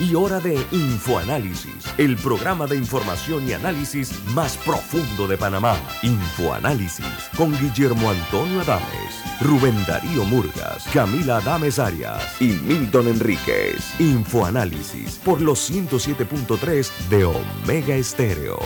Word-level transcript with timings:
y 0.00 0.14
hora 0.14 0.40
de 0.40 0.54
Infoanálisis, 0.72 1.84
el 1.98 2.16
programa 2.16 2.66
de 2.66 2.76
información 2.76 3.46
y 3.46 3.52
análisis 3.52 4.24
más 4.34 4.56
profundo 4.56 5.28
de 5.28 5.36
Panamá. 5.36 5.76
Infoanálisis 6.02 7.04
con 7.36 7.52
Guillermo 7.58 8.10
Antonio 8.10 8.62
Adames, 8.62 9.22
Rubén 9.40 9.76
Darío 9.86 10.24
Murgas, 10.24 10.84
Camila 10.92 11.36
Adames 11.36 11.78
Arias 11.78 12.40
y 12.40 12.48
Milton 12.48 13.08
Enríquez. 13.08 14.00
Infoanálisis 14.00 15.16
por 15.24 15.40
los 15.40 15.70
107.3 15.70 16.90
de 17.10 17.24
Omega 17.24 17.94
Estéreo. 17.94 18.58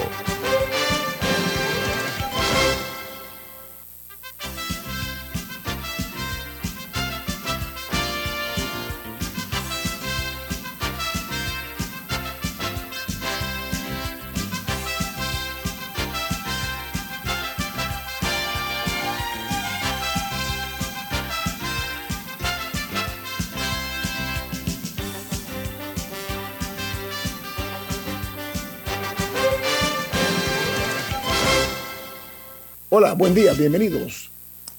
Buen 33.17 33.33
día, 33.33 33.53
bienvenidos. 33.53 34.28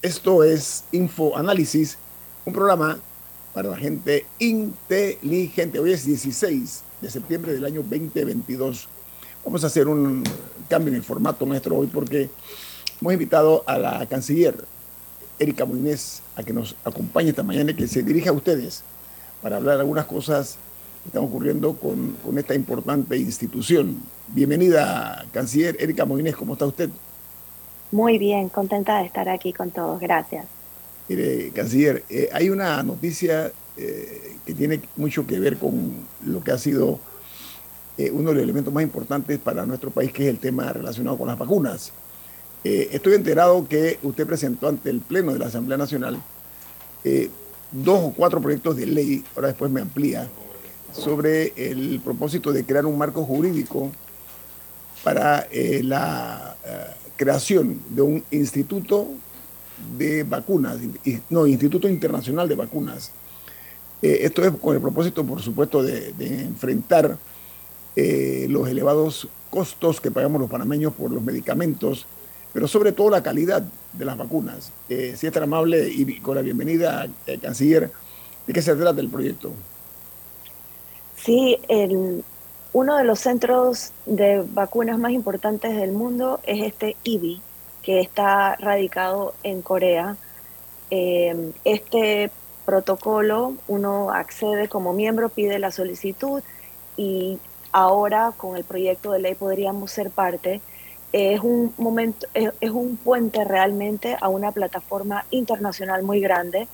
Esto 0.02 0.44
es 0.44 0.84
Info 0.92 1.38
Análisis, 1.38 1.96
un 2.44 2.52
programa 2.52 2.98
para 3.54 3.70
la 3.70 3.78
gente 3.78 4.26
inteligente. 4.38 5.78
Hoy 5.78 5.92
es 5.92 6.04
16 6.04 6.82
de 7.00 7.10
septiembre 7.10 7.54
del 7.54 7.64
año 7.64 7.80
2022. 7.80 8.88
Vamos 9.42 9.64
a 9.64 9.68
hacer 9.68 9.88
un 9.88 10.22
cambio 10.68 10.90
en 10.90 10.96
el 10.96 11.02
formato 11.02 11.46
nuestro 11.46 11.78
hoy 11.78 11.86
porque 11.86 12.28
hemos 13.00 13.14
invitado 13.14 13.64
a 13.66 13.78
la 13.78 14.04
canciller 14.04 14.54
Erika 15.38 15.64
Muñez 15.64 16.20
a 16.36 16.42
que 16.42 16.52
nos 16.52 16.76
acompañe 16.84 17.30
esta 17.30 17.42
mañana 17.42 17.70
y 17.70 17.74
que 17.74 17.88
se 17.88 18.02
dirija 18.02 18.30
a 18.30 18.34
ustedes 18.34 18.82
para 19.40 19.56
hablar 19.56 19.80
algunas 19.80 20.04
cosas 20.04 20.58
que 21.02 21.08
están 21.08 21.24
ocurriendo 21.24 21.72
con, 21.72 22.12
con 22.22 22.36
esta 22.36 22.54
importante 22.54 23.16
institución. 23.16 23.96
Bienvenida, 24.28 25.24
canciller 25.32 25.78
Erika 25.80 26.04
Moines, 26.04 26.36
¿cómo 26.36 26.52
está 26.52 26.66
usted? 26.66 26.90
Muy 27.92 28.18
bien, 28.18 28.48
contenta 28.48 28.98
de 28.98 29.06
estar 29.06 29.28
aquí 29.28 29.52
con 29.52 29.70
todos. 29.70 30.00
Gracias. 30.00 30.46
Mire, 31.08 31.50
canciller, 31.50 32.04
eh, 32.08 32.28
hay 32.32 32.50
una 32.50 32.82
noticia 32.82 33.52
eh, 33.76 34.36
que 34.44 34.54
tiene 34.54 34.80
mucho 34.96 35.26
que 35.26 35.38
ver 35.38 35.56
con 35.56 36.04
lo 36.24 36.42
que 36.42 36.50
ha 36.50 36.58
sido 36.58 36.98
eh, 37.96 38.10
uno 38.10 38.30
de 38.30 38.36
los 38.36 38.42
elementos 38.42 38.74
más 38.74 38.82
importantes 38.82 39.38
para 39.38 39.64
nuestro 39.64 39.90
país, 39.90 40.12
que 40.12 40.24
es 40.24 40.30
el 40.30 40.38
tema 40.38 40.72
relacionado 40.72 41.16
con 41.16 41.28
las 41.28 41.38
vacunas. 41.38 41.92
estoy 42.64 43.14
enterado 43.14 43.68
que 43.68 44.00
usted 44.02 44.26
presentó 44.26 44.66
ante 44.66 44.90
el 44.90 45.00
Pleno 45.00 45.32
de 45.32 45.38
la 45.38 45.46
Asamblea 45.46 45.78
Nacional 45.78 46.20
dos 47.70 48.00
o 48.02 48.12
cuatro 48.12 48.40
proyectos 48.40 48.76
de 48.76 48.86
ley, 48.86 49.24
ahora 49.36 49.48
después 49.48 49.70
me 49.70 49.80
amplía, 49.80 50.28
sobre 50.92 51.52
el 51.56 52.00
propósito 52.00 52.52
de 52.52 52.64
crear 52.64 52.84
un 52.84 52.98
marco 52.98 53.24
jurídico 53.24 53.92
para 55.04 55.46
la 55.82 56.56
creación 57.16 57.80
de 57.88 58.02
un 58.02 58.24
instituto 58.30 59.08
de 59.98 60.22
vacunas, 60.22 60.78
no, 61.30 61.46
Instituto 61.46 61.88
Internacional 61.88 62.48
de 62.48 62.54
Vacunas. 62.54 63.10
Eh, 64.02 64.18
esto 64.22 64.44
es 64.44 64.52
con 64.52 64.74
el 64.74 64.80
propósito, 64.80 65.24
por 65.24 65.42
supuesto, 65.42 65.82
de, 65.82 66.14
enfrentar 66.18 67.16
eh, 67.94 68.46
los 68.48 68.68
elevados 68.68 69.28
costos 69.50 70.00
que 70.00 70.10
pagamos 70.10 70.40
los 70.40 70.50
panameños 70.50 70.92
por 70.92 71.10
los 71.10 71.22
medicamentos, 71.22 72.06
pero 72.52 72.68
sobre 72.68 72.92
todo 72.92 73.10
la 73.10 73.22
calidad 73.22 73.62
de 73.92 74.04
las 74.04 74.16
vacunas. 74.16 74.72
Eh, 74.88 75.14
si 75.16 75.26
es 75.26 75.32
tan 75.32 75.44
amable 75.44 75.88
y 75.88 76.20
con 76.20 76.36
la 76.36 76.42
bienvenida, 76.42 77.08
canciller, 77.40 77.90
¿de 78.46 78.52
qué 78.52 78.62
se 78.62 78.74
trata 78.74 79.00
el 79.00 79.08
proyecto? 79.08 79.52
Sí, 81.16 81.58
el, 81.68 82.22
uno 82.72 82.96
de 82.96 83.04
los 83.04 83.20
centros 83.20 83.92
de 84.04 84.44
vacunas 84.50 84.98
más 84.98 85.12
importantes 85.12 85.76
del 85.76 85.92
mundo 85.92 86.40
es 86.44 86.64
este 86.64 86.96
IBI, 87.04 87.40
que 87.82 88.00
está 88.00 88.56
radicado 88.56 89.34
en 89.42 89.62
Corea. 89.62 90.16
Eh, 90.90 91.52
este 91.64 92.30
protocolo, 92.64 93.54
uno 93.68 94.10
accede 94.10 94.68
como 94.68 94.92
miembro, 94.92 95.28
pide 95.28 95.58
la 95.58 95.70
solicitud 95.70 96.42
y 96.96 97.38
ahora 97.72 98.32
con 98.36 98.56
el 98.56 98.64
proyecto 98.64 99.12
de 99.12 99.20
ley 99.20 99.34
podríamos 99.34 99.90
ser 99.90 100.10
parte. 100.10 100.60
Es 101.12 101.40
un 101.40 101.72
momento, 101.78 102.26
es, 102.34 102.70
un 102.70 102.96
puente 102.96 103.44
realmente 103.44 104.16
a 104.20 104.28
una 104.28 104.52
plataforma 104.52 105.24
internacional 105.30 106.02
muy 106.02 106.20
grande. 106.20 106.68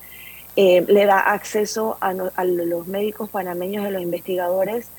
Eh, 0.55 0.83
le 0.87 1.05
da 1.05 1.19
acceso 1.19 1.97
a 2.01 2.13
los 2.43 2.87
médicos 2.87 3.29
panameños 3.29 3.83
y 3.83 3.87
a 3.87 3.91
los 3.91 4.01
investigadores 4.01 4.89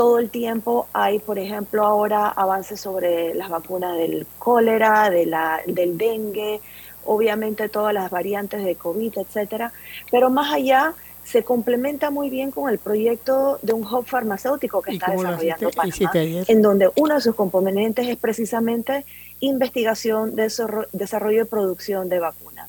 todo 0.00 0.18
el 0.18 0.30
tiempo 0.30 0.88
hay, 0.94 1.18
por 1.18 1.38
ejemplo, 1.38 1.84
ahora 1.84 2.28
avances 2.28 2.80
sobre 2.80 3.34
las 3.34 3.50
vacunas 3.50 3.98
del 3.98 4.26
cólera, 4.38 5.10
de 5.10 5.26
la, 5.26 5.60
del 5.66 5.98
dengue, 5.98 6.58
obviamente 7.04 7.68
todas 7.68 7.92
las 7.92 8.10
variantes 8.10 8.64
de 8.64 8.76
COVID, 8.76 9.18
etcétera, 9.18 9.74
pero 10.10 10.30
más 10.30 10.54
allá 10.54 10.94
se 11.22 11.44
complementa 11.44 12.10
muy 12.10 12.30
bien 12.30 12.50
con 12.50 12.70
el 12.70 12.78
proyecto 12.78 13.58
de 13.60 13.74
un 13.74 13.82
hub 13.82 14.06
farmacéutico 14.06 14.80
que 14.80 14.92
está 14.92 15.10
desarrollando 15.10 15.70
Panamá, 15.70 16.44
en 16.48 16.62
donde 16.62 16.90
uno 16.96 17.16
de 17.16 17.20
sus 17.20 17.34
componentes 17.34 18.08
es 18.08 18.16
precisamente 18.16 19.04
investigación, 19.40 20.34
desarrollo 20.34 21.42
y 21.42 21.44
producción 21.44 22.08
de 22.08 22.20
vacunas. 22.20 22.59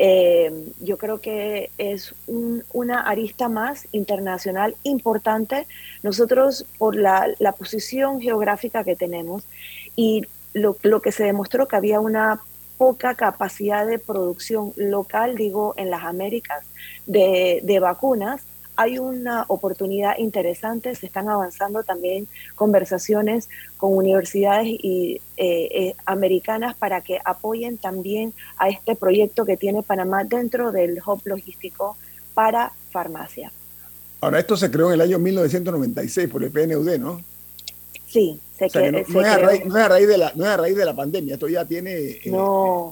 Eh, 0.00 0.52
yo 0.80 0.96
creo 0.96 1.20
que 1.20 1.72
es 1.76 2.14
una 2.26 3.00
arista 3.00 3.48
más 3.48 3.88
internacional 3.90 4.76
importante. 4.84 5.66
Nosotros, 6.04 6.64
por 6.78 6.94
la, 6.94 7.34
posición 7.58 8.20
geográfica 8.20 8.84
que 8.84 8.94
tenemos 8.94 9.42
y 9.96 10.22
lo, 10.54 10.76
que 11.02 11.12
se 11.12 11.24
demostró 11.24 11.66
que 11.66 11.76
había 11.76 11.98
una 11.98 12.40
poca 12.78 13.16
capacidad 13.16 13.84
de 13.84 13.98
producción 13.98 14.72
local, 14.76 15.34
digo, 15.34 15.74
en 15.76 15.90
las 15.90 16.04
Américas, 16.04 16.64
de, 17.06 17.60
de 17.64 17.80
vacunas, 17.80 18.42
hay 18.78 18.96
una 19.00 19.44
oportunidad 19.48 20.18
interesante, 20.18 20.94
se 20.94 21.06
están 21.06 21.28
avanzando 21.28 21.82
también 21.82 22.28
conversaciones 22.54 23.48
con 23.76 23.92
universidades 23.96 24.68
y, 24.68 25.20
eh, 25.36 25.68
eh, 25.72 25.94
americanas 26.06 26.76
para 26.76 27.00
que 27.00 27.18
apoyen 27.24 27.76
también 27.76 28.32
a 28.56 28.68
este 28.68 28.94
proyecto 28.94 29.44
que 29.44 29.56
tiene 29.56 29.82
Panamá 29.82 30.22
dentro 30.22 30.70
del 30.70 31.02
hub 31.04 31.20
logístico 31.24 31.96
para 32.34 32.72
farmacia. 32.92 33.50
Ahora, 34.20 34.38
esto 34.38 34.56
se 34.56 34.70
creó 34.70 34.88
en 34.88 34.94
el 34.94 35.00
año 35.00 35.18
1996 35.18 36.28
por 36.28 36.44
el 36.44 36.52
PNUD, 36.52 36.98
¿no? 36.98 37.20
Sí, 38.06 38.38
se, 38.56 38.70
creó. 38.70 38.92
no, 38.92 38.98
es 38.98 39.26
a 39.26 39.88
raíz, 39.88 40.06
de 40.06 40.18
la, 40.18 40.32
no 40.36 40.44
es 40.44 40.50
a 40.50 40.56
raíz 40.56 40.76
de 40.76 40.84
la 40.84 40.94
pandemia, 40.94 41.34
esto 41.34 41.48
ya 41.48 41.64
tiene 41.64 41.94
eh, 41.94 42.32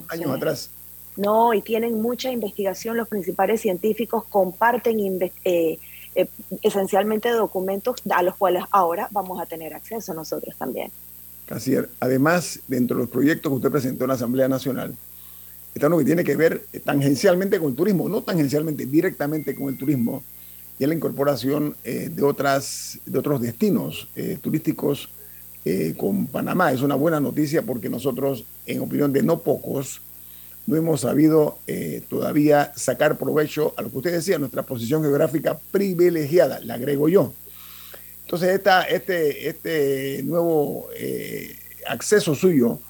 años 0.08 0.30
atrás. 0.32 0.68
No, 1.16 1.54
y 1.54 1.62
tienen 1.62 2.00
mucha 2.00 2.30
investigación, 2.30 2.96
los 2.96 3.08
principales 3.08 3.62
científicos 3.62 4.24
comparten 4.24 5.00
eh, 5.00 5.78
eh, 6.14 6.28
esencialmente 6.62 7.30
documentos 7.30 7.96
a 8.10 8.22
los 8.22 8.36
cuales 8.36 8.64
ahora 8.70 9.08
vamos 9.10 9.40
a 9.40 9.46
tener 9.46 9.74
acceso 9.74 10.12
nosotros 10.12 10.54
también. 10.58 10.90
Canciller, 11.46 11.88
además, 12.00 12.60
dentro 12.68 12.96
de 12.96 13.04
los 13.04 13.10
proyectos 13.10 13.50
que 13.50 13.56
usted 13.56 13.70
presentó 13.70 14.04
en 14.04 14.08
la 14.08 14.14
Asamblea 14.14 14.48
Nacional, 14.48 14.94
está 15.74 15.86
uno 15.86 15.98
que 15.98 16.04
tiene 16.04 16.24
que 16.24 16.36
ver 16.36 16.64
tangencialmente 16.84 17.58
con 17.58 17.70
el 17.70 17.76
turismo, 17.76 18.08
no 18.08 18.22
tangencialmente, 18.22 18.84
directamente 18.84 19.54
con 19.54 19.68
el 19.68 19.78
turismo, 19.78 20.22
y 20.78 20.84
la 20.84 20.92
incorporación 20.92 21.74
eh, 21.84 22.10
de, 22.12 22.22
otras, 22.22 22.98
de 23.06 23.18
otros 23.18 23.40
destinos 23.40 24.08
turísticos 24.42 25.08
con 25.96 26.28
Panamá. 26.28 26.70
Es 26.70 26.82
una 26.82 26.94
buena 26.94 27.18
noticia 27.18 27.62
porque 27.62 27.88
nosotros, 27.88 28.44
en 28.66 28.82
opinión 28.82 29.12
de 29.12 29.24
no 29.24 29.40
pocos, 29.40 30.00
no 30.66 30.76
hemos 30.76 31.02
sabido 31.02 31.58
eh, 31.66 32.02
todavía 32.08 32.72
sacar 32.76 33.16
provecho 33.18 33.72
a 33.76 33.82
lo 33.82 33.90
que 33.90 33.98
usted 33.98 34.12
decía, 34.12 34.38
nuestra 34.38 34.64
posición 34.64 35.02
geográfica 35.02 35.58
privilegiada, 35.70 36.58
le 36.60 36.72
agrego 36.72 37.08
yo. 37.08 37.32
Entonces, 38.24 38.50
esta, 38.50 38.82
este, 38.82 39.48
este 39.48 40.22
nuevo 40.24 40.88
eh, 40.96 41.56
acceso 41.86 42.34
suyo 42.34 42.80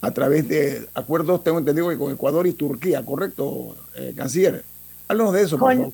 a 0.00 0.12
través 0.12 0.48
de 0.48 0.86
acuerdos, 0.94 1.42
tengo 1.42 1.58
entendido 1.58 1.88
que 1.88 1.98
con 1.98 2.12
Ecuador 2.12 2.46
y 2.46 2.52
Turquía, 2.52 3.04
¿correcto, 3.04 3.76
eh, 3.96 4.12
canciller? 4.16 4.64
Háblanos 5.08 5.34
de 5.34 5.42
eso, 5.42 5.58
por 5.58 5.74
favor. 5.74 5.92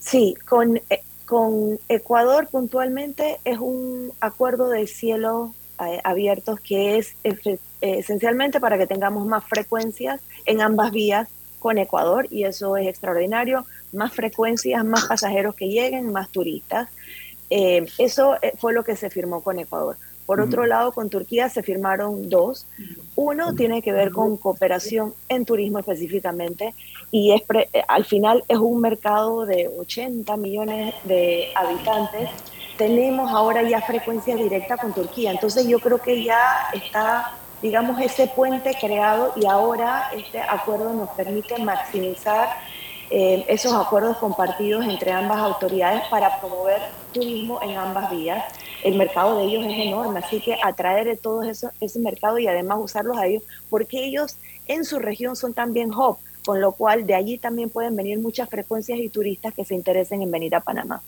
Sí, 0.00 0.34
con, 0.48 0.80
con 1.26 1.78
Ecuador 1.88 2.48
puntualmente 2.50 3.38
es 3.44 3.58
un 3.58 4.12
acuerdo 4.20 4.68
de 4.70 4.86
cielo 4.86 5.54
abiertos 6.04 6.58
que 6.60 6.96
es 6.96 7.14
esencialmente 7.94 8.60
para 8.60 8.78
que 8.78 8.86
tengamos 8.86 9.26
más 9.26 9.44
frecuencias 9.44 10.20
en 10.44 10.60
ambas 10.60 10.92
vías 10.92 11.28
con 11.58 11.78
Ecuador 11.78 12.26
y 12.30 12.44
eso 12.44 12.76
es 12.76 12.86
extraordinario, 12.86 13.66
más 13.92 14.12
frecuencias, 14.12 14.84
más 14.84 15.06
pasajeros 15.06 15.54
que 15.54 15.68
lleguen, 15.68 16.12
más 16.12 16.28
turistas. 16.28 16.88
Eh, 17.50 17.86
eso 17.98 18.36
eh, 18.42 18.52
fue 18.58 18.72
lo 18.72 18.84
que 18.84 18.96
se 18.96 19.10
firmó 19.10 19.42
con 19.42 19.58
Ecuador. 19.58 19.96
Por 20.26 20.40
otro 20.40 20.66
lado, 20.66 20.90
con 20.90 21.08
Turquía 21.08 21.48
se 21.48 21.62
firmaron 21.62 22.28
dos. 22.28 22.66
Uno 23.14 23.54
tiene 23.54 23.80
que 23.80 23.92
ver 23.92 24.10
con 24.10 24.36
cooperación 24.36 25.14
en 25.28 25.44
turismo 25.44 25.78
específicamente 25.78 26.74
y 27.12 27.32
es 27.32 27.42
al 27.86 28.04
final 28.04 28.42
es 28.48 28.58
un 28.58 28.80
mercado 28.80 29.46
de 29.46 29.68
80 29.68 30.36
millones 30.36 30.94
de 31.04 31.48
habitantes. 31.54 32.28
Tenemos 32.76 33.30
ahora 33.30 33.62
ya 33.62 33.80
frecuencia 33.80 34.34
directa 34.34 34.76
con 34.76 34.92
Turquía, 34.92 35.30
entonces 35.30 35.66
yo 35.68 35.78
creo 35.78 35.98
que 35.98 36.24
ya 36.24 36.70
está, 36.74 37.36
digamos, 37.62 38.00
ese 38.00 38.26
puente 38.26 38.76
creado 38.80 39.32
y 39.36 39.46
ahora 39.46 40.10
este 40.14 40.40
acuerdo 40.40 40.92
nos 40.92 41.10
permite 41.10 41.58
maximizar 41.58 42.48
eh, 43.08 43.44
esos 43.48 43.72
acuerdos 43.72 44.16
compartidos 44.16 44.84
entre 44.84 45.12
ambas 45.12 45.38
autoridades 45.38 46.02
para 46.10 46.40
promover 46.40 46.80
turismo 47.12 47.60
en 47.62 47.76
ambas 47.76 48.10
vías. 48.10 48.44
El 48.82 48.96
mercado 48.96 49.38
de 49.38 49.44
ellos 49.44 49.64
es 49.64 49.86
enorme, 49.86 50.20
así 50.20 50.40
que 50.40 50.56
atraer 50.62 51.16
todo 51.18 51.42
eso, 51.44 51.70
ese 51.80 51.98
mercado 52.00 52.38
y 52.38 52.48
además 52.48 52.78
usarlos 52.80 53.16
a 53.16 53.26
ellos, 53.26 53.42
porque 53.70 54.04
ellos 54.04 54.36
en 54.66 54.84
su 54.84 54.98
región 54.98 55.36
son 55.36 55.54
también 55.54 55.92
hub, 55.92 56.18
con 56.44 56.60
lo 56.60 56.72
cual 56.72 57.06
de 57.06 57.14
allí 57.14 57.38
también 57.38 57.70
pueden 57.70 57.96
venir 57.96 58.18
muchas 58.18 58.48
frecuencias 58.48 58.98
y 58.98 59.08
turistas 59.08 59.54
que 59.54 59.64
se 59.64 59.74
interesen 59.74 60.22
en 60.22 60.30
venir 60.30 60.54
a 60.54 60.60
Panamá. 60.60 61.00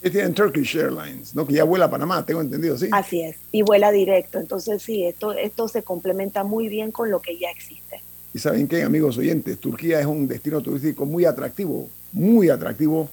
Tienen 0.00 0.32
Turkish 0.32 0.76
Airlines, 0.76 1.34
¿no? 1.34 1.46
que 1.46 1.54
ya 1.54 1.64
vuela 1.64 1.84
a 1.84 1.90
Panamá, 1.90 2.24
tengo 2.24 2.40
entendido, 2.40 2.78
sí. 2.78 2.88
Así 2.90 3.20
es, 3.20 3.36
y 3.52 3.62
vuela 3.62 3.92
directo. 3.92 4.38
Entonces, 4.38 4.82
sí, 4.82 5.04
esto, 5.04 5.32
esto 5.32 5.68
se 5.68 5.82
complementa 5.82 6.42
muy 6.42 6.68
bien 6.68 6.90
con 6.90 7.10
lo 7.10 7.20
que 7.20 7.38
ya 7.38 7.50
existe. 7.50 8.00
Y 8.32 8.38
saben 8.38 8.66
qué, 8.66 8.82
amigos 8.82 9.18
oyentes, 9.18 9.58
Turquía 9.58 10.00
es 10.00 10.06
un 10.06 10.26
destino 10.26 10.62
turístico 10.62 11.04
muy 11.04 11.24
atractivo, 11.24 11.88
muy 12.12 12.48
atractivo 12.48 13.10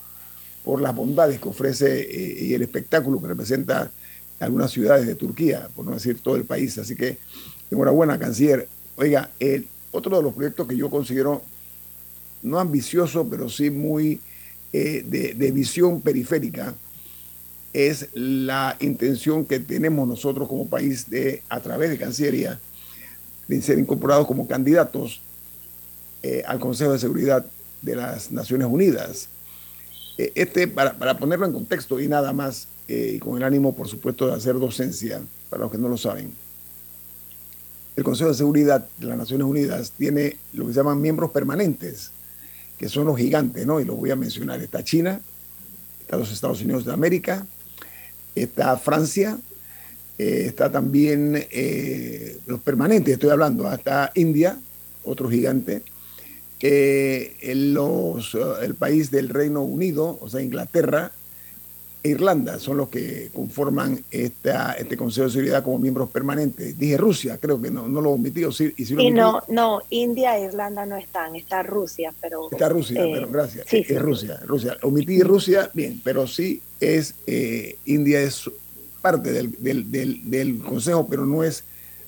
por 0.64 0.82
las 0.82 0.96
bondades 0.96 1.40
que 1.40 1.50
ofrece 1.50 2.02
eh, 2.02 2.46
y 2.46 2.54
el 2.54 2.62
espectáculo 2.62 3.22
que 3.22 3.28
representa 3.28 3.92
algunas 4.40 4.72
ciudades 4.72 5.08
de 5.08 5.16
Turquía, 5.16 5.70
por 5.76 5.86
no 5.86 5.92
decir 5.92 6.20
todo 6.22 6.36
el 6.36 6.46
país. 6.46 6.78
Así 6.78 6.96
que 6.96 7.18
enhorabuena, 7.72 8.20
canciller. 8.20 8.68
Oiga, 8.96 9.32
el, 9.40 9.68
otro 9.92 10.18
de 10.18 10.24
los 10.24 10.34
proyectos 10.34 10.68
que 10.68 10.78
yo 10.78 10.90
considero 10.90 11.42
no 12.44 12.60
ambicioso, 12.60 13.28
pero 13.28 13.50
sí 13.50 13.70
muy 13.70 14.22
eh, 14.74 15.04
de, 15.06 15.52
visión 15.52 16.02
periférica, 16.02 16.76
es 17.74 18.10
la 18.14 18.76
intención 18.80 19.46
que 19.46 19.60
tenemos 19.60 20.08
nosotros 20.08 20.48
como 20.48 20.68
país 20.68 21.10
de, 21.10 21.44
a 21.50 21.60
través 21.60 21.90
de 21.90 21.98
Cancillería, 21.98 22.60
de 23.48 23.62
ser 23.62 23.80
incorporados 23.80 24.28
como 24.28 24.48
candidatos 24.48 25.22
eh, 26.24 26.44
al 26.46 26.60
Consejo 26.60 26.92
de 26.92 27.00
Seguridad 27.00 27.46
de 27.82 27.96
las 27.96 28.32
Naciones 28.32 28.68
Unidas. 28.68 29.30
Eh, 30.18 30.32
este, 30.36 30.68
para, 30.68 31.18
ponerlo 31.18 31.46
en 31.46 31.54
contexto 31.54 32.00
y 32.00 32.08
nada 32.08 32.34
más, 32.34 32.68
y 32.88 33.20
con 33.20 33.38
el 33.38 33.44
ánimo, 33.44 33.76
por 33.76 33.88
supuesto, 33.88 34.28
de 34.28 34.34
hacer 34.34 34.60
docencia, 34.60 35.22
para 35.50 35.64
los 35.64 35.72
que 35.72 35.78
no 35.78 35.88
lo 35.88 35.98
saben, 35.98 36.34
el 37.96 38.04
Consejo 38.04 38.30
de 38.30 38.36
Seguridad 38.36 38.88
de 38.98 39.08
las 39.08 39.18
Naciones 39.18 39.48
Unidas 39.48 39.92
tiene 39.98 40.38
lo 40.54 40.68
que 40.68 40.74
se 40.74 40.80
llaman 40.80 41.02
miembros 41.02 41.32
permanentes, 41.32 42.12
que 42.78 42.90
son 42.90 43.06
los 43.06 43.18
gigantes, 43.18 43.66
¿no? 43.66 43.80
Y 43.80 43.86
los 43.86 43.98
voy 43.98 44.12
a 44.12 44.16
mencionar. 44.16 44.62
Está 44.62 44.84
China, 44.84 45.20
está 46.02 46.18
los 46.18 46.32
Estados 46.32 46.62
Unidos 46.62 46.86
de 46.86 46.94
América, 46.94 47.46
está 48.36 48.78
Francia, 48.78 49.38
eh, 50.18 50.44
está 50.48 50.72
también 50.72 51.48
eh, 51.52 52.38
los 52.46 52.62
permanentes, 52.62 53.14
estoy 53.14 53.30
hablando, 53.30 53.68
hasta 53.68 54.12
India, 54.16 54.58
otro 55.04 55.30
gigante, 55.30 55.84
los, 56.62 58.38
el 58.62 58.76
país 58.76 59.12
del 59.12 59.30
Reino 59.30 59.62
Unido, 59.62 60.18
o 60.22 60.30
sea, 60.30 60.42
Inglaterra 60.42 61.12
e 62.04 62.10
Irlanda 62.10 62.60
son 62.60 62.78
los 62.78 62.90
que 62.90 63.30
conforman 63.34 64.04
esta, 64.12 64.74
este 64.74 64.96
Consejo 64.96 65.26
de 65.26 65.32
Seguridad 65.32 65.64
como 65.64 65.80
miembros 65.80 66.10
permanentes. 66.10 66.78
Dije 66.78 66.98
Rusia, 66.98 67.38
creo 67.38 67.62
que 67.62 67.72
no, 67.72 67.88
no 67.88 68.02
lo 68.02 68.12
omití. 68.12 68.44
O 68.44 68.52
sí, 68.52 68.74
y, 68.78 69.02
y 69.02 69.12
no, 69.12 69.44
no, 69.48 69.82
India 69.90 70.38
e 70.38 70.46
Irlanda 70.46 70.86
no 70.86 70.96
están, 70.98 71.36
está 71.36 71.64
Rusia, 71.64 72.14
pero... 72.22 72.50
Está 72.52 72.70
Rusia, 72.70 73.04
eh, 73.04 73.12
pero 73.14 73.30
gracias. 73.30 73.66
es 73.72 74.02
Rusia, 74.02 74.40
Rusia. 74.46 74.78
Omití 74.84 75.22
Rusia, 75.22 75.70
bien, 75.74 76.02
pero 76.04 76.28
sí 76.28 76.62
es, 76.80 77.16
India 77.86 78.22
es 78.22 78.50
parte 79.02 79.32
del, 79.32 80.62
Consejo, 80.64 81.08
pero 81.08 81.26
no 81.26 81.44
es 81.44 81.64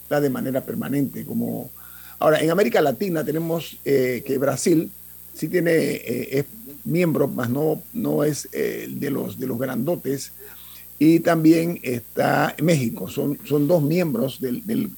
la 0.09 0.19
de 0.21 0.30
manera 0.30 0.62
permanente. 0.62 1.25
Como... 1.25 1.69
Ahora, 2.19 2.41
en 2.41 2.50
América 2.50 2.81
Latina 2.81 3.24
tenemos 3.24 3.77
eh, 3.86 4.24
que 4.25 4.38
Brasil 4.38 4.91
sí 5.33 5.47
tiene, 5.47 5.71
eh, 5.71 6.39
es 6.39 6.45
miembro, 6.89 7.27
más 7.27 7.50
no, 7.50 7.81
no 7.94 8.24
es 8.24 8.50
eh, 8.51 8.88
de, 8.89 9.09
los, 9.09 9.39
de 9.39 9.47
los 9.47 9.57
grandotes, 9.57 10.33
y 11.00 11.21
también 11.21 11.80
está 11.81 12.56
México, 12.62 13.07
son, 13.07 13.39
son 13.45 13.68
dos 13.68 13.81
miembros 13.81 14.41
del, 14.41 14.65
del, 14.65 14.91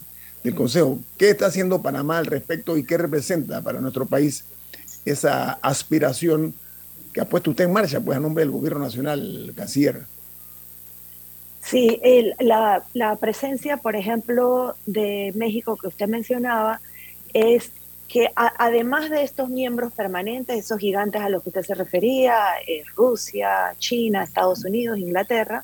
Consejo. 0.56 1.00
¿Qué 1.20 1.30
está 1.30 1.46
haciendo 1.46 1.84
Panamá 1.84 2.18
al 2.18 2.26
respecto 2.26 2.76
y 2.76 2.84
qué 2.84 2.98
representa 2.98 3.62
para 3.62 3.80
nuestro 3.80 4.08
país 4.08 4.44
esa 5.06 5.52
aspiración 5.62 6.56
que 7.14 7.22
ha 7.22 7.26
puesto 7.26 7.52
usted 7.52 7.66
en 7.66 7.74
marcha, 7.74 8.00
pues 8.00 8.18
a 8.18 8.20
nombre 8.20 8.44
del 8.44 8.50
gobierno 8.50 8.80
nacional, 8.80 9.54
canciller? 9.56 10.08
Sí, 11.62 12.02
la, 12.40 12.84
presencia, 13.20 13.78
por 13.78 13.96
ejemplo, 13.96 14.76
de 14.88 15.32
México 15.36 15.78
que 15.78 15.88
usted 15.88 16.08
mencionaba, 16.08 16.82
es 17.34 17.72
que 18.12 18.30
además 18.36 19.10
de 19.10 19.24
estos 19.24 19.48
miembros 19.48 19.94
permanentes, 19.94 20.66
esos 20.66 20.80
gigantes 20.80 21.22
a 21.22 21.30
los 21.30 21.44
que 21.44 21.50
usted 21.50 21.64
se 21.64 21.76
refería, 21.76 22.44
eh, 22.68 22.84
Rusia, 22.94 23.74
China, 23.80 24.24
Estados 24.24 24.66
Unidos, 24.66 25.00
Inglaterra, 25.00 25.64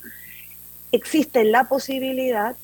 existe 0.94 1.44
la 1.44 1.66
posibilidad 1.66 2.56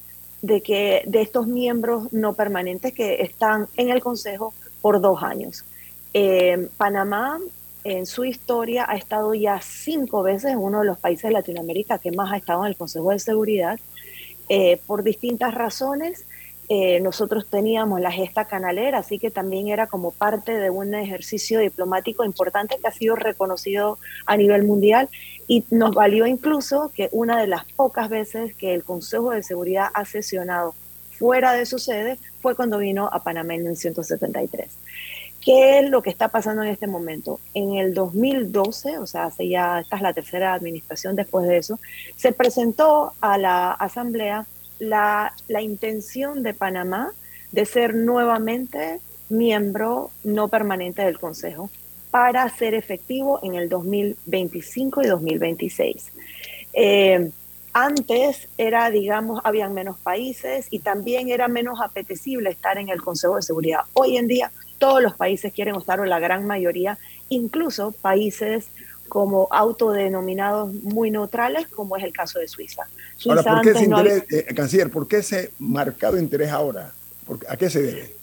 de 0.42 0.62
que 0.62 1.04
de 1.06 1.22
estos 1.22 1.48
miembros 1.48 2.14
no 2.14 2.32
permanentes 2.32 2.94
que 2.94 3.24
están 3.24 3.68
en 3.76 3.90
el 3.90 4.02
Consejo 4.02 4.54
por 4.82 5.02
dos 5.02 5.22
años. 5.22 5.66
Eh, 6.14 6.70
Panamá 6.78 7.42
en 7.84 8.06
su 8.06 8.24
historia 8.24 8.86
ha 8.88 8.96
estado 8.96 9.34
ya 9.34 9.60
cinco 9.62 10.24
veces 10.24 10.56
uno 10.58 10.80
de 10.80 10.86
los 10.86 10.98
países 10.98 11.24
de 11.24 11.32
Latinoamérica 11.32 12.00
que 12.00 12.12
más 12.12 12.32
ha 12.32 12.38
estado 12.38 12.64
en 12.64 12.70
el 12.70 12.78
Consejo 12.78 13.10
de 13.10 13.20
Seguridad, 13.20 13.78
eh, 14.48 14.80
por 14.88 15.04
distintas 15.04 15.54
razones. 15.54 16.26
Eh, 16.70 17.02
nosotros 17.02 17.46
teníamos 17.50 18.00
la 18.00 18.12
gesta 18.12 18.46
canalera, 18.46 19.00
así 19.00 19.20
que 19.20 19.30
también 19.30 19.68
era 19.68 19.88
como 19.88 20.12
parte 20.12 20.58
de 20.58 20.70
un 20.70 20.94
ejercicio 20.94 21.60
diplomático 21.60 22.24
importante 22.24 22.78
que 22.82 22.88
ha 22.88 22.92
sido 22.92 23.16
reconocido 23.16 24.00
a 24.26 24.38
nivel 24.38 24.64
mundial 24.64 25.10
y 25.46 25.66
nos 25.72 25.94
valió 25.94 26.26
incluso 26.26 26.92
que 26.96 27.10
una 27.12 27.40
de 27.40 27.48
las 27.48 27.66
pocas 27.66 28.10
veces 28.10 28.56
que 28.56 28.74
el 28.74 28.84
Consejo 28.84 29.32
de 29.32 29.44
Seguridad 29.44 29.88
ha 29.94 30.06
sesionado 30.06 30.74
fuera 31.12 31.54
de 31.54 31.66
su 31.66 31.80
sede 31.80 32.18
fue 32.42 32.56
cuando 32.56 32.78
vino 32.78 33.10
a 33.12 33.24
Panamá 33.24 33.56
en 33.56 33.64
1973. 33.64 34.70
¿Qué 35.42 35.80
es 35.80 35.90
lo 35.90 36.02
que 36.02 36.10
está 36.10 36.30
pasando 36.30 36.64
en 36.64 36.70
este 36.70 36.88
momento? 36.88 37.42
En 37.54 37.76
el 37.76 37.94
2012, 37.94 38.98
o 39.00 39.06
sea, 39.06 39.26
hace 39.26 39.50
ya, 39.50 39.82
esta 39.82 39.98
es 39.98 40.02
la 40.02 40.14
tercera 40.14 40.54
administración 40.54 41.18
después 41.18 41.46
de 41.46 41.58
eso, 41.58 41.80
se 42.16 42.32
presentó 42.32 43.12
a 43.20 43.38
la 43.38 43.72
Asamblea 43.72 44.46
la, 44.80 45.34
la 45.48 45.62
intención 45.62 46.44
de 46.44 46.54
Panamá 46.54 47.12
de 47.52 47.66
ser 47.66 47.96
nuevamente 47.96 49.00
miembro 49.30 50.12
no 50.24 50.48
permanente 50.48 51.04
del 51.04 51.20
Consejo 51.20 51.70
para 52.12 52.48
ser 52.50 52.74
efectivo 52.74 53.40
en 53.42 53.56
el 53.56 53.70
2025 53.70 55.02
y 55.02 55.08
2026. 55.08 56.12
Eh, 56.74 57.32
antes 57.74 58.48
era, 58.56 58.92
digamos, 58.92 59.42
habían 59.44 59.74
menos 59.74 59.98
países 59.98 60.68
y 60.70 60.80
también 60.80 61.30
era 61.30 61.48
menos 61.48 61.82
apetecible 61.82 62.52
estar 62.52 62.78
en 62.78 62.90
el 62.90 63.02
Consejo 63.02 63.38
de 63.38 63.42
Seguridad. 63.42 63.82
Hoy 63.94 64.18
en 64.18 64.28
día 64.28 64.52
todos 64.78 65.02
los 65.02 65.16
países 65.16 65.52
quieren 65.54 65.76
estar, 65.76 66.00
o 66.00 66.06
la 66.06 66.20
gran 66.20 66.46
mayoría, 66.46 67.00
incluso 67.30 67.92
países 67.94 68.68
como 69.14 69.48
autodenominados 69.52 70.74
muy 70.74 71.12
neutrales, 71.12 71.68
como 71.68 71.96
es 71.96 72.04
el 72.04 72.12
caso 72.12 72.40
de 72.40 72.48
Suiza. 72.48 72.88
ahora, 73.30 73.44
¿por 73.44 73.62
qué 73.62 73.70
ese 73.70 73.84
interés, 73.84 74.26
eh, 74.32 74.56
canciller, 74.56 74.90
por 74.90 75.08
qué 75.08 75.18
ese 75.18 75.52
marcado 75.60 76.18
interés 76.18 76.50
ahora? 76.50 76.92
¿A 77.48 77.56
qué 77.56 77.70
se 77.70 77.84
debe? 77.84 78.16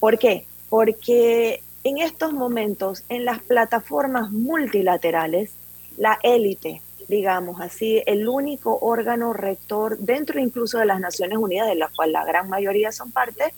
¿Por 0.00 0.18
qué? 0.18 0.44
Porque 0.68 1.62
en 1.84 1.98
estos 1.98 2.32
momentos, 2.32 3.04
en 3.08 3.24
las 3.24 3.40
plataformas 3.40 4.32
multilaterales, 4.32 5.52
la 5.96 6.18
élite, 6.24 6.82
digamos 7.06 7.60
así, 7.60 8.02
el 8.06 8.26
único 8.26 8.76
órgano 8.80 9.32
rector 9.32 9.96
dentro 9.96 10.40
incluso 10.40 10.78
de 10.78 10.86
las 10.86 10.98
Naciones 10.98 11.38
Unidas, 11.38 11.68
de 11.68 11.76
la 11.76 11.88
cual 11.94 12.10
la 12.10 12.24
gran 12.24 12.48
mayoría 12.48 12.90
son 12.90 13.12
parte, 13.12 13.54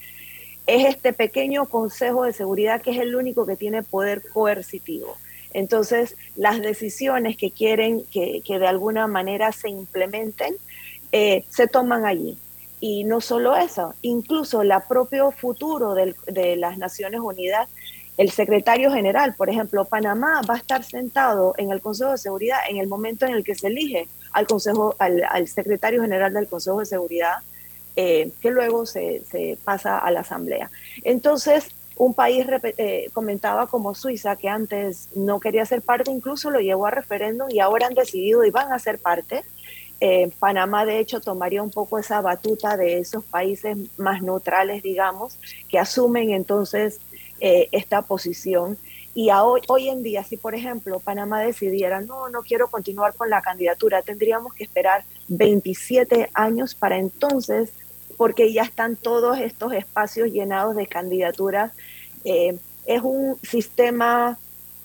es 0.67 0.85
este 0.85 1.13
pequeño 1.13 1.65
Consejo 1.65 2.25
de 2.25 2.33
Seguridad 2.33 2.79
que 2.79 2.91
es 2.91 2.99
el 2.99 3.15
único 3.15 3.47
que 3.47 3.55
tiene 3.55 3.81
poder 3.81 4.21
coercitivo. 4.31 5.17
Entonces, 5.55 6.17
las 6.35 6.61
decisiones 6.61 7.37
que 7.37 7.49
quieren 7.49 8.03
que, 8.11 8.43
de 8.45 8.67
alguna 8.67 9.07
manera 9.07 9.53
se 9.53 9.69
implementen, 9.69 10.53
eh, 11.13 11.45
se 11.49 11.67
toman 11.67 12.05
allí. 12.05 12.37
Y 12.81 13.05
no 13.05 13.21
solo 13.21 13.55
eso, 13.55 13.95
incluso 14.01 14.63
el 14.63 14.73
propio 14.89 15.31
futuro 15.31 15.95
de 15.95 16.55
las 16.57 16.77
Naciones 16.77 17.21
Unidas, 17.21 17.69
el 18.17 18.31
secretario 18.31 18.91
general, 18.91 19.33
por 19.33 19.49
ejemplo, 19.49 19.85
Panamá 19.85 20.41
va 20.47 20.55
a 20.55 20.57
estar 20.57 20.83
sentado 20.83 21.53
en 21.57 21.71
el 21.71 21.79
Consejo 21.79 22.11
de 22.11 22.17
Seguridad 22.17 22.59
en 22.69 22.75
el 22.75 22.87
momento 22.87 23.25
en 23.25 23.33
el 23.33 23.45
que 23.45 23.55
se 23.55 23.67
elige 23.67 24.09
al 24.33 24.47
Consejo, 24.47 24.93
al, 24.99 25.47
secretario 25.47 26.01
general 26.01 26.33
del 26.33 26.47
Consejo 26.47 26.79
de 26.79 26.85
Seguridad, 26.85 27.37
eh, 27.95 28.29
que 28.41 28.51
luego 28.51 28.85
se, 28.85 29.23
se, 29.31 29.57
pasa 29.63 29.99
a 29.99 30.11
la 30.11 30.19
Asamblea. 30.19 30.69
Entonces, 31.05 31.69
un 31.97 32.13
país 32.13 32.45
eh, 32.77 33.09
comentaba 33.13 33.67
como 33.67 33.95
Suiza, 33.95 34.35
que 34.35 34.49
antes 34.49 35.09
no 35.15 35.39
quería 35.39 35.65
ser 35.65 35.81
parte, 35.81 36.11
incluso 36.11 36.49
lo 36.49 36.59
llevó 36.59 36.87
a 36.87 36.91
referéndum 36.91 37.49
y 37.49 37.59
ahora 37.59 37.87
han 37.87 37.93
decidido 37.93 38.43
y 38.43 38.51
van 38.51 38.73
a 38.73 38.79
ser 38.79 38.99
parte. 38.99 39.43
Eh, 40.01 40.29
Panamá, 40.39 40.85
de 40.85 40.99
hecho, 40.99 41.21
tomaría 41.21 41.63
un 41.63 41.71
poco 41.71 41.97
esa 41.97 42.19
batuta 42.19 42.75
de 42.75 42.99
esos 42.99 43.23
países 43.23 43.77
más 43.97 44.21
neutrales, 44.21 44.83
digamos, 44.83 45.39
que 45.69 45.79
asumen 45.79 46.31
entonces 46.31 46.99
eh, 47.39 47.69
esta 47.71 48.01
posición. 48.01 48.77
Y 49.13 49.29
hoy, 49.31 49.61
hoy 49.69 49.87
en 49.87 50.03
día, 50.03 50.25
si 50.25 50.35
por 50.35 50.53
ejemplo 50.53 50.99
Panamá 50.99 51.39
decidiera, 51.39 52.01
no, 52.01 52.29
no 52.29 52.41
quiero 52.41 52.67
continuar 52.67 53.13
con 53.13 53.29
la 53.29 53.41
candidatura, 53.41 54.01
tendríamos 54.01 54.53
que 54.53 54.65
esperar 54.65 55.05
27 55.29 56.29
años 56.33 56.75
para 56.75 56.97
entonces 56.97 57.71
porque 58.17 58.53
ya 58.53 58.63
están 58.63 58.95
todos 58.95 59.39
estos 59.39 59.73
espacios 59.73 60.31
llenados 60.31 60.75
de 60.75 60.87
candidaturas. 60.87 61.71
Eh, 62.23 62.57
es 62.85 63.01
un 63.01 63.37
sistema 63.41 64.37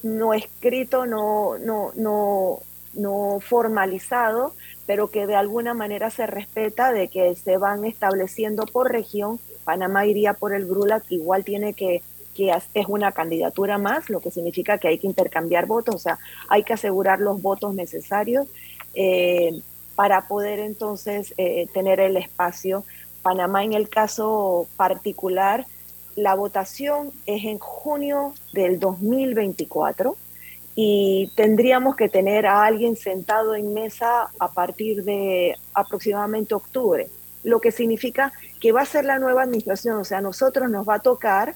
no 0.03 0.33
escrito, 0.33 1.05
no, 1.05 1.57
no, 1.59 1.91
no, 1.95 2.59
no 2.93 3.39
formalizado, 3.39 4.53
pero 4.85 5.09
que 5.09 5.27
de 5.27 5.35
alguna 5.35 5.73
manera 5.73 6.09
se 6.09 6.25
respeta 6.27 6.91
de 6.91 7.07
que 7.07 7.35
se 7.35 7.57
van 7.57 7.85
estableciendo 7.85 8.65
por 8.65 8.91
región. 8.91 9.39
Panamá 9.63 10.05
iría 10.05 10.33
por 10.33 10.53
el 10.53 10.65
GRULAC, 10.65 11.03
igual 11.11 11.45
tiene 11.45 11.73
que, 11.73 12.01
que 12.35 12.51
es 12.73 12.85
una 12.87 13.11
candidatura 13.11 13.77
más, 13.77 14.09
lo 14.09 14.19
que 14.19 14.31
significa 14.31 14.77
que 14.77 14.87
hay 14.87 14.97
que 14.97 15.07
intercambiar 15.07 15.67
votos, 15.67 15.95
o 15.95 15.99
sea, 15.99 16.19
hay 16.49 16.63
que 16.63 16.73
asegurar 16.73 17.19
los 17.19 17.41
votos 17.41 17.75
necesarios 17.75 18.47
eh, 18.93 19.61
para 19.95 20.27
poder 20.27 20.59
entonces 20.59 21.33
eh, 21.37 21.67
tener 21.73 21.99
el 21.99 22.17
espacio 22.17 22.83
Panamá 23.21 23.63
en 23.63 23.73
el 23.73 23.89
caso 23.89 24.67
particular, 24.77 25.65
la 26.15 26.35
votación 26.35 27.11
es 27.25 27.45
en 27.45 27.59
junio 27.59 28.33
del 28.53 28.79
2024 28.79 30.17
y 30.75 31.31
tendríamos 31.35 31.95
que 31.95 32.09
tener 32.09 32.45
a 32.45 32.63
alguien 32.63 32.95
sentado 32.95 33.55
en 33.55 33.73
mesa 33.73 34.29
a 34.39 34.51
partir 34.51 35.03
de 35.03 35.57
aproximadamente 35.73 36.55
octubre, 36.55 37.09
lo 37.43 37.59
que 37.59 37.71
significa 37.71 38.31
que 38.59 38.71
va 38.71 38.81
a 38.81 38.85
ser 38.85 39.05
la 39.05 39.19
nueva 39.19 39.43
administración, 39.43 39.97
o 39.97 40.05
sea, 40.05 40.19
a 40.19 40.21
nosotros 40.21 40.69
nos 40.69 40.87
va 40.87 40.95
a 40.95 40.99
tocar 40.99 41.55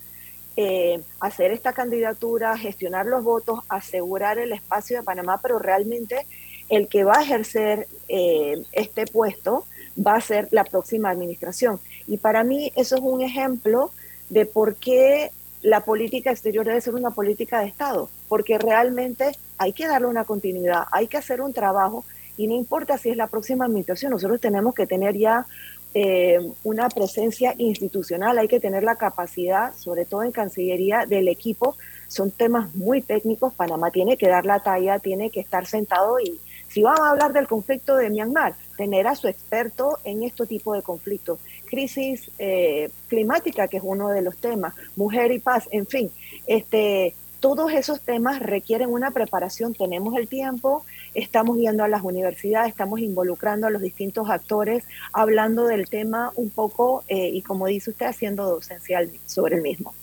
eh, 0.57 1.01
hacer 1.19 1.51
esta 1.51 1.73
candidatura, 1.73 2.57
gestionar 2.57 3.05
los 3.05 3.23
votos, 3.23 3.59
asegurar 3.67 4.39
el 4.39 4.53
espacio 4.53 4.97
de 4.97 5.03
Panamá, 5.03 5.39
pero 5.41 5.59
realmente 5.59 6.25
el 6.69 6.87
que 6.87 7.03
va 7.03 7.17
a 7.17 7.23
ejercer 7.23 7.87
eh, 8.07 8.55
este 8.71 9.05
puesto 9.05 9.65
va 9.95 10.15
a 10.15 10.21
ser 10.21 10.47
la 10.51 10.63
próxima 10.63 11.09
administración. 11.09 11.79
Y 12.07 12.17
para 12.17 12.43
mí 12.43 12.71
eso 12.75 12.95
es 12.95 13.01
un 13.01 13.21
ejemplo 13.21 13.91
de 14.29 14.45
por 14.45 14.75
qué 14.75 15.31
la 15.61 15.81
política 15.81 16.31
exterior 16.31 16.65
debe 16.65 16.81
ser 16.81 16.95
una 16.95 17.11
política 17.11 17.59
de 17.59 17.67
Estado, 17.67 18.09
porque 18.27 18.57
realmente 18.57 19.31
hay 19.57 19.73
que 19.73 19.87
darle 19.87 20.07
una 20.07 20.23
continuidad, 20.23 20.83
hay 20.91 21.07
que 21.07 21.17
hacer 21.17 21.41
un 21.41 21.53
trabajo 21.53 22.05
y 22.37 22.47
no 22.47 22.55
importa 22.55 22.97
si 22.97 23.09
es 23.09 23.17
la 23.17 23.27
próxima 23.27 23.65
administración, 23.65 24.11
nosotros 24.11 24.39
tenemos 24.41 24.75
que 24.75 24.85
tener 24.85 25.17
ya 25.17 25.45
eh, 25.93 26.39
una 26.63 26.89
presencia 26.89 27.55
institucional, 27.57 28.37
hay 28.37 28.49
que 28.49 28.59
tener 28.59 28.83
la 28.83 28.97
capacidad, 28.97 29.73
sobre 29.75 30.05
todo 30.05 30.23
en 30.23 30.33
Cancillería, 30.33 31.05
del 31.05 31.29
equipo. 31.29 31.77
Son 32.09 32.31
temas 32.31 32.75
muy 32.75 33.01
técnicos, 33.01 33.53
Panamá 33.53 33.91
tiene 33.91 34.17
que 34.17 34.27
dar 34.27 34.45
la 34.45 34.59
talla, 34.59 34.99
tiene 34.99 35.29
que 35.29 35.39
estar 35.39 35.65
sentado 35.65 36.19
y, 36.19 36.39
si 36.75 36.83
vamos 36.83 36.99
a 36.99 37.11
hablar 37.11 37.31
del 37.31 37.47
conflicto 37.47 37.95
de 37.95 38.09
Myanmar, 38.09 38.53
tener 38.75 39.07
a 39.07 39.15
su 39.15 39.29
experto 39.29 39.97
en 40.03 40.23
este 40.23 40.45
tipo 40.45 40.73
de 40.73 40.81
conflictos. 40.81 41.39
Crisis 41.69 42.29
eh, 42.37 42.89
climática, 43.07 43.69
que 43.69 43.77
es 43.77 43.83
uno 43.85 44.09
de 44.09 44.21
los 44.21 44.35
temas, 44.35 44.73
mujer 44.97 45.31
y 45.31 45.39
paz, 45.39 45.69
en 45.71 45.87
fin, 45.87 46.11
este, 46.45 47.15
todos 47.39 47.71
esos 47.71 48.01
temas 48.01 48.41
requieren 48.41 48.89
una 48.89 49.11
preparación, 49.11 49.73
tenemos 49.73 50.17
el 50.17 50.27
tiempo, 50.27 50.83
estamos 51.13 51.57
yendo 51.57 51.85
a 51.85 51.87
las 51.87 52.03
universidades, 52.03 52.71
estamos 52.71 52.99
involucrando 52.99 53.67
a 53.67 53.69
los 53.69 53.81
distintos 53.81 54.29
actores, 54.29 54.83
hablando 55.13 55.67
del 55.67 55.87
tema 55.87 56.33
un 56.35 56.49
poco 56.49 57.05
eh, 57.07 57.29
y 57.31 57.41
como 57.41 57.67
dice 57.67 57.91
usted, 57.91 58.07
haciendo 58.07 58.49
docencial 58.49 59.09
sobre 59.25 59.55
el 59.55 59.61
mismo. 59.61 59.95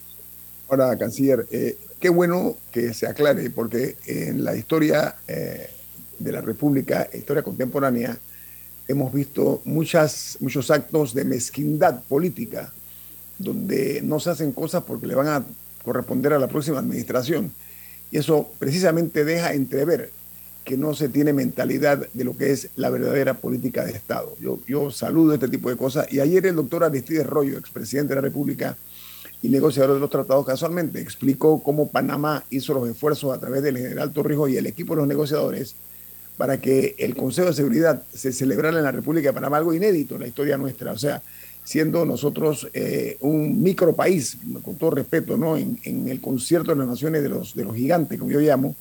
Ahora, 0.71 0.97
canciller, 0.97 1.45
eh, 1.51 1.77
qué 2.01 2.09
bueno 2.09 2.57
que 2.71 2.95
se 2.95 3.07
aclare, 3.07 3.51
porque 3.51 3.97
en 4.07 4.43
la 4.43 4.57
historia 4.57 5.17
de 6.23 6.33
la 6.33 6.41
República, 6.41 7.09
historia 7.13 7.43
contemporánea, 7.43 8.19
hemos 8.89 9.13
visto 9.13 9.61
muchas, 9.65 10.37
muchos 10.41 10.71
actos 10.71 11.15
de 11.15 11.25
mezquindad 11.25 12.03
política, 12.05 12.73
donde 13.39 14.01
no 14.03 14.21
se 14.21 14.31
hacen 14.31 14.53
cosas 14.53 14.85
porque 14.85 15.07
le 15.07 15.15
van 15.15 15.29
a 15.29 15.45
corresponder 15.85 16.33
a 16.33 16.39
la 16.39 16.49
próxima 16.49 16.79
administración. 16.79 17.53
Y 18.11 18.19
eso 18.19 18.51
precisamente 18.59 19.25
deja 19.25 19.55
entrever 19.55 20.11
que 20.65 20.77
no 20.77 20.95
se 20.95 21.09
tiene 21.09 21.33
mentalidad 21.33 22.07
de 22.13 22.25
lo 22.25 22.37
que 22.37 22.53
es 22.53 22.69
la 22.77 22.91
verdadera 22.91 23.35
política 23.35 23.85
de 23.85 23.93
Estado. 23.93 24.37
Yo, 24.41 24.61
yo 24.67 24.91
saludo 24.91 25.35
este 25.35 25.49
tipo 25.49 25.71
de 25.71 25.77
cosas. 25.77 26.13
Y 26.13 26.21
ayer 26.21 26.47
el 26.47 26.57
doctor 26.57 26.85
Aristides 26.85 27.27
Rollo, 27.27 27.59
expresidente 27.59 28.11
de 28.11 28.17
la 28.17 28.21
República 28.21 28.77
y 29.43 29.49
negociador 29.49 29.95
de 29.95 30.01
los 30.01 30.11
tratados, 30.11 30.47
casualmente 30.47 31.01
explicó 31.01 31.61
cómo 31.63 31.89
Panamá 31.89 32.45
hizo 32.51 32.75
los 32.75 32.89
esfuerzos 32.89 33.35
a 33.35 33.41
través 33.41 33.63
del 33.63 33.77
general 33.77 34.13
Torrijos 34.13 34.51
y 34.51 34.57
el 34.57 34.67
equipo 34.67 34.95
de 34.95 35.01
los 35.01 35.09
negociadores 35.09 35.75
para 36.37 36.61
que 36.61 36.95
el 36.99 37.15
Consejo 37.15 37.49
de 37.49 37.55
Seguridad 37.55 38.03
se 38.13 38.33
celebrara 38.33 38.79
en 38.79 38.85
la 38.85 38.93
República 38.93 39.29
de 39.29 39.35
Panamá, 39.35 39.59
algo 39.59 39.75
inédito 39.75 40.15
en 40.15 40.23
la 40.23 40.27
historia 40.29 40.57
nuestra. 40.57 40.93
O 40.93 40.99
sea, 40.99 41.23
siendo 41.65 42.05
nosotros 42.05 42.69
eh, 42.73 43.17
un 43.21 43.63
micro 43.63 43.95
país, 43.95 44.39
con 44.63 44.77
todo 44.77 44.93
respeto, 44.93 45.37
¿no? 45.37 45.57
En, 45.57 45.79
el 46.09 46.21
concierto 46.21 46.73
de 46.73 46.79
las 46.79 46.89
naciones 46.89 47.23
de 47.23 47.29
los, 47.29 47.55
de 47.55 47.65
los 47.65 47.77
gigantes, 47.77 48.19
como 48.19 48.31
yo 48.31 48.41
llamo, 48.41 48.75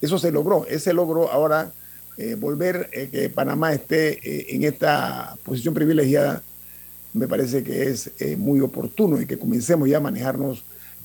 eso 0.00 0.18
se 0.18 0.30
logró. 0.30 0.66
Ese 0.66 0.92
logró 0.92 1.30
ahora 1.30 1.72
eh, 2.16 2.34
volver 2.34 2.88
eh, 2.92 3.08
que 3.10 3.30
Panamá 3.30 3.72
esté 3.72 4.54
en 4.54 4.64
esta 4.64 5.36
posición 5.42 5.74
privilegiada, 5.74 6.42
me 7.12 7.26
parece 7.26 7.64
que 7.64 7.90
es 7.90 8.12
muy 8.38 8.60
oportuno 8.60 9.20
y 9.20 9.26
que 9.26 9.36
comencemos 9.36 9.88
ya 9.88 9.96
a 9.96 10.00
manejarnos 10.00 10.62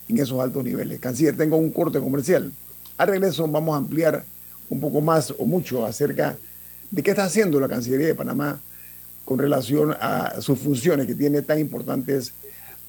en 0.07 0.19
esos 0.19 0.39
altos 0.39 0.63
niveles. 0.63 0.99
Canciller, 0.99 1.35
tengo 1.35 1.57
un 1.57 1.71
corte 1.71 1.99
comercial. 1.99 2.51
Al 2.97 3.07
regreso 3.07 3.47
vamos 3.47 3.73
a 3.73 3.77
ampliar 3.77 4.23
un 4.69 4.79
poco 4.79 5.01
más 5.01 5.33
o 5.37 5.45
mucho 5.45 5.85
acerca 5.85 6.37
de 6.91 7.03
qué 7.03 7.11
está 7.11 7.25
haciendo 7.25 7.59
la 7.59 7.67
Cancillería 7.67 8.07
de 8.07 8.15
Panamá 8.15 8.59
con 9.23 9.39
relación 9.39 9.95
a 9.99 10.39
sus 10.41 10.59
funciones 10.59 11.07
que 11.07 11.15
tiene 11.15 11.41
tan 11.41 11.59
importantes 11.59 12.33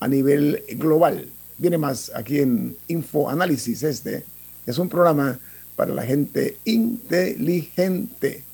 a 0.00 0.08
nivel 0.08 0.62
global. 0.74 1.28
Viene 1.58 1.78
más 1.78 2.12
aquí 2.14 2.40
en 2.40 2.76
Info 2.88 3.30
Análisis. 3.30 3.82
Este 3.82 4.24
es 4.66 4.78
un 4.78 4.88
programa 4.88 5.38
para 5.74 5.94
la 5.94 6.02
gente 6.02 6.58
inteligente. 6.64 8.44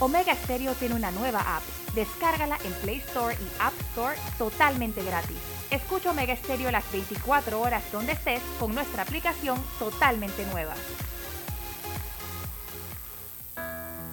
Omega 0.00 0.34
Stereo 0.34 0.74
tiene 0.74 0.96
una 0.96 1.10
nueva 1.12 1.56
app. 1.56 1.62
Descárgala 1.94 2.58
en 2.64 2.72
Play 2.82 2.96
Store 2.98 3.34
y 3.34 3.46
App 3.60 3.72
Store 3.92 4.16
totalmente 4.36 5.02
gratis. 5.04 5.53
Escucha 5.74 6.12
Omega 6.12 6.36
Stereo 6.36 6.70
las 6.70 6.90
24 6.92 7.60
horas 7.60 7.82
donde 7.90 8.12
estés 8.12 8.40
con 8.60 8.74
nuestra 8.74 9.02
aplicación 9.02 9.60
totalmente 9.80 10.46
nueva. 10.52 10.74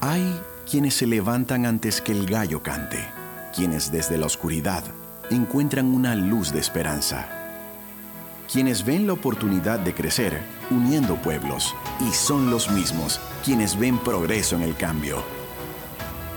Hay 0.01 0.41
quienes 0.69 0.95
se 0.95 1.05
levantan 1.05 1.67
antes 1.67 2.01
que 2.01 2.13
el 2.13 2.25
gallo 2.25 2.63
cante, 2.63 3.07
quienes 3.55 3.91
desde 3.91 4.17
la 4.17 4.25
oscuridad 4.25 4.83
encuentran 5.29 5.93
una 5.93 6.15
luz 6.15 6.51
de 6.51 6.59
esperanza, 6.59 7.29
quienes 8.51 8.83
ven 8.83 9.05
la 9.05 9.13
oportunidad 9.13 9.77
de 9.77 9.93
crecer 9.93 10.41
uniendo 10.71 11.15
pueblos 11.17 11.75
y 11.99 12.11
son 12.11 12.49
los 12.49 12.71
mismos 12.71 13.21
quienes 13.45 13.77
ven 13.77 13.99
progreso 13.99 14.55
en 14.55 14.63
el 14.63 14.75
cambio 14.75 15.40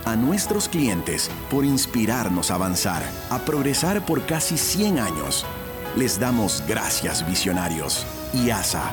a 0.05 0.15
nuestros 0.15 0.69
clientes 0.69 1.29
por 1.49 1.65
inspirarnos 1.65 2.51
a 2.51 2.55
avanzar, 2.55 3.03
a 3.29 3.39
progresar 3.39 4.05
por 4.05 4.25
casi 4.25 4.57
100 4.57 4.99
años. 4.99 5.45
Les 5.95 6.19
damos 6.19 6.63
gracias, 6.67 7.25
visionarios. 7.27 8.05
y 8.35 8.49
ASA. 8.49 8.91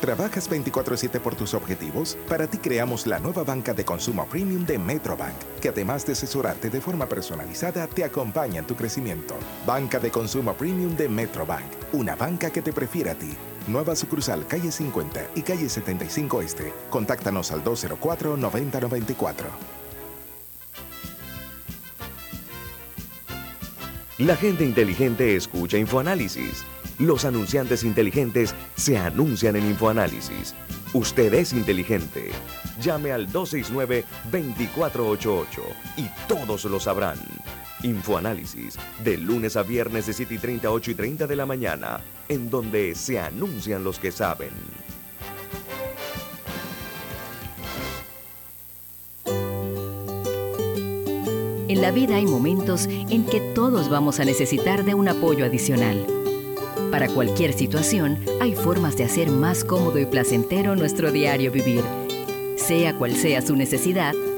¿Trabajas 0.00 0.48
24/7 0.48 1.20
por 1.20 1.34
tus 1.34 1.54
objetivos? 1.54 2.16
Para 2.28 2.46
ti 2.46 2.58
creamos 2.58 3.06
la 3.06 3.18
nueva 3.18 3.42
banca 3.42 3.74
de 3.74 3.84
consumo 3.84 4.26
premium 4.26 4.64
de 4.64 4.78
Metrobank, 4.78 5.36
que 5.60 5.68
además 5.68 6.06
de 6.06 6.12
asesorarte 6.12 6.70
de 6.70 6.80
forma 6.80 7.06
personalizada, 7.06 7.88
te 7.88 8.04
acompaña 8.04 8.60
en 8.60 8.66
tu 8.66 8.76
crecimiento. 8.76 9.34
Banca 9.66 9.98
de 9.98 10.10
consumo 10.10 10.54
premium 10.54 10.96
de 10.96 11.08
Metrobank, 11.08 11.66
una 11.92 12.14
banca 12.14 12.50
que 12.50 12.62
te 12.62 12.72
prefiere 12.72 13.10
a 13.10 13.14
ti 13.16 13.36
Nueva 13.68 13.94
sucursal 13.94 14.44
calle 14.46 14.72
50 14.72 15.32
y 15.34 15.42
calle 15.42 15.68
75 15.68 16.40
Este. 16.40 16.72
Contáctanos 16.88 17.52
al 17.52 17.62
204-9094. 17.62 19.34
La 24.16 24.36
gente 24.36 24.64
inteligente 24.64 25.36
escucha 25.36 25.76
InfoAnálisis 25.76 26.64
Los 26.98 27.26
anunciantes 27.26 27.84
inteligentes 27.84 28.54
se 28.74 28.96
anuncian 28.96 29.56
en 29.56 29.66
InfoAnálisis. 29.66 30.54
Usted 30.94 31.34
es 31.34 31.52
inteligente. 31.52 32.30
Llame 32.80 33.12
al 33.12 33.30
269-2488 33.30 35.46
y 35.98 36.08
todos 36.26 36.64
lo 36.64 36.80
sabrán. 36.80 37.18
Infoanálisis, 37.82 38.76
de 39.04 39.16
lunes 39.16 39.56
a 39.56 39.62
viernes 39.62 40.06
de 40.06 40.12
7 40.12 40.34
y 40.34 40.38
30, 40.38 40.70
8 40.70 40.90
y 40.90 40.94
30 40.94 41.26
de 41.26 41.36
la 41.36 41.46
mañana, 41.46 42.00
en 42.28 42.50
donde 42.50 42.94
se 42.94 43.20
anuncian 43.20 43.84
los 43.84 43.98
que 43.98 44.10
saben. 44.10 44.50
En 51.68 51.82
la 51.82 51.92
vida 51.92 52.16
hay 52.16 52.26
momentos 52.26 52.86
en 52.86 53.24
que 53.24 53.40
todos 53.54 53.88
vamos 53.88 54.18
a 54.18 54.24
necesitar 54.24 54.84
de 54.84 54.94
un 54.94 55.06
apoyo 55.06 55.44
adicional. 55.44 56.04
Para 56.90 57.08
cualquier 57.08 57.52
situación, 57.52 58.18
hay 58.40 58.54
formas 58.54 58.96
de 58.96 59.04
hacer 59.04 59.30
más 59.30 59.64
cómodo 59.64 59.98
y 59.98 60.06
placentero 60.06 60.74
nuestro 60.74 61.12
diario 61.12 61.52
vivir. 61.52 61.84
Sea 62.56 62.96
cual 62.96 63.14
sea 63.14 63.42
su 63.42 63.54
necesidad, 63.54 64.14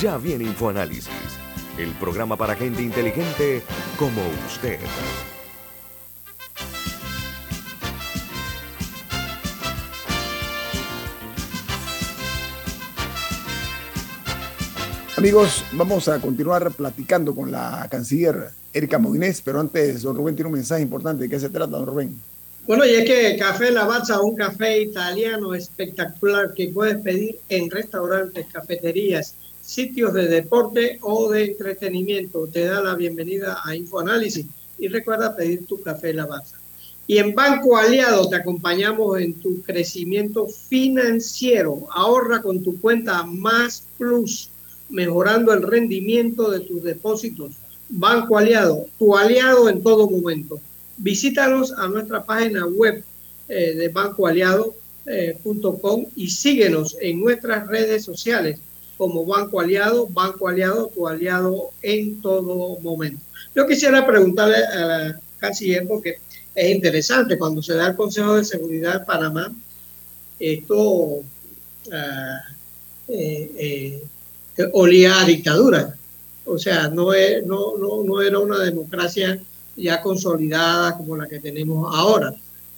Ya 0.00 0.16
viene 0.16 0.44
InfoAnálisis, 0.44 1.10
el 1.76 1.90
programa 1.96 2.34
para 2.34 2.56
gente 2.56 2.80
inteligente 2.80 3.60
como 3.98 4.22
usted. 4.48 4.78
Amigos, 15.18 15.66
vamos 15.72 16.08
a 16.08 16.18
continuar 16.18 16.70
platicando 16.70 17.34
con 17.34 17.52
la 17.52 17.86
canciller 17.90 18.52
Erika 18.72 18.98
Moines, 18.98 19.42
pero 19.42 19.60
antes, 19.60 20.00
don 20.00 20.16
Rubén 20.16 20.34
tiene 20.34 20.46
un 20.46 20.54
mensaje 20.54 20.80
importante. 20.80 21.24
¿De 21.24 21.28
qué 21.28 21.38
se 21.38 21.50
trata, 21.50 21.76
don 21.76 21.84
Rubén? 21.84 22.18
Bueno, 22.66 22.86
y 22.86 22.94
es 22.94 23.04
que 23.04 23.36
Café 23.36 23.70
Lavazza, 23.70 24.22
un 24.22 24.34
café 24.34 24.80
italiano 24.80 25.54
espectacular 25.54 26.54
que 26.54 26.68
puedes 26.68 26.96
pedir 27.02 27.38
en 27.50 27.70
restaurantes, 27.70 28.46
cafeterías, 28.50 29.34
sitios 29.70 30.12
de 30.14 30.26
deporte 30.26 30.98
o 31.00 31.30
de 31.30 31.44
entretenimiento. 31.44 32.48
Te 32.48 32.64
da 32.64 32.82
la 32.82 32.96
bienvenida 32.96 33.60
a 33.64 33.76
InfoAnálisis 33.76 34.46
y 34.78 34.88
recuerda 34.88 35.36
pedir 35.36 35.64
tu 35.64 35.80
café 35.80 36.12
Lavazza. 36.12 36.56
Y 37.06 37.18
en 37.18 37.36
Banco 37.36 37.76
Aliado 37.76 38.28
te 38.28 38.34
acompañamos 38.34 39.20
en 39.20 39.34
tu 39.34 39.62
crecimiento 39.62 40.48
financiero. 40.48 41.86
Ahorra 41.92 42.42
con 42.42 42.64
tu 42.64 42.80
cuenta 42.80 43.22
Más 43.22 43.84
Plus 43.96 44.50
mejorando 44.88 45.52
el 45.52 45.62
rendimiento 45.62 46.50
de 46.50 46.60
tus 46.60 46.82
depósitos. 46.82 47.52
Banco 47.88 48.38
Aliado, 48.38 48.86
tu 48.98 49.16
aliado 49.16 49.68
en 49.68 49.84
todo 49.84 50.10
momento. 50.10 50.60
Visítanos 50.96 51.72
a 51.72 51.86
nuestra 51.86 52.24
página 52.24 52.66
web 52.66 53.04
eh, 53.48 53.74
de 53.76 53.88
bancoaliado.com 53.88 54.74
eh, 55.06 56.08
y 56.16 56.28
síguenos 56.28 56.96
en 57.00 57.20
nuestras 57.20 57.68
redes 57.68 58.04
sociales 58.04 58.58
como 59.00 59.24
Banco 59.24 59.58
Aliado, 59.58 60.06
Banco 60.08 60.46
Aliado, 60.46 60.90
tu 60.94 61.08
aliado 61.08 61.70
en 61.80 62.20
todo 62.20 62.78
momento. 62.80 63.24
Yo 63.56 63.66
quisiera 63.66 64.06
preguntarle 64.06 64.58
a 64.58 64.84
la 64.84 65.20
canciller 65.38 65.88
porque 65.88 66.18
es 66.54 66.70
interesante 66.70 67.38
cuando 67.38 67.62
se 67.62 67.72
da 67.76 67.88
el 67.88 67.96
Consejo 67.96 68.34
de 68.34 68.44
Seguridad 68.44 69.00
de 69.00 69.06
Panamá, 69.06 69.54
esto 70.38 71.20
eh, 73.08 74.02
olía 74.74 75.22
a 75.22 75.24
dictadura. 75.24 75.96
O 76.44 76.58
sea, 76.58 76.88
no, 76.88 77.14
es, 77.14 77.46
no, 77.46 77.78
no, 77.78 78.04
no, 78.04 78.20
era 78.20 78.38
una 78.38 78.58
democracia 78.58 79.40
ya 79.76 80.02
consolidada 80.02 80.98
como 80.98 81.16
la 81.16 81.26
que 81.26 81.40
tenemos 81.40 81.90
ahora. 81.96 82.34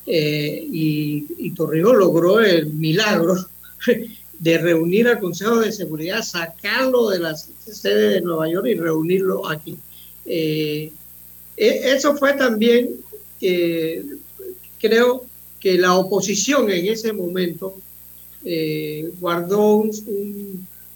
Eh, 0.06 0.68
y, 0.70 1.26
y 1.36 1.50
Torrijos 1.50 1.96
logró 1.96 2.38
el 2.38 2.66
milagro 2.74 3.44
de 4.42 4.58
reunir 4.58 5.06
al 5.06 5.20
Consejo 5.20 5.60
de 5.60 5.70
Seguridad, 5.70 6.20
sacarlo 6.24 7.10
de 7.10 7.20
la 7.20 7.36
sede 7.36 8.14
de 8.14 8.20
Nueva 8.22 8.50
York 8.50 8.66
y 8.66 8.74
reunirlo 8.74 9.48
aquí. 9.48 9.76
Eh, 10.26 10.90
e, 11.56 11.92
eso 11.94 12.16
fue 12.16 12.32
también, 12.32 12.90
creo 14.80 15.24
que 15.60 15.78
la 15.78 15.94
oposición 15.94 16.68
en 16.72 16.88
ese 16.88 17.12
momento 17.12 17.76
eh, 18.44 19.12
guardó 19.20 19.84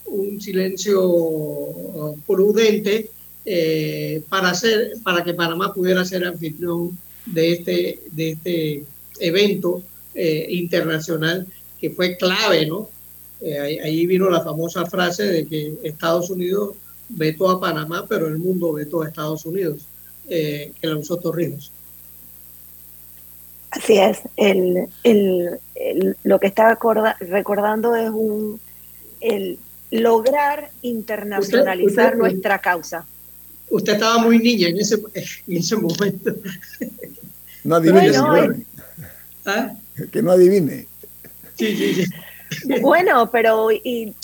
un 0.06 0.40
silencio 0.40 1.04
uh, 1.08 2.18
prudente 2.26 3.10
eh, 3.44 4.22
para, 4.28 4.50
hacer, 4.50 4.94
para 5.04 5.22
que 5.22 5.34
Panamá 5.34 5.72
pudiera 5.72 6.04
ser 6.04 6.24
anfitrión 6.24 6.98
de 7.26 7.52
este, 7.52 8.00
de 8.10 8.30
este 8.30 8.84
evento 9.20 9.82
internacional 10.14 11.46
que 11.78 11.90
fue 11.90 12.16
clave, 12.16 12.64
¿no? 12.64 12.95
Eh, 13.40 13.80
ahí, 13.82 14.06
vino 14.06 14.30
la 14.30 14.42
famosa 14.42 14.86
frase 14.86 15.24
de 15.24 15.46
que 15.46 15.74
Estados 15.82 16.30
Unidos 16.30 16.74
vetó 17.08 17.50
a 17.50 17.60
Panamá, 17.60 18.06
pero 18.08 18.26
el 18.28 18.38
mundo 18.38 18.72
vetó 18.72 19.02
a 19.02 19.08
Estados 19.08 19.44
Unidos, 19.44 19.86
que 20.26 20.72
la 20.82 20.96
usó 20.96 21.16
Torrijos. 21.18 21.70
Así 23.70 23.98
es, 23.98 24.20
el, 24.36 24.88
el, 25.04 25.58
lo 26.24 26.40
que 26.40 26.46
está 26.46 26.78
recordando 27.20 27.94
es 27.94 28.10
un, 28.10 28.58
el, 29.20 29.58
lograr 29.90 30.70
internacionalizar 30.82 32.16
nuestra 32.16 32.58
causa. 32.58 33.04
Usted 33.68 33.94
estaba 33.94 34.18
muy 34.18 34.38
niña 34.38 34.68
en 34.68 34.78
ese, 34.78 34.96
en 35.46 35.56
ese 35.56 35.76
momento. 35.76 36.32
No 37.64 37.76
adivine. 37.76 38.64
¿Ah? 39.44 39.72
Que 40.10 40.22
no 40.22 40.32
adivine. 40.32 40.86
Sí, 41.58 41.76
sí, 41.76 41.94
sí. 41.94 42.04
Bueno, 42.80 43.30
pero 43.30 43.72
y, 43.72 44.14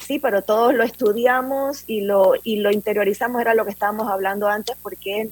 sí, 0.00 0.18
pero 0.18 0.42
todos 0.42 0.74
lo 0.74 0.84
estudiamos 0.84 1.84
y 1.86 2.02
lo, 2.02 2.34
y 2.42 2.56
lo 2.56 2.70
interiorizamos, 2.70 3.40
era 3.40 3.54
lo 3.54 3.64
que 3.64 3.70
estábamos 3.70 4.08
hablando 4.08 4.48
antes, 4.48 4.76
porque 4.82 5.28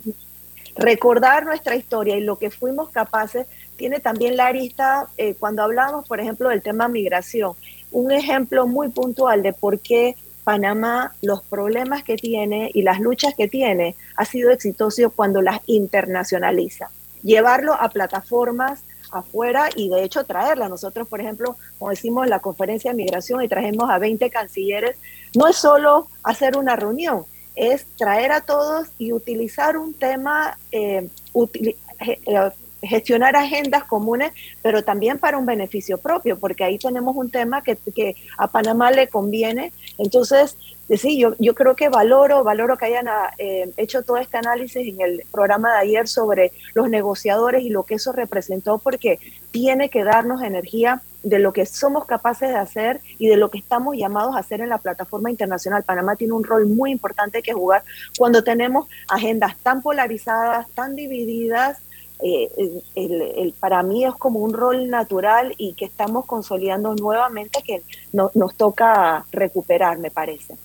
recordar 0.76 1.44
nuestra 1.44 1.76
historia 1.76 2.16
y 2.16 2.20
lo 2.20 2.36
que 2.36 2.50
fuimos 2.50 2.88
capaces 2.90 3.46
tiene 3.76 4.00
también 4.00 4.36
la 4.36 4.46
arista 4.46 5.06
eh, 5.16 5.34
cuando 5.38 5.62
hablamos, 5.62 6.06
por 6.08 6.20
ejemplo, 6.20 6.48
del 6.48 6.62
tema 6.62 6.88
migración 6.88 7.54
un 7.92 8.10
ejemplo 8.10 8.66
muy 8.66 8.88
puntual 8.88 9.42
de 9.42 9.52
por 9.52 9.78
qué 9.78 10.16
Panamá, 10.44 11.14
los 11.22 11.42
problemas 11.44 12.02
que 12.02 12.16
tiene 12.16 12.70
y 12.74 12.82
las 12.82 12.98
luchas 12.98 13.34
que 13.36 13.46
tiene, 13.46 13.94
ha 14.16 14.24
sido 14.24 14.50
exitoso 14.50 15.10
cuando 15.10 15.40
las 15.40 15.60
internacionaliza. 15.66 16.90
Llevarlo 17.22 17.74
a 17.74 17.90
plataformas 17.90 18.82
afuera 19.12 19.68
y 19.76 19.88
de 19.88 20.04
hecho 20.04 20.24
traerla. 20.24 20.68
Nosotros, 20.68 21.06
por 21.06 21.20
ejemplo, 21.20 21.56
como 21.78 21.90
decimos 21.90 22.26
la 22.28 22.40
conferencia 22.40 22.90
de 22.90 22.96
migración 22.96 23.42
y 23.42 23.48
trajimos 23.48 23.90
a 23.90 23.98
20 23.98 24.30
cancilleres, 24.30 24.96
no 25.36 25.46
es 25.48 25.56
solo 25.56 26.08
hacer 26.22 26.56
una 26.56 26.76
reunión, 26.76 27.24
es 27.54 27.86
traer 27.96 28.32
a 28.32 28.40
todos 28.40 28.88
y 28.98 29.12
utilizar 29.12 29.76
un 29.76 29.94
tema, 29.94 30.58
eh, 30.70 31.08
eh, 31.34 32.50
gestionar 32.82 33.36
agendas 33.36 33.84
comunes, 33.84 34.32
pero 34.60 34.82
también 34.82 35.18
para 35.18 35.38
un 35.38 35.46
beneficio 35.46 35.98
propio, 35.98 36.38
porque 36.38 36.64
ahí 36.64 36.78
tenemos 36.78 37.14
un 37.16 37.30
tema 37.30 37.62
que, 37.62 37.76
que 37.76 38.16
a 38.36 38.48
Panamá 38.48 38.90
le 38.90 39.08
conviene. 39.08 39.72
Entonces, 39.98 40.56
sí, 40.96 41.18
yo, 41.18 41.54
creo 41.54 41.76
que 41.76 41.88
valoro, 41.88 42.44
valoro 42.44 42.76
que 42.76 42.86
hayan 42.86 43.06
eh, 43.38 43.72
hecho 43.76 44.02
todo 44.02 44.16
este 44.16 44.36
análisis 44.36 44.86
en 44.88 45.00
el 45.00 45.22
programa 45.30 45.72
de 45.72 45.78
ayer 45.78 46.08
sobre 46.08 46.52
los 46.74 46.88
negociadores 46.88 47.62
y 47.62 47.70
lo 47.70 47.84
que 47.84 47.94
eso 47.94 48.12
representó, 48.12 48.78
porque 48.78 49.18
tiene 49.50 49.88
que 49.88 50.04
darnos 50.04 50.42
energía 50.42 51.02
de 51.22 51.38
lo 51.38 51.52
que 51.52 51.66
somos 51.66 52.04
capaces 52.04 52.48
de 52.48 52.56
hacer 52.56 53.00
y 53.18 53.28
de 53.28 53.36
lo 53.36 53.50
que 53.50 53.58
estamos 53.58 53.96
llamados 53.96 54.34
a 54.34 54.40
hacer 54.40 54.60
en 54.60 54.70
la 54.70 54.78
plataforma 54.78 55.30
internacional. 55.30 55.84
Panamá 55.84 56.16
tiene 56.16 56.32
un 56.32 56.44
rol 56.44 56.66
muy 56.66 56.90
importante 56.90 57.42
que 57.42 57.52
jugar 57.52 57.84
cuando 58.18 58.42
tenemos 58.42 58.88
agendas 59.08 59.56
tan 59.58 59.82
polarizadas, 59.82 60.68
tan 60.70 60.96
divididas, 60.96 61.78
eh, 62.24 63.52
para 63.58 63.82
mí 63.82 64.04
es 64.04 64.14
como 64.14 64.40
un 64.40 64.52
rol 64.52 64.88
natural 64.88 65.54
y 65.58 65.74
que 65.74 65.84
estamos 65.84 66.24
consolidando 66.24 66.94
nuevamente 66.94 67.62
que 67.62 67.82
nos 68.12 68.54
toca 68.56 69.24
recuperar, 69.32 69.98
me 69.98 70.10
parece. 70.10 70.56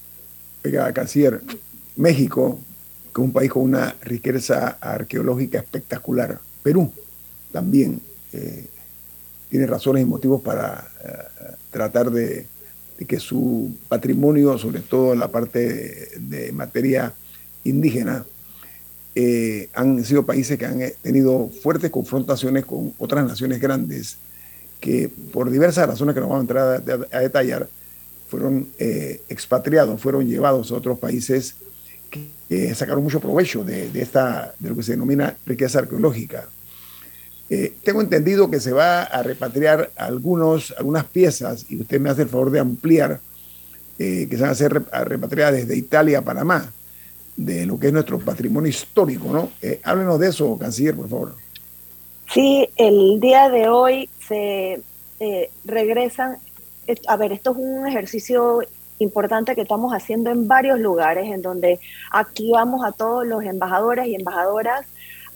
Canciller, 0.93 1.41
México, 1.95 2.60
que 3.13 3.21
es 3.21 3.25
un 3.25 3.34
país 3.34 3.51
con 3.51 3.63
una 3.63 3.95
riqueza 4.01 4.77
arqueológica 4.80 5.60
espectacular. 5.60 6.39
Perú 6.63 6.91
también 7.51 8.01
eh, 8.34 8.65
tiene 9.49 9.65
razones 9.67 10.03
y 10.03 10.06
motivos 10.06 10.41
para 10.41 10.88
eh, 11.03 11.56
tratar 11.71 12.12
de, 12.12 12.45
que 13.08 13.19
su 13.19 13.75
patrimonio, 13.88 14.58
sobre 14.58 14.82
todo 14.82 15.13
en 15.13 15.19
la 15.19 15.27
parte 15.30 16.10
de, 16.19 16.51
materia 16.51 17.13
indígena, 17.63 18.25
eh, 19.15 19.69
han 19.73 20.03
sido 20.03 20.25
países 20.25 20.58
que 20.58 20.65
han 20.65 20.80
tenido 21.01 21.49
fuertes 21.49 21.89
confrontaciones 21.89 22.65
con 22.65 22.93
otras 22.97 23.25
naciones 23.25 23.60
grandes 23.60 24.17
que 24.80 25.10
por 25.32 25.49
diversas 25.49 25.88
razones 25.88 26.13
que 26.13 26.21
no 26.21 26.27
vamos 26.27 26.41
a 26.41 26.41
entrar 26.41 27.08
a, 27.12 27.19
detallar, 27.19 27.67
fueron 28.28 28.70
expatriados, 28.78 30.02
fueron 30.02 30.28
llevados 30.28 30.72
a 30.72 30.76
otros 30.76 31.00
países 31.00 31.56
que 32.50 32.74
sacaron 32.76 33.04
mucho 33.04 33.20
provecho 33.20 33.63
de, 33.63 33.90
esta, 34.02 34.54
de 34.60 34.70
lo 34.70 34.76
que 34.76 34.84
se 34.84 34.94
denomina 34.94 35.36
riqueza 35.46 35.80
arqueológica. 35.80 36.48
Eh, 37.50 37.74
tengo 37.84 38.02
entendido 38.02 38.50
que 38.50 38.60
se 38.60 38.74
va 38.74 39.04
a 39.04 39.24
repatriar 39.24 39.92
algunos, 39.96 40.74
algunas 40.78 41.06
piezas, 41.06 41.66
y 41.70 41.80
usted 41.80 42.00
me 42.00 42.10
hace 42.10 42.24
el 42.24 42.30
favor 42.30 42.52
de 42.52 42.60
ampliar, 42.60 43.22
eh, 44.00 44.28
que 44.30 44.36
se 44.36 44.42
van 44.42 44.50
a 44.50 44.54
hacer 44.54 44.84
repatriadas 45.06 45.56
desde 45.56 45.78
Italia 45.78 46.20
a 46.20 46.22
Panamá, 46.24 46.72
de 47.38 47.66
lo 47.66 47.80
que 47.80 47.88
es 47.88 47.94
nuestro 47.94 48.20
patrimonio 48.20 48.70
histórico, 48.70 49.32
¿no? 49.32 49.52
Eh, 49.62 49.80
háblenos 49.84 50.20
de 50.20 50.30
eso, 50.30 50.58
canciller, 50.58 50.96
por 50.96 51.08
favor. 51.08 51.36
Sí, 52.34 52.68
el 52.76 53.20
día 53.22 53.50
de 53.50 53.70
hoy 53.70 54.10
se 54.28 54.82
regresan, 55.63 56.38
a 57.08 57.17
ver, 57.17 57.32
esto 57.34 57.52
es 57.52 57.58
un 57.58 57.88
ejercicio 57.88 58.62
importante 59.00 59.56
que 59.56 59.62
estamos 59.62 59.93
haciendo 59.93 60.32
en 60.32 60.47
varios 60.47 60.80
lugares, 60.80 61.26
en 61.26 61.41
donde 61.41 61.80
activamos 62.12 62.84
a 62.86 62.91
todos 62.91 63.26
los 63.26 63.43
embajadores 63.43 64.08
y 64.08 64.15
embajadoras 64.15 64.86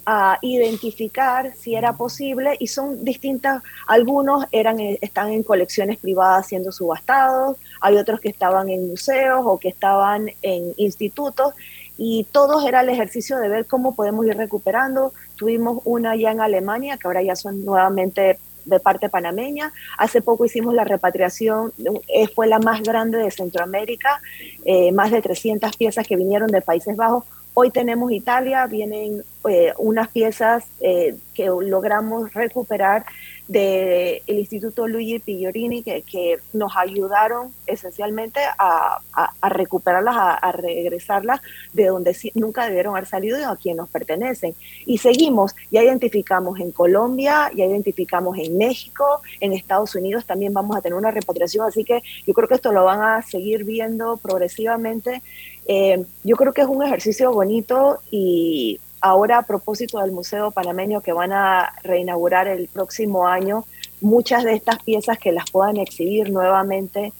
a 0.05 0.39
identificar 0.41 1.53
si 1.55 1.75
era 1.75 1.93
posible 1.93 2.55
y 2.59 2.67
son 2.67 3.05
distintas, 3.05 3.61
algunos 3.87 4.45
eran, 4.51 4.79
están 4.79 5.29
en 5.29 5.43
colecciones 5.43 5.99
privadas 5.99 6.47
siendo 6.47 6.71
subastados, 6.71 7.57
hay 7.81 7.97
otros 7.97 8.19
que 8.19 8.29
estaban 8.29 8.69
en 8.69 8.87
museos 8.89 9.43
o 9.45 9.59
que 9.59 9.69
estaban 9.69 10.31
en 10.41 10.73
institutos 10.77 11.53
y 11.97 12.25
todos 12.31 12.65
era 12.65 12.81
el 12.81 12.89
ejercicio 12.89 13.37
de 13.37 13.47
ver 13.47 13.67
cómo 13.67 13.93
podemos 13.93 14.25
ir 14.25 14.35
recuperando. 14.35 15.13
Tuvimos 15.35 15.81
una 15.85 16.15
ya 16.15 16.31
en 16.31 16.41
Alemania, 16.41 16.97
que 16.97 17.07
ahora 17.07 17.21
ya 17.21 17.35
son 17.35 17.63
nuevamente 17.63 18.39
de 18.65 18.79
parte 18.79 19.09
panameña. 19.09 19.71
Hace 19.97 20.21
poco 20.21 20.45
hicimos 20.45 20.73
la 20.73 20.83
repatriación, 20.83 21.73
eh, 22.07 22.27
fue 22.27 22.47
la 22.47 22.59
más 22.59 22.81
grande 22.81 23.17
de 23.17 23.31
Centroamérica, 23.31 24.21
eh, 24.65 24.91
más 24.91 25.11
de 25.11 25.21
300 25.21 25.75
piezas 25.77 26.07
que 26.07 26.15
vinieron 26.15 26.49
de 26.49 26.61
Países 26.61 26.95
Bajos. 26.95 27.25
Hoy 27.53 27.69
tenemos 27.69 28.11
Italia, 28.11 28.65
vienen 28.67 29.23
eh, 29.49 29.73
unas 29.77 30.07
piezas 30.07 30.65
que 30.79 31.45
logramos 31.47 32.33
recuperar 32.33 33.05
del 33.47 34.21
Instituto 34.27 34.87
Luigi 34.87 35.19
Pigliorini 35.19 35.83
que, 35.83 36.39
nos 36.53 36.73
ayudaron 36.75 37.51
esencialmente 37.67 38.39
a, 38.57 38.99
recuperarlas, 39.41 40.15
a, 40.17 40.51
regresarlas 40.51 41.41
de 41.73 41.87
donde 41.87 42.15
nunca 42.35 42.65
debieron 42.65 42.95
haber 42.95 43.07
salido 43.07 43.39
y 43.39 43.43
a 43.43 43.55
quien 43.55 43.77
nos 43.77 43.89
pertenecen. 43.89 44.55
Y 44.85 44.97
seguimos, 44.97 45.55
ya 45.71 45.83
identificamos 45.83 46.59
en 46.59 46.71
Colombia, 46.71 47.51
ya 47.55 47.65
identificamos 47.65 48.37
en 48.37 48.57
México, 48.57 49.21
en 49.39 49.53
Estados 49.53 49.95
Unidos 49.95 50.25
también 50.25 50.53
vamos 50.53 50.77
a 50.77 50.81
tener 50.81 50.97
una 50.97 51.11
repatriación, 51.11 51.67
así 51.67 51.83
que 51.83 52.01
yo 52.25 52.33
creo 52.33 52.47
que 52.47 52.55
esto 52.55 52.71
lo 52.71 52.83
van 52.83 53.01
a 53.01 53.21
seguir 53.21 53.63
viendo 53.63 54.17
progresivamente. 54.17 55.21
Eh, 55.67 56.03
yo 56.23 56.35
creo 56.35 56.53
que 56.53 56.61
es 56.61 56.67
un 56.67 56.83
ejercicio 56.83 57.31
bonito 57.31 57.99
y 58.09 58.79
Ahora, 59.01 59.39
a 59.39 59.41
propósito 59.41 59.99
del 59.99 60.11
Museo 60.11 60.51
Panameño 60.51 61.01
que 61.01 61.11
van 61.11 61.33
a 61.33 61.73
reinaugurar 61.83 62.47
el 62.47 62.67
próximo 62.67 63.27
año, 63.27 63.65
muchas 63.99 64.43
de 64.43 64.53
estas 64.53 64.81
piezas 64.83 65.17
que 65.17 65.31
las 65.31 65.49
puedan 65.49 65.77
exhibir 65.77 66.29
nuevamente 66.29 67.11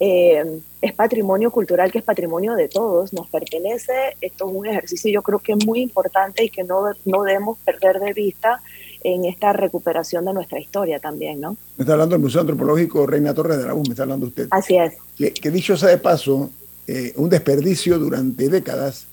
eh, 0.00 0.60
es 0.80 0.94
patrimonio 0.94 1.50
cultural 1.50 1.92
que 1.92 1.98
es 1.98 2.04
patrimonio 2.04 2.54
de 2.54 2.68
todos, 2.68 3.12
nos 3.12 3.28
pertenece. 3.28 4.16
Esto 4.20 4.48
es 4.48 4.56
un 4.56 4.66
ejercicio 4.66 5.10
yo 5.10 5.22
creo 5.22 5.38
que 5.38 5.52
es 5.52 5.66
muy 5.66 5.80
importante 5.82 6.42
y 6.42 6.48
que 6.48 6.64
no, 6.64 6.82
no 7.04 7.22
debemos 7.22 7.58
perder 7.58 8.00
de 8.00 8.14
vista 8.14 8.62
en 9.04 9.26
esta 9.26 9.52
recuperación 9.52 10.24
de 10.24 10.32
nuestra 10.32 10.58
historia 10.58 10.98
también, 10.98 11.40
¿no? 11.40 11.56
Me 11.76 11.82
está 11.82 11.92
hablando 11.92 12.14
del 12.14 12.22
Museo 12.22 12.40
Antropológico 12.40 13.06
Reina 13.06 13.34
Torres 13.34 13.58
de 13.58 13.64
Aragón, 13.64 13.82
me 13.86 13.90
está 13.90 14.02
hablando 14.02 14.26
usted. 14.26 14.48
Así 14.50 14.76
es. 14.76 14.94
Que, 15.16 15.50
dicho 15.50 15.76
sea 15.76 15.90
de 15.90 15.98
paso, 15.98 16.50
eh, 16.86 17.12
un 17.16 17.28
desperdicio 17.28 17.98
durante 17.98 18.48
décadas 18.48 19.06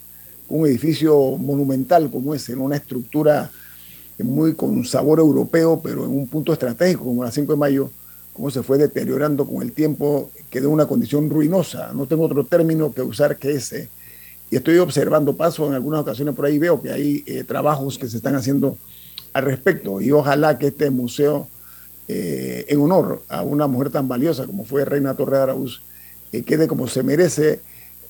un 0.49 0.67
edificio 0.67 1.37
monumental 1.37 2.09
como 2.09 2.33
ese, 2.33 2.53
en 2.53 2.61
una 2.61 2.75
estructura 2.75 3.51
muy 4.19 4.55
con 4.55 4.83
sabor 4.85 5.19
europeo, 5.19 5.79
pero 5.83 6.05
en 6.05 6.11
un 6.11 6.27
punto 6.27 6.53
estratégico 6.53 7.03
como 7.03 7.23
la 7.23 7.31
5 7.31 7.53
de 7.53 7.57
mayo, 7.57 7.91
cómo 8.33 8.49
se 8.49 8.63
fue 8.63 8.77
deteriorando 8.77 9.45
con 9.45 9.61
el 9.61 9.71
tiempo, 9.73 10.31
quedó 10.49 10.67
en 10.67 10.73
una 10.73 10.87
condición 10.87 11.29
ruinosa. 11.29 11.91
No 11.93 12.05
tengo 12.07 12.25
otro 12.25 12.45
término 12.45 12.93
que 12.93 13.01
usar 13.01 13.37
que 13.37 13.51
ese. 13.51 13.89
Y 14.49 14.55
estoy 14.55 14.77
observando 14.77 15.35
paso 15.35 15.67
en 15.67 15.73
algunas 15.73 16.01
ocasiones 16.01 16.33
por 16.35 16.45
ahí, 16.45 16.57
veo 16.57 16.81
que 16.81 16.91
hay 16.91 17.23
eh, 17.25 17.43
trabajos 17.43 17.97
que 17.97 18.07
se 18.07 18.17
están 18.17 18.35
haciendo 18.35 18.77
al 19.33 19.43
respecto. 19.43 20.01
Y 20.01 20.11
ojalá 20.11 20.57
que 20.57 20.67
este 20.67 20.89
museo, 20.89 21.47
eh, 22.07 22.65
en 22.69 22.79
honor 22.79 23.23
a 23.27 23.41
una 23.41 23.67
mujer 23.67 23.89
tan 23.89 24.07
valiosa 24.07 24.45
como 24.45 24.63
fue 24.63 24.85
Reina 24.85 25.15
Torre 25.15 25.37
de 25.37 25.43
Araúz, 25.43 25.81
eh, 26.31 26.43
quede 26.43 26.67
como 26.67 26.87
se 26.87 27.03
merece 27.03 27.59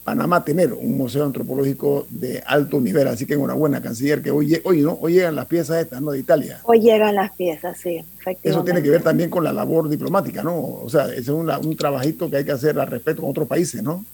Panamá 0.08 0.41
tener 0.41 0.72
un 0.72 0.98
museo 0.98 1.26
antropológico 1.26 2.08
de 2.10 2.41
alto 2.46 2.80
nivel. 2.80 3.10
Así 3.10 3.26
que 3.26 3.34
enhorabuena, 3.34 3.82
canciller, 3.82 4.22
que 4.22 4.32
hoy, 4.32 4.58
hoy, 4.63 4.80
¿no? 4.80 4.98
hoy 5.02 5.15
llegan 5.15 5.36
las 5.36 5.48
piezas 5.48 5.82
estas, 5.82 6.02
¿no? 6.02 6.12
De 6.12 6.20
Italia. 6.20 6.62
Hoy 6.63 6.80
llegan 6.80 7.13
las 7.13 7.34
piezas, 7.34 7.78
sí, 7.78 7.98
efectivamente. 7.98 8.50
Eso 8.50 8.63
tiene 8.63 8.82
que 8.82 8.89
ver 8.89 9.04
también 9.04 9.30
con 9.30 9.43
la 9.43 9.52
labor 9.52 9.89
diplomática, 9.89 10.41
¿no? 10.43 10.58
O 10.82 10.89
sea, 10.89 11.13
es 11.13 11.28
un 11.28 11.76
trabajito 11.76 12.30
que 12.30 12.38
hay 12.38 12.46
que 12.46 12.54
hacer 12.54 12.80
al 12.80 12.88
respecto 12.88 13.22
con 13.22 13.32
otros 13.32 13.50
países, 13.50 13.84
¿no? 13.84 14.06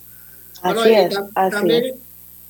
Así 0.64 0.90
es, 0.90 1.16
también, 1.52 1.94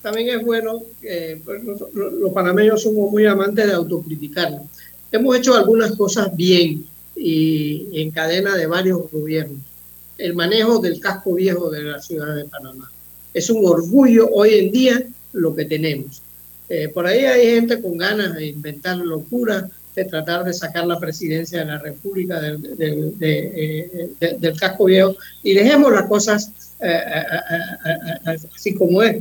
también 0.02 0.40
es 0.40 0.46
bueno, 0.46 0.80
que 1.02 1.42
pues, 1.44 1.62
los, 1.66 2.32
panameños 2.34 2.82
somos 2.82 3.12
muy 3.12 3.26
amantes 3.26 3.68
de 3.68 3.74
autocriticarnos. 3.74 4.62
Hemos 5.12 5.36
hecho 5.36 5.54
algunas 5.54 5.98
cosas 5.98 6.34
bien 6.34 6.86
y 7.14 7.90
en 8.02 8.10
cadena 8.12 8.56
de 8.56 8.68
varios 8.68 9.02
gobiernos. 9.12 9.60
El 10.18 10.34
manejo 10.34 10.80
del 10.80 11.02
casco 11.02 11.34
viejo 11.34 11.70
de 11.70 11.84
la 11.84 12.02
ciudad 12.02 12.34
de 12.36 12.46
Panamá 12.46 12.90
es 13.34 13.50
un 13.50 13.66
orgullo 13.66 14.30
hoy 14.32 14.54
en 14.56 14.72
día 14.72 15.04
lo 15.34 15.56
que 15.56 15.66
tenemos. 15.66 16.22
Eh, 16.70 16.90
por 16.90 17.06
ahí 17.06 17.26
hay 17.26 17.56
gente 17.56 17.82
con 17.82 17.98
ganas 17.98 18.36
de 18.36 18.48
inventar 18.48 18.98
locuras, 18.98 19.66
de 19.96 20.06
tratar 20.06 20.44
de 20.44 20.54
sacar 20.54 20.88
la 20.88 21.00
presidencia 21.00 21.60
de 21.60 21.66
la 21.66 21.78
República 21.78 22.40
del, 22.42 23.14
eh, 23.20 24.54
casco 24.60 24.86
viejo 24.86 25.16
y 25.44 25.54
dejemos 25.54 25.92
las 25.92 26.08
cosas 26.08 26.52
eh, 26.80 27.00
así 28.56 28.74
como 28.74 29.04
es. 29.04 29.18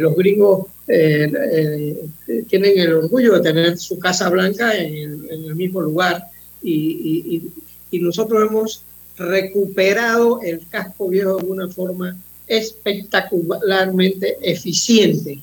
los 0.00 0.16
gringos 0.16 0.66
tienen 0.86 2.78
el 2.78 2.92
orgullo 2.94 3.34
de 3.34 3.40
tener 3.40 3.76
su 3.76 3.98
casa 3.98 4.30
blanca 4.30 4.74
en 4.74 5.26
el, 5.28 5.54
mismo 5.54 5.82
lugar 5.82 6.24
y, 6.62 7.50
y 7.90 7.98
nosotros 7.98 8.48
hemos 8.48 8.82
recuperado 9.18 10.40
el 10.42 10.66
casco 10.68 11.08
viejo 11.08 11.36
de 11.36 11.46
una 11.46 11.68
forma 11.68 12.16
espectacularmente 12.46 14.38
eficiente. 14.40 15.40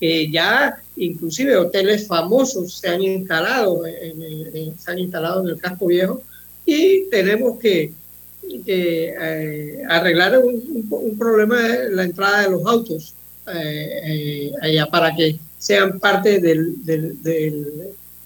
ya 0.00 0.78
inclusive 0.96 1.56
hoteles 1.56 2.06
famosos 2.06 2.74
se 2.74 2.88
han 2.88 3.02
instalado 3.02 3.86
en, 3.86 4.78
se 4.78 4.90
han 4.90 4.98
instalado 4.98 5.42
en 5.42 5.48
el 5.48 5.58
casco 5.58 5.86
viejo 5.86 6.22
y 6.64 7.08
tenemos 7.10 7.58
que, 7.58 7.92
eh, 8.66 9.82
arreglar 9.88 10.38
un, 10.38 11.16
problema 11.18 11.60
de 11.62 11.90
la 11.90 12.04
entrada 12.04 12.42
de 12.42 12.50
los 12.50 12.64
autos 12.66 13.14
eh, 13.52 14.00
eh, 14.04 14.52
allá 14.60 14.86
para 14.86 15.14
que 15.14 15.38
sean 15.58 15.98
parte 15.98 16.40
del, 16.40 16.84
del, 16.84 17.22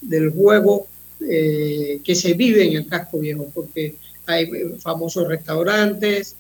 del, 0.01 0.31
juego 0.31 0.87
que 1.19 2.15
se 2.15 2.33
vive 2.35 2.65
en 2.65 2.77
el 2.77 2.87
casco 2.87 3.19
viejo 3.19 3.51
porque 3.55 3.95
hay 4.27 4.51
famosos 4.81 5.29
restaurantes 5.29 6.35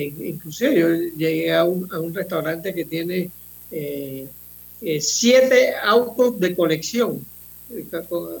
inclusive 0.00 0.78
yo 0.78 0.88
llegué 1.16 1.52
a 1.52 1.64
un, 1.64 1.92
a 1.92 2.00
un 2.00 2.14
restaurante 2.14 2.74
que 2.74 2.84
tiene 2.84 3.30
eh, 3.70 4.26
eh, 4.80 5.00
siete 5.00 5.74
autos 5.82 6.40
de 6.40 6.56
colección, 6.56 7.24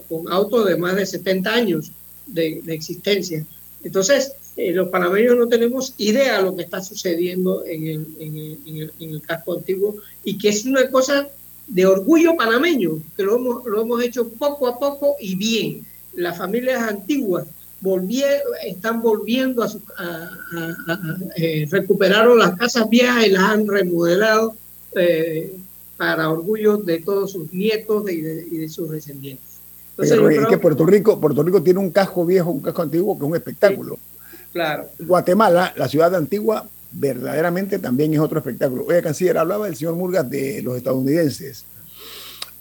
con, 0.08 0.32
autos 0.32 0.66
de 0.66 0.76
más 0.76 0.96
de 0.96 1.06
70 1.06 1.52
años 1.52 1.92
de, 2.26 2.62
existencia. 2.68 3.44
Entonces, 3.84 4.32
los 4.56 4.88
panameños 4.88 5.36
no 5.36 5.48
tenemos 5.48 5.94
idea 5.98 6.38
de 6.38 6.42
lo 6.44 6.56
que 6.56 6.62
está 6.62 6.82
sucediendo 6.82 7.64
en 7.64 7.86
el, 7.86 8.06
en, 8.18 8.36
el, 8.36 8.92
en, 8.98 9.10
el, 9.10 9.22
casco 9.22 9.54
antiguo 9.54 9.96
y 10.24 10.38
que 10.38 10.50
es 10.50 10.64
una 10.64 10.90
cosa 10.90 11.28
de 11.66 11.86
orgullo 11.86 12.36
panameño, 12.36 13.02
que 13.16 13.22
lo 13.22 13.36
hemos, 13.36 13.64
lo 13.64 13.82
hemos 13.82 14.02
hecho 14.02 14.28
poco 14.28 14.68
a 14.68 14.78
poco 14.78 15.16
y 15.20 15.36
bien. 15.36 15.86
Las 16.14 16.36
familias 16.36 16.82
antiguas 16.82 17.46
están 18.64 19.02
volviendo 19.02 19.64
a, 19.64 20.30
eh, 21.36 21.66
recuperaron 21.70 22.38
las 22.38 22.56
casas 22.56 22.88
viejas 22.88 23.26
y 23.26 23.30
las 23.30 23.42
han 23.42 23.66
remodelado 23.66 24.54
eh, 24.94 25.56
para 25.96 26.30
orgullo 26.30 26.76
de 26.76 27.00
todos 27.00 27.32
sus 27.32 27.52
nietos 27.52 28.10
y 28.10 28.20
de, 28.20 28.68
sus 28.68 28.90
descendientes. 28.90 29.46
Entonces, 29.96 30.38
es 30.38 30.46
que 30.46 30.58
Puerto 30.58 30.86
Rico, 30.86 31.20
Puerto 31.20 31.42
Rico 31.42 31.62
tiene 31.62 31.80
un 31.80 31.90
casco 31.90 32.24
viejo, 32.24 32.50
un 32.50 32.62
casco 32.62 32.82
antiguo 32.82 33.14
que 33.18 33.24
es 33.24 33.30
un 33.30 33.36
espectáculo. 33.36 33.98
claro. 34.52 34.88
Guatemala, 34.98 35.72
la 35.76 35.88
ciudad 35.88 36.14
antigua, 36.14 36.66
verdaderamente 36.92 37.78
también 37.78 38.14
es 38.14 38.20
otro 38.20 38.38
espectáculo. 38.38 38.84
Oye, 38.86 39.02
canciller, 39.02 39.38
hablaba 39.38 39.68
el 39.68 39.76
señor 39.76 39.94
Murgas 39.96 40.28
de 40.28 40.62
los 40.62 40.76
estadounidenses. 40.76 41.64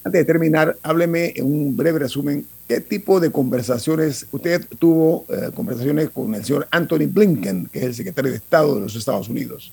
Antes 0.04 0.22
de 0.22 0.26
terminar, 0.26 0.78
hábleme 0.82 1.34
en 1.36 1.46
un 1.46 1.78
breve 1.78 2.00
resumen, 2.00 2.46
¿qué 2.68 2.82
tipo 2.82 3.20
de 3.20 3.32
conversaciones, 3.32 4.26
usted 4.32 4.66
tuvo 4.80 5.26
eh, 5.30 5.52
conversaciones 5.54 6.10
con 6.10 6.34
el 6.34 6.44
señor 6.44 6.68
Anthony 6.72 7.06
Blinken, 7.08 7.68
que 7.68 7.80
es 7.80 7.86
el 7.86 7.96
secretario 7.96 8.32
de 8.32 8.38
Estado 8.38 8.76
de 8.76 8.82
los 8.82 8.96
Estados 8.96 9.30
Unidos? 9.30 9.72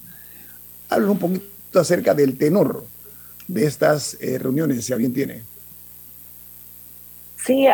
Háblenos 0.91 1.13
un 1.13 1.19
poquito 1.19 1.81
acerca 1.81 2.15
del 2.15 2.37
tenor 2.37 2.85
de 3.47 3.65
estas 3.65 4.19
eh, 4.21 4.39
reuniones, 4.39 4.85
si 4.85 4.93
alguien 4.93 5.15
tiene. 5.15 5.43
Sí, 7.37 7.67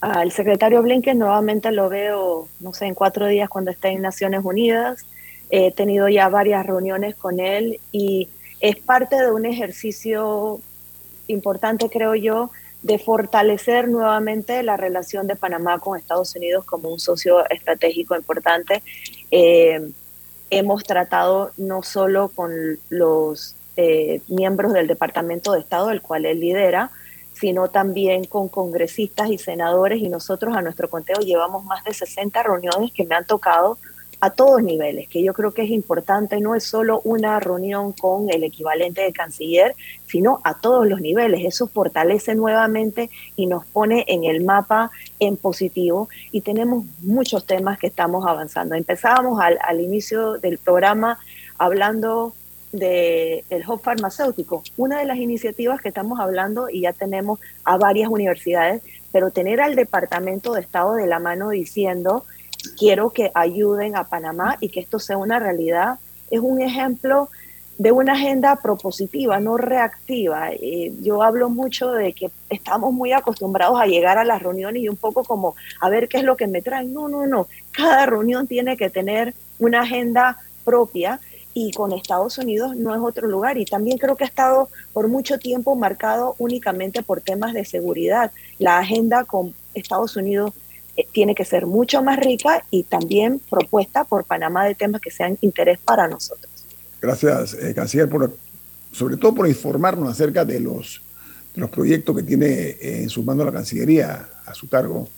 al 0.00 0.32
secretario 0.32 0.82
Blinken 0.82 1.18
nuevamente 1.18 1.70
lo 1.72 1.90
veo, 1.90 2.48
no 2.60 2.72
sé, 2.72 2.86
en 2.86 2.94
cuatro 2.94 3.26
días 3.26 3.50
cuando 3.50 3.70
esté 3.70 3.88
en 3.88 4.00
Naciones 4.00 4.40
Unidas. 4.42 5.04
He 5.50 5.70
tenido 5.72 6.08
ya 6.08 6.30
varias 6.30 6.64
reuniones 6.64 7.14
con 7.14 7.38
él 7.38 7.78
y 7.92 8.30
es 8.60 8.76
parte 8.76 9.16
de 9.16 9.30
un 9.30 9.44
ejercicio 9.44 10.60
importante, 11.28 11.88
creo 11.88 12.14
yo, 12.14 12.50
de 12.82 12.98
fortalecer 12.98 13.88
nuevamente 13.88 14.62
la 14.62 14.76
relación 14.76 15.26
de 15.26 15.36
Panamá 15.36 15.78
con 15.78 15.98
Estados 15.98 16.34
Unidos 16.36 16.64
como 16.64 16.90
un 16.90 17.00
socio 17.00 17.48
estratégico 17.50 18.14
importante. 18.16 18.82
Eh, 19.30 19.90
hemos 20.50 20.84
tratado 20.84 21.50
no 21.56 21.82
solo 21.82 22.28
con 22.28 22.52
los 22.88 23.56
eh, 23.76 24.20
miembros 24.28 24.72
del 24.72 24.86
Departamento 24.86 25.52
de 25.52 25.60
Estado, 25.60 25.90
el 25.90 26.00
cual 26.00 26.26
él 26.26 26.40
lidera, 26.40 26.90
sino 27.32 27.68
también 27.68 28.24
con 28.24 28.48
congresistas 28.48 29.30
y 29.30 29.38
senadores 29.38 30.00
y 30.00 30.08
nosotros 30.08 30.56
a 30.56 30.62
nuestro 30.62 30.88
conteo 30.88 31.18
llevamos 31.20 31.64
más 31.64 31.84
de 31.84 31.92
60 31.92 32.42
reuniones 32.42 32.92
que 32.92 33.04
me 33.04 33.14
han 33.14 33.26
tocado 33.26 33.78
a 34.20 34.30
todos 34.30 34.62
niveles, 34.62 35.08
que 35.08 35.22
yo 35.22 35.34
creo 35.34 35.52
que 35.52 35.62
es 35.62 35.70
importante, 35.70 36.40
no 36.40 36.54
es 36.54 36.64
solo 36.64 37.00
una 37.04 37.38
reunión 37.38 37.92
con 37.92 38.30
el 38.30 38.44
equivalente 38.44 39.02
de 39.02 39.12
canciller, 39.12 39.74
sino 40.06 40.40
a 40.42 40.58
todos 40.58 40.86
los 40.86 41.00
niveles. 41.00 41.44
Eso 41.44 41.66
fortalece 41.66 42.34
nuevamente 42.34 43.10
y 43.36 43.46
nos 43.46 43.66
pone 43.66 44.04
en 44.08 44.24
el 44.24 44.42
mapa 44.42 44.90
en 45.20 45.36
positivo 45.36 46.08
y 46.30 46.40
tenemos 46.40 46.86
muchos 47.02 47.44
temas 47.44 47.78
que 47.78 47.88
estamos 47.88 48.26
avanzando. 48.26 48.74
Empezábamos 48.74 49.40
al, 49.40 49.58
al 49.60 49.80
inicio 49.80 50.38
del 50.38 50.58
programa 50.58 51.18
hablando 51.58 52.32
del 52.72 53.64
hub 53.66 53.80
farmacéutico. 53.80 54.62
Una 54.76 54.98
de 54.98 55.06
las 55.06 55.18
iniciativas 55.18 55.80
que 55.80 55.88
estamos 55.88 56.20
hablando, 56.20 56.68
y 56.68 56.82
ya 56.82 56.92
tenemos 56.92 57.38
a 57.64 57.76
varias 57.76 58.08
universidades, 58.10 58.82
pero 59.12 59.30
tener 59.30 59.60
al 59.60 59.76
Departamento 59.76 60.52
de 60.52 60.60
Estado 60.60 60.94
de 60.94 61.06
la 61.06 61.18
mano 61.18 61.50
diciendo, 61.50 62.24
quiero 62.78 63.10
que 63.10 63.30
ayuden 63.34 63.96
a 63.96 64.04
Panamá 64.04 64.56
y 64.60 64.68
que 64.68 64.80
esto 64.80 64.98
sea 64.98 65.16
una 65.16 65.38
realidad, 65.38 65.98
es 66.30 66.40
un 66.40 66.60
ejemplo 66.60 67.28
de 67.78 67.92
una 67.92 68.14
agenda 68.14 68.56
propositiva, 68.56 69.38
no 69.38 69.56
reactiva. 69.56 70.50
Eh, 70.52 70.92
yo 71.02 71.22
hablo 71.22 71.50
mucho 71.50 71.90
de 71.92 72.12
que 72.12 72.30
estamos 72.48 72.92
muy 72.92 73.12
acostumbrados 73.12 73.78
a 73.80 73.86
llegar 73.86 74.18
a 74.18 74.24
las 74.24 74.42
reuniones 74.42 74.82
y 74.82 74.88
un 74.88 74.96
poco 74.96 75.24
como 75.24 75.54
a 75.80 75.90
ver 75.90 76.08
qué 76.08 76.18
es 76.18 76.24
lo 76.24 76.36
que 76.36 76.46
me 76.46 76.62
traen. 76.62 76.94
No, 76.94 77.08
no, 77.08 77.26
no. 77.26 77.48
Cada 77.72 78.06
reunión 78.06 78.46
tiene 78.46 78.76
que 78.76 78.88
tener 78.88 79.34
una 79.58 79.82
agenda 79.82 80.38
propia 80.64 81.20
y 81.52 81.70
con 81.72 81.92
Estados 81.92 82.38
Unidos 82.38 82.76
no 82.76 82.94
es 82.94 83.00
otro 83.00 83.28
lugar. 83.28 83.58
Y 83.58 83.66
también 83.66 83.98
creo 83.98 84.16
que 84.16 84.24
ha 84.24 84.26
estado 84.26 84.70
por 84.92 85.08
mucho 85.08 85.38
tiempo 85.38 85.74
marcado 85.74 86.34
únicamente 86.38 87.02
por 87.02 87.20
temas 87.20 87.52
de 87.52 87.64
seguridad. 87.64 88.30
La 88.58 88.78
agenda 88.78 89.24
con 89.24 89.54
Estados 89.74 90.16
Unidos 90.16 90.52
eh, 90.96 91.06
tiene 91.12 91.34
que 91.34 91.44
ser 91.44 91.66
mucho 91.66 92.02
más 92.02 92.18
rica 92.18 92.64
y 92.70 92.84
también 92.84 93.40
propuesta 93.50 94.04
por 94.04 94.24
Panamá 94.24 94.64
de 94.64 94.74
temas 94.74 95.00
que 95.00 95.10
sean 95.10 95.38
interés 95.40 95.78
para 95.78 96.08
nosotros. 96.08 96.50
Gracias, 97.00 97.54
eh, 97.54 97.74
canciller, 97.74 98.08
por, 98.08 98.36
sobre 98.92 99.16
todo 99.16 99.34
por 99.34 99.48
informarnos 99.48 100.10
acerca 100.10 100.44
de 100.44 100.60
los, 100.60 101.02
los 101.54 101.70
proyectos 101.70 102.16
que 102.16 102.22
tiene 102.22 102.46
eh, 102.46 103.02
en 103.02 103.08
sus 103.10 103.24
manos 103.24 103.46
la 103.46 103.52
Cancillería 103.52 104.28
a 104.44 104.54
su 104.54 104.68
cargo 104.68 105.08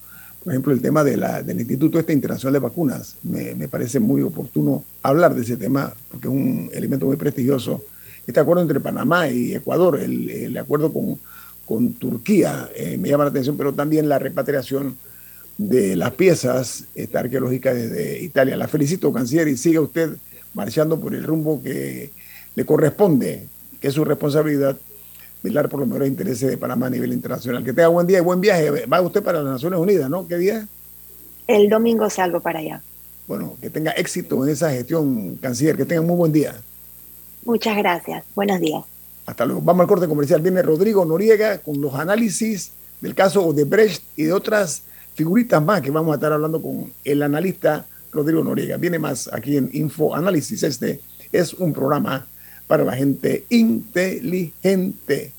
por 0.42 0.52
ejemplo, 0.52 0.72
el 0.72 0.80
tema 0.80 1.04
de 1.04 1.16
la, 1.16 1.42
del 1.42 1.58
Instituto 1.58 1.98
este 1.98 2.12
Internacional 2.12 2.54
de 2.54 2.58
Vacunas. 2.60 3.16
Me, 3.22 3.54
me, 3.54 3.68
parece 3.68 4.00
muy 4.00 4.22
oportuno 4.22 4.84
hablar 5.02 5.34
de 5.34 5.42
ese 5.42 5.56
tema 5.56 5.92
porque 6.10 6.28
es 6.28 6.32
un 6.32 6.70
elemento 6.72 7.06
muy 7.06 7.16
prestigioso. 7.16 7.82
Este 8.26 8.40
acuerdo 8.40 8.62
entre 8.62 8.80
Panamá 8.80 9.28
y 9.28 9.54
Ecuador, 9.54 9.98
el, 10.00 10.30
el 10.30 10.56
acuerdo 10.56 10.92
con, 10.92 11.18
con 11.66 11.92
Turquía, 11.94 12.68
eh, 12.74 12.96
me 12.98 13.08
llama 13.08 13.24
la 13.24 13.30
atención, 13.30 13.56
pero 13.56 13.74
también 13.74 14.08
la 14.08 14.18
repatriación 14.18 14.96
de 15.58 15.96
las 15.96 16.12
piezas 16.12 16.84
este, 16.94 17.18
arqueológicas 17.18 17.74
desde 17.74 18.20
Italia. 18.22 18.56
La 18.56 18.68
felicito, 18.68 19.12
canciller, 19.12 19.48
y 19.48 19.56
siga 19.56 19.80
usted 19.80 20.16
marchando 20.54 20.98
por 20.98 21.14
el 21.14 21.24
rumbo 21.24 21.62
que 21.62 22.10
le 22.54 22.64
corresponde, 22.64 23.46
que 23.80 23.88
es 23.88 23.94
su 23.94 24.04
responsabilidad 24.04 24.76
velar 25.42 25.68
por 25.68 25.80
los 25.80 25.88
mejores 25.88 26.08
intereses 26.08 26.48
de 26.48 26.56
Panamá 26.56 26.86
a 26.86 26.90
nivel 26.90 27.12
internacional. 27.12 27.64
Que 27.64 27.72
tenga 27.72 27.88
buen 27.88 28.06
día 28.06 28.18
y 28.18 28.22
buen 28.22 28.40
viaje. 28.40 28.86
Va 28.86 29.00
usted 29.00 29.22
para 29.22 29.42
las 29.42 29.52
Naciones 29.52 29.78
Unidas, 29.78 30.08
¿no? 30.08 30.26
¿Qué 30.26 30.36
día? 30.36 30.66
El 31.46 31.68
domingo 31.68 32.08
salgo 32.08 32.40
para 32.40 32.60
allá. 32.60 32.82
Bueno, 33.26 33.56
que 33.60 33.68
tenga 33.68 33.90
éxito 33.92 34.42
en 34.44 34.50
esa 34.50 34.70
gestión, 34.70 35.36
canciller. 35.36 35.76
Que 35.76 35.84
tenga 35.84 36.02
muy 36.02 36.16
buen 36.16 36.32
día. 36.32 36.54
Muchas 37.44 37.76
gracias. 37.76 38.24
Buenos 38.34 38.60
días. 38.60 38.84
Hasta 39.26 39.44
luego. 39.44 39.60
Vamos 39.60 39.82
al 39.82 39.88
corte 39.88 40.08
comercial. 40.08 40.40
Viene 40.40 40.62
Rodrigo 40.62 41.04
Noriega 41.04 41.58
con 41.58 41.80
los 41.80 41.94
análisis 41.94 42.72
del 43.00 43.14
caso 43.14 43.52
de 43.52 43.64
Brecht 43.64 44.02
y 44.16 44.24
de 44.24 44.32
otras 44.32 44.82
figuritas 45.18 45.60
más 45.60 45.80
que 45.80 45.90
vamos 45.90 46.12
a 46.12 46.14
estar 46.14 46.32
hablando 46.32 46.62
con 46.62 46.92
el 47.04 47.22
analista 47.24 47.84
Rodrigo 48.12 48.44
Noriega. 48.44 48.76
Viene 48.76 49.00
más 49.00 49.28
aquí 49.32 49.56
en 49.56 49.68
Info 49.72 50.14
Análisis. 50.14 50.62
Este 50.62 51.00
es 51.32 51.54
un 51.54 51.72
programa 51.72 52.24
para 52.68 52.84
la 52.84 52.92
gente 52.92 53.44
inteligente. 53.48 55.32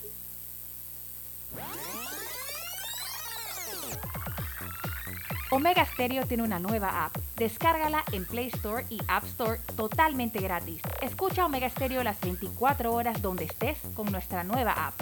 Omega 5.49 5.87
Stereo 5.93 6.25
tiene 6.25 6.43
una 6.43 6.59
nueva 6.59 7.05
app. 7.05 7.15
Descárgala 7.37 8.03
en 8.11 8.25
Play 8.25 8.47
Store 8.47 8.85
y 8.89 8.99
App 9.07 9.23
Store 9.27 9.61
totalmente 9.77 10.39
gratis. 10.39 10.81
Escucha 11.01 11.45
Omega 11.45 11.69
Stereo 11.69 12.03
las 12.03 12.19
24 12.19 12.93
horas 12.93 13.21
donde 13.21 13.45
estés 13.45 13.77
con 13.95 14.11
nuestra 14.11 14.43
nueva 14.43 14.73
app. 14.73 15.01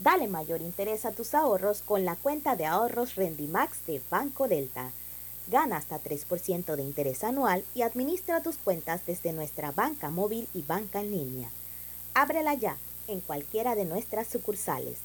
Dale 0.00 0.28
mayor 0.28 0.62
interés 0.62 1.04
a 1.04 1.12
tus 1.12 1.34
ahorros 1.34 1.82
con 1.82 2.06
la 2.06 2.16
cuenta 2.16 2.56
de 2.56 2.64
ahorros 2.64 3.16
Rendimax 3.16 3.84
de 3.86 4.00
Banco 4.10 4.48
Delta. 4.48 4.92
Gana 5.46 5.76
hasta 5.76 6.02
3% 6.02 6.74
de 6.74 6.82
interés 6.82 7.22
anual 7.22 7.62
y 7.74 7.82
administra 7.82 8.42
tus 8.42 8.56
cuentas 8.56 9.04
desde 9.04 9.34
nuestra 9.34 9.72
banca 9.72 10.08
móvil 10.08 10.48
y 10.54 10.62
banca 10.62 11.00
en 11.00 11.10
línea. 11.10 11.50
Ábrela 12.14 12.54
ya 12.54 12.78
en 13.08 13.20
cualquiera 13.20 13.74
de 13.74 13.84
nuestras 13.84 14.26
sucursales. 14.26 14.96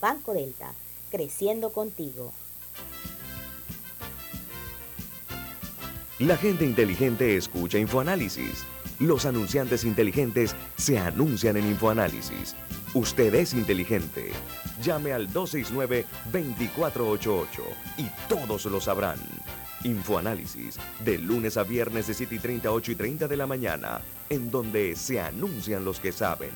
Banco 0.00 0.32
Delta, 0.32 0.74
creciendo 1.10 1.72
contigo. 1.72 2.32
La 6.20 6.36
gente 6.36 6.64
inteligente 6.64 7.36
escucha 7.36 7.78
InfoAnálisis. 7.78 8.64
Los 9.00 9.26
anunciantes 9.26 9.82
inteligentes 9.84 10.54
se 10.76 10.98
anuncian 10.98 11.56
en 11.56 11.66
InfoAnálisis. 11.66 12.54
Usted 12.92 13.32
es 13.36 13.54
inteligente. 13.54 14.32
Llame 14.82 15.12
al 15.12 15.32
269-2488 15.32 17.46
y 17.98 18.08
todos 18.28 18.64
lo 18.64 18.80
sabrán. 18.80 19.20
Infoanálisis, 19.84 20.74
de 21.04 21.18
lunes 21.18 21.56
a 21.56 21.62
viernes 21.62 22.08
de 22.08 22.14
7 22.14 22.34
y 22.34 22.40
30, 22.40 22.72
8 22.72 22.92
y 22.92 22.94
30 22.96 23.28
de 23.28 23.36
la 23.36 23.46
mañana, 23.46 24.00
en 24.28 24.50
donde 24.50 24.96
se 24.96 25.20
anuncian 25.20 25.84
los 25.84 26.00
que 26.00 26.10
saben. 26.10 26.50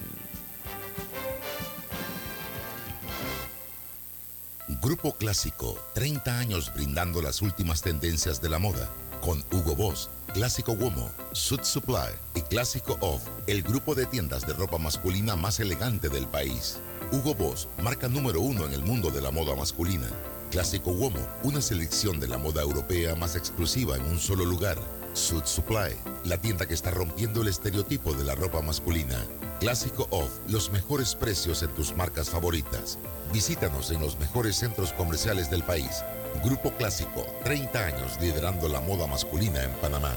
Grupo 4.83 5.15
Clásico, 5.15 5.79
30 5.95 6.39
años 6.39 6.73
brindando 6.75 7.23
las 7.23 7.43
últimas 7.43 7.81
tendencias 7.81 8.43
de 8.43 8.49
la 8.49 8.59
moda, 8.59 8.91
con 9.23 9.45
Hugo 9.53 9.77
Boss, 9.77 10.11
Clásico 10.35 10.73
Womo, 10.73 11.13
Suit 11.31 11.63
Supply 11.63 12.11
y 12.35 12.41
Clásico 12.41 12.99
Off, 13.01 13.23
el 13.47 13.63
grupo 13.63 13.95
de 13.95 14.05
tiendas 14.05 14.45
de 14.45 14.53
ropa 14.53 14.79
masculina 14.79 15.37
más 15.37 15.61
elegante 15.61 16.09
del 16.09 16.27
país. 16.27 16.81
Hugo 17.13 17.37
Boss, 17.37 17.69
marca 17.81 18.09
número 18.09 18.41
uno 18.41 18.67
en 18.67 18.73
el 18.73 18.83
mundo 18.83 19.13
de 19.13 19.21
la 19.21 19.31
moda 19.31 19.55
masculina 19.55 20.09
Clásico 20.55 20.93
Womo, 20.93 21.19
una 21.43 21.61
selección 21.61 22.21
de 22.21 22.29
la 22.29 22.39
moda 22.39 22.63
europea 22.63 23.17
más 23.17 23.35
exclusiva 23.35 23.97
en 23.97 24.05
un 24.07 24.21
solo 24.21 24.45
lugar. 24.45 24.79
Suit 25.13 25.47
Supply, 25.47 25.97
la 26.25 26.39
tienda 26.39 26.67
que 26.67 26.75
está 26.75 26.93
rompiendo 26.93 27.43
el 27.43 27.49
estereotipo 27.49 28.15
de 28.15 28.23
la 28.23 28.37
ropa 28.37 28.61
masculina. 28.61 29.25
Clásico 29.59 30.07
Off, 30.11 30.31
los 30.49 30.71
mejores 30.71 31.17
precios 31.17 31.65
en 31.65 31.71
tus 31.71 31.97
marcas 31.97 32.31
favoritas. 32.31 33.01
Visítanos 33.33 33.91
en 33.91 34.01
los 34.01 34.19
mejores 34.19 34.55
centros 34.55 34.93
comerciales 34.93 35.51
del 35.51 35.65
país. 35.65 36.05
Grupo 36.43 36.71
Clásico, 36.73 37.25
30 37.45 37.87
años 37.87 38.19
liderando 38.21 38.69
la 38.69 38.81
moda 38.81 39.07
masculina 39.07 39.63
en 39.63 39.71
Panamá. 39.73 40.13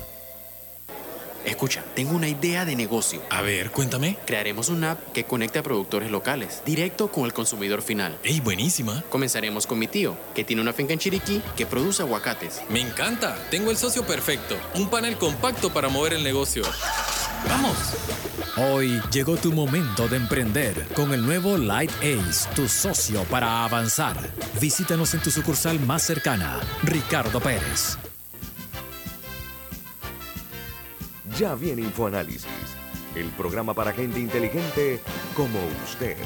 Escucha, 1.48 1.82
tengo 1.96 2.12
una 2.12 2.28
idea 2.28 2.66
de 2.66 2.76
negocio. 2.76 3.22
A 3.30 3.42
ver, 3.42 3.72
cuéntame. 3.72 4.18
Crearemos 4.26 4.68
una 4.68 4.92
app 4.92 5.14
que 5.14 5.24
conecte 5.24 5.60
a 5.60 5.64
productores 5.64 6.12
locales, 6.12 6.62
directo 6.66 7.10
con 7.10 7.24
el 7.24 7.32
consumidor 7.32 7.82
final. 7.82 8.18
¡Ey, 8.24 8.42
buenísima! 8.42 9.02
Comenzaremos 9.10 9.66
con 9.66 9.80
mi 9.80 9.88
tío, 9.88 10.18
que 10.36 10.44
tiene 10.44 10.62
una 10.62 10.74
finca 10.74 10.92
en 10.92 11.00
Chiriquí 11.00 11.42
que 11.56 11.66
produce 11.66 12.04
aguacates. 12.04 12.62
Me 12.70 12.82
encanta. 12.82 13.38
Tengo 13.50 13.72
el 13.72 13.78
socio 13.78 14.06
perfecto. 14.06 14.58
Un 14.76 14.90
panel 14.90 15.18
compacto 15.18 15.72
para 15.72 15.88
mover 15.88 16.14
el 16.14 16.24
negocio. 16.24 16.64
¡Vamos! 17.48 17.78
Hoy 18.58 19.02
llegó 19.12 19.38
tu 19.38 19.54
momento 19.54 20.10
de 20.10 20.18
emprender 20.18 20.88
con 20.96 21.14
el 21.14 21.26
nuevo 21.26 21.58
Light 21.58 21.92
Ace, 22.00 22.50
tu 22.56 22.68
socio 22.68 23.24
para 23.26 23.64
avanzar. 23.64 24.18
Visítanos 24.60 25.14
en 25.14 25.22
tu 25.22 25.32
sucursal 25.32 25.80
más 25.80 26.04
cercana, 26.04 26.60
Ricardo 26.84 27.40
Pérez. 27.40 27.98
Ya 31.38 31.54
viene 31.54 31.84
InfoAnálisis, 31.84 32.48
el 33.14 33.28
programa 33.30 33.76
para 33.76 33.94
gente 33.94 34.20
inteligente 34.20 35.00
como 35.36 35.60
usted. 35.86 36.18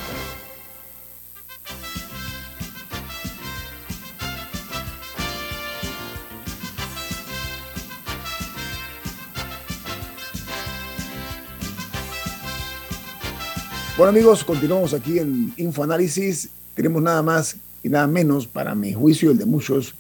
Bueno 13.98 14.12
amigos, 14.12 14.46
continuamos 14.46 14.94
aquí 14.94 15.20
en 15.20 15.54
InfoAnálisis. 15.58 16.50
Tenemos 16.74 17.02
nada 17.02 17.22
más 17.22 17.58
y 17.84 17.90
nada 17.90 18.08
menos, 18.08 18.48
para 18.48 18.76
mi 18.76 18.94
juicio 18.94 19.28
y 19.28 19.32
el 19.34 19.40
de 19.40 19.46
muchos, 19.46 19.94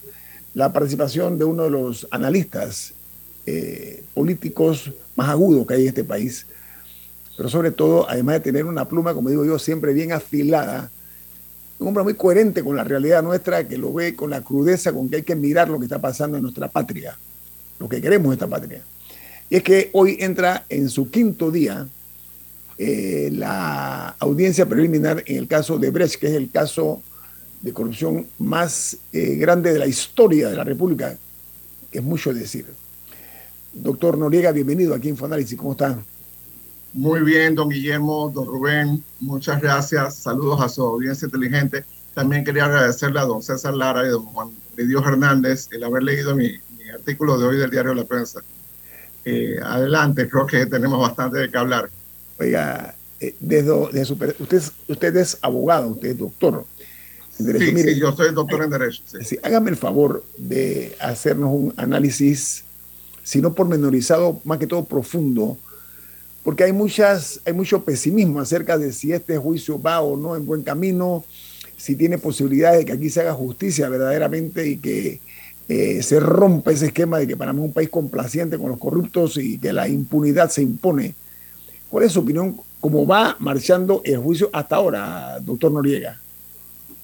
la 0.53 0.71
participación 0.71 1.37
de 1.37 1.43
uno 1.43 1.63
de 1.63 1.71
los 1.71 2.07
analistas 2.11 2.93
eh, 3.45 4.03
políticos 4.13 4.91
más 5.15 5.29
agudos 5.29 5.65
que 5.67 5.73
hay 5.75 5.81
en 5.83 5.87
este 5.89 6.03
país. 6.03 6.45
Pero 7.37 7.49
sobre 7.49 7.71
todo, 7.71 8.09
además 8.09 8.35
de 8.35 8.39
tener 8.41 8.65
una 8.65 8.87
pluma, 8.87 9.13
como 9.13 9.29
digo 9.29 9.45
yo, 9.45 9.57
siempre 9.57 9.93
bien 9.93 10.11
afilada, 10.11 10.91
un 11.79 11.87
hombre 11.87 12.03
muy 12.03 12.13
coherente 12.13 12.63
con 12.63 12.75
la 12.75 12.83
realidad 12.83 13.23
nuestra, 13.23 13.67
que 13.67 13.77
lo 13.77 13.91
ve 13.93 14.15
con 14.15 14.29
la 14.29 14.41
crudeza 14.41 14.93
con 14.93 15.09
que 15.09 15.17
hay 15.17 15.23
que 15.23 15.35
mirar 15.35 15.69
lo 15.69 15.79
que 15.79 15.85
está 15.85 15.99
pasando 15.99 16.37
en 16.37 16.43
nuestra 16.43 16.67
patria, 16.67 17.17
lo 17.79 17.89
que 17.89 17.99
queremos 17.99 18.27
en 18.27 18.33
esta 18.33 18.47
patria. 18.47 18.83
Y 19.49 19.55
es 19.55 19.63
que 19.63 19.89
hoy 19.93 20.17
entra 20.19 20.65
en 20.69 20.89
su 20.89 21.09
quinto 21.09 21.49
día 21.49 21.87
eh, 22.77 23.29
la 23.31 24.15
audiencia 24.19 24.65
preliminar 24.67 25.23
en 25.25 25.37
el 25.37 25.47
caso 25.47 25.77
de 25.77 25.89
Brecht, 25.89 26.19
que 26.19 26.27
es 26.27 26.33
el 26.33 26.51
caso 26.51 27.01
de 27.61 27.73
corrupción 27.73 28.27
más 28.39 28.97
eh, 29.11 29.35
grande 29.35 29.73
de 29.73 29.79
la 29.79 29.87
historia 29.87 30.49
de 30.49 30.55
la 30.55 30.63
República, 30.63 31.17
que 31.91 31.97
es 31.97 32.03
mucho 32.03 32.33
decir. 32.33 32.65
Doctor 33.73 34.17
Noriega, 34.17 34.51
bienvenido 34.51 34.93
aquí 34.93 35.07
en 35.07 35.13
Infoanálisis, 35.13 35.57
¿cómo 35.57 35.71
están? 35.71 36.03
Muy 36.93 37.21
bien, 37.21 37.55
don 37.55 37.69
Guillermo, 37.69 38.29
don 38.33 38.45
Rubén, 38.45 39.03
muchas 39.21 39.61
gracias, 39.61 40.15
saludos 40.15 40.59
a 40.61 40.67
su 40.67 40.83
audiencia 40.83 41.25
inteligente. 41.25 41.85
También 42.13 42.43
quería 42.43 42.65
agradecerle 42.65 43.21
a 43.21 43.23
don 43.23 43.41
César 43.41 43.73
Lara 43.73 44.05
y 44.05 44.09
don 44.09 44.25
Juan 44.25 44.49
de 44.75 44.85
Dios 44.85 45.05
Hernández 45.05 45.69
el 45.71 45.85
haber 45.85 46.03
leído 46.03 46.35
mi, 46.35 46.51
artículo 46.93 47.37
de 47.37 47.45
hoy 47.45 47.57
del 47.57 47.71
diario 47.71 47.93
La 47.93 48.03
Prensa. 48.03 48.41
Eh, 49.23 49.55
adelante, 49.63 50.27
creo 50.27 50.45
que 50.45 50.65
tenemos 50.65 50.99
bastante 50.99 51.37
de 51.37 51.49
qué 51.49 51.57
hablar. 51.57 51.89
Oiga, 52.37 52.93
eh, 53.21 53.35
desde, 53.39 53.71
usted, 53.71 54.63
usted 54.89 55.15
es 55.15 55.37
abogado, 55.41 55.87
usted 55.87 56.09
es 56.09 56.17
doctor. 56.17 56.65
En 57.39 57.45
derecho. 57.45 57.77
Sí, 57.77 57.83
sí, 57.83 57.99
yo 57.99 58.11
soy 58.11 58.33
doctor 58.33 58.63
en 58.63 58.69
Derecho. 58.69 59.03
Sí. 59.23 59.37
hágame 59.41 59.69
el 59.69 59.77
favor 59.77 60.25
de 60.37 60.97
hacernos 60.99 61.49
un 61.53 61.73
análisis, 61.77 62.65
si 63.23 63.41
no 63.41 63.53
pormenorizado, 63.53 64.41
más 64.43 64.57
que 64.57 64.67
todo 64.67 64.85
profundo, 64.85 65.57
porque 66.43 66.63
hay, 66.63 66.73
muchas, 66.73 67.39
hay 67.45 67.53
mucho 67.53 67.83
pesimismo 67.83 68.39
acerca 68.39 68.77
de 68.77 68.91
si 68.93 69.11
este 69.11 69.37
juicio 69.37 69.79
va 69.81 70.01
o 70.01 70.17
no 70.17 70.35
en 70.35 70.45
buen 70.45 70.63
camino, 70.63 71.23
si 71.77 71.95
tiene 71.95 72.17
posibilidades 72.17 72.79
de 72.79 72.85
que 72.85 72.91
aquí 72.93 73.09
se 73.09 73.21
haga 73.21 73.33
justicia 73.33 73.89
verdaderamente 73.89 74.67
y 74.67 74.77
que 74.77 75.19
eh, 75.67 76.03
se 76.03 76.19
rompa 76.19 76.71
ese 76.71 76.87
esquema 76.87 77.19
de 77.19 77.27
que 77.27 77.37
Panamá 77.37 77.59
es 77.59 77.65
un 77.65 77.73
país 77.73 77.89
complaciente 77.89 78.57
con 78.57 78.69
los 78.69 78.79
corruptos 78.79 79.37
y 79.37 79.57
que 79.57 79.71
la 79.71 79.87
impunidad 79.87 80.49
se 80.49 80.61
impone. 80.61 81.15
¿Cuál 81.89 82.05
es 82.05 82.11
su 82.11 82.19
opinión? 82.19 82.57
¿Cómo 82.79 83.05
va 83.05 83.35
marchando 83.39 84.01
el 84.03 84.17
juicio 84.17 84.49
hasta 84.53 84.75
ahora, 84.75 85.39
doctor 85.39 85.71
Noriega? 85.71 86.19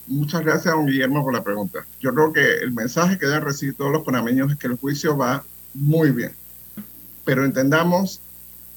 Muchas 0.08 0.42
gracias, 0.42 0.74
don 0.74 0.86
Guillermo, 0.86 1.24
por 1.24 1.34
la 1.34 1.44
pregunta. 1.44 1.86
Yo 2.00 2.14
creo 2.14 2.34
que 2.34 2.58
el 2.64 2.72
mensaje 2.72 3.18
que 3.18 3.26
deben 3.26 3.44
recibir 3.44 3.76
todos 3.76 3.92
los 3.92 4.04
panameños 4.04 4.52
es 4.52 4.58
que 4.58 4.68
el 4.68 4.78
juicio 4.78 5.18
va 5.18 5.44
muy 5.74 6.12
bien. 6.12 6.34
Pero 7.26 7.46
entendamos 7.46 8.22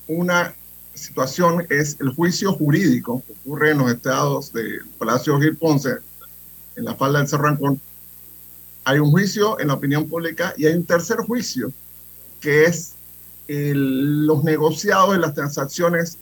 una 0.07 0.55
situación, 0.95 1.67
es 1.71 1.97
el 2.01 2.11
juicio 2.11 2.53
jurídico 2.53 3.23
que 3.27 3.33
ocurre 3.33 3.71
en 3.71 3.79
los 3.79 3.91
estados 3.91 4.53
de 4.53 4.81
Palacio 4.99 5.41
Gil 5.41 5.57
Ponce, 5.57 5.97
en 6.77 6.85
la 6.85 6.95
falda 6.95 7.21
del 7.21 7.29
Cerrancón. 7.29 7.81
Hay 8.85 8.99
un 8.99 9.11
juicio 9.11 9.61
en 9.61 9.69
la 9.69 9.75
opinión 9.75 10.09
pública 10.09 10.55
y 10.57 10.67
hay 10.67 10.75
un 10.75 10.85
tercer 10.85 11.19
juicio 11.19 11.73
que 12.41 12.65
es 12.65 12.95
los 13.49 14.45
negociados 14.45 15.17
y 15.17 15.21
las 15.21 15.35
transacciones 15.35 16.19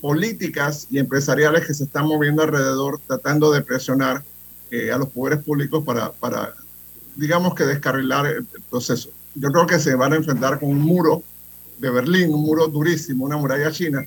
políticas 0.00 0.86
y 0.90 0.98
empresariales 0.98 1.66
que 1.66 1.74
se 1.74 1.84
están 1.84 2.06
moviendo 2.06 2.42
alrededor, 2.42 3.00
tratando 3.06 3.50
de 3.50 3.62
presionar 3.62 4.22
eh, 4.70 4.92
a 4.92 4.98
los 4.98 5.08
poderes 5.08 5.42
públicos 5.42 5.82
para, 5.84 6.12
para, 6.12 6.54
digamos 7.16 7.54
que 7.54 7.64
descarrilar 7.64 8.26
el, 8.26 8.46
proceso. 8.70 9.10
Yo 9.40 9.50
creo 9.50 9.66
que 9.66 9.78
se 9.78 9.94
van 9.94 10.12
a 10.12 10.16
enfrentar 10.16 10.58
con 10.58 10.70
un 10.70 10.80
muro 10.80 11.22
de 11.78 11.90
Berlín, 11.90 12.32
un 12.32 12.42
muro 12.42 12.68
durísimo, 12.68 13.24
una 13.24 13.36
muralla 13.36 13.70
china, 13.70 14.06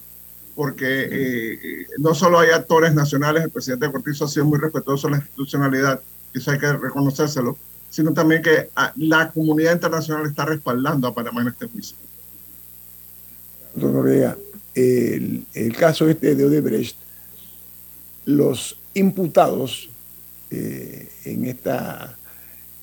porque 0.56 1.08
eh, 1.12 1.86
no 2.00 2.14
solo 2.14 2.40
hay 2.40 2.50
actores 2.50 2.94
nacionales, 2.94 3.44
el 3.44 3.50
presidente 3.50 3.92
Cortizo 3.92 4.26
ha 4.26 4.28
sido 4.28 4.46
muy 4.46 4.60
respetuoso 4.60 5.08
de 5.08 5.12
la 5.12 5.18
institucionalidad, 5.20 6.02
y 6.34 6.40
eso 6.40 6.52
hay 6.52 6.60
que 6.60 6.74
reconocérselo, 6.74 7.58
sino 7.90 8.14
también 8.14 8.42
que 8.42 8.70
ah, 8.76 8.92
la 8.96 9.32
comunidad 9.32 9.74
internacional 9.74 10.26
está 10.26 10.46
respaldando 10.46 11.08
a 11.08 11.14
Panamá 11.14 11.42
en 11.42 11.48
este 11.50 11.68
juicio. 11.68 11.96
El, 14.74 15.46
el, 15.54 15.76
caso 15.76 16.10
este 16.10 16.36
de 16.36 16.46
Odebrecht, 16.46 16.96
los 18.26 18.78
imputados 18.94 19.90
eh, 20.50 21.10
en, 21.26 21.46
esta, 21.46 22.18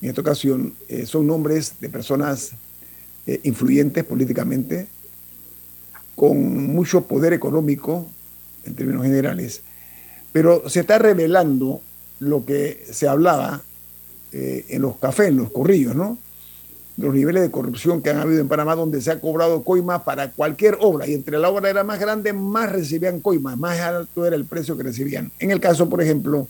en 0.00 0.08
esta 0.08 0.20
ocasión 0.20 0.74
eh, 0.88 1.06
son 1.06 1.26
nombres 1.26 1.74
de 1.80 1.88
personas 1.88 2.52
eh, 3.26 3.40
influyentes 3.44 4.04
políticamente, 4.04 4.86
con 6.14 6.66
mucho 6.68 7.02
poder 7.02 7.32
económico 7.32 8.08
en 8.64 8.74
términos 8.74 9.02
generales, 9.04 9.62
pero 10.32 10.68
se 10.68 10.80
está 10.80 10.98
revelando 10.98 11.80
lo 12.18 12.44
que 12.44 12.84
se 12.90 13.06
hablaba 13.06 13.62
en 14.30 14.82
los 14.82 14.98
cafés, 14.98 15.28
en 15.28 15.38
los 15.38 15.50
corrillos, 15.50 15.94
¿no? 15.94 16.18
los 16.98 17.14
niveles 17.14 17.42
de 17.42 17.50
corrupción 17.50 18.02
que 18.02 18.10
han 18.10 18.18
habido 18.18 18.40
en 18.40 18.48
Panamá, 18.48 18.74
donde 18.74 19.00
se 19.00 19.12
ha 19.12 19.20
cobrado 19.20 19.62
coima 19.62 20.04
para 20.04 20.32
cualquier 20.32 20.76
obra, 20.80 21.06
y 21.06 21.14
entre 21.14 21.38
la 21.38 21.48
obra 21.48 21.70
era 21.70 21.84
más 21.84 22.00
grande, 22.00 22.32
más 22.32 22.70
recibían 22.72 23.20
coima, 23.20 23.54
más 23.54 23.78
alto 23.78 24.26
era 24.26 24.34
el 24.34 24.44
precio 24.44 24.76
que 24.76 24.82
recibían. 24.82 25.30
En 25.38 25.52
el 25.52 25.60
caso, 25.60 25.88
por 25.88 26.02
ejemplo, 26.02 26.48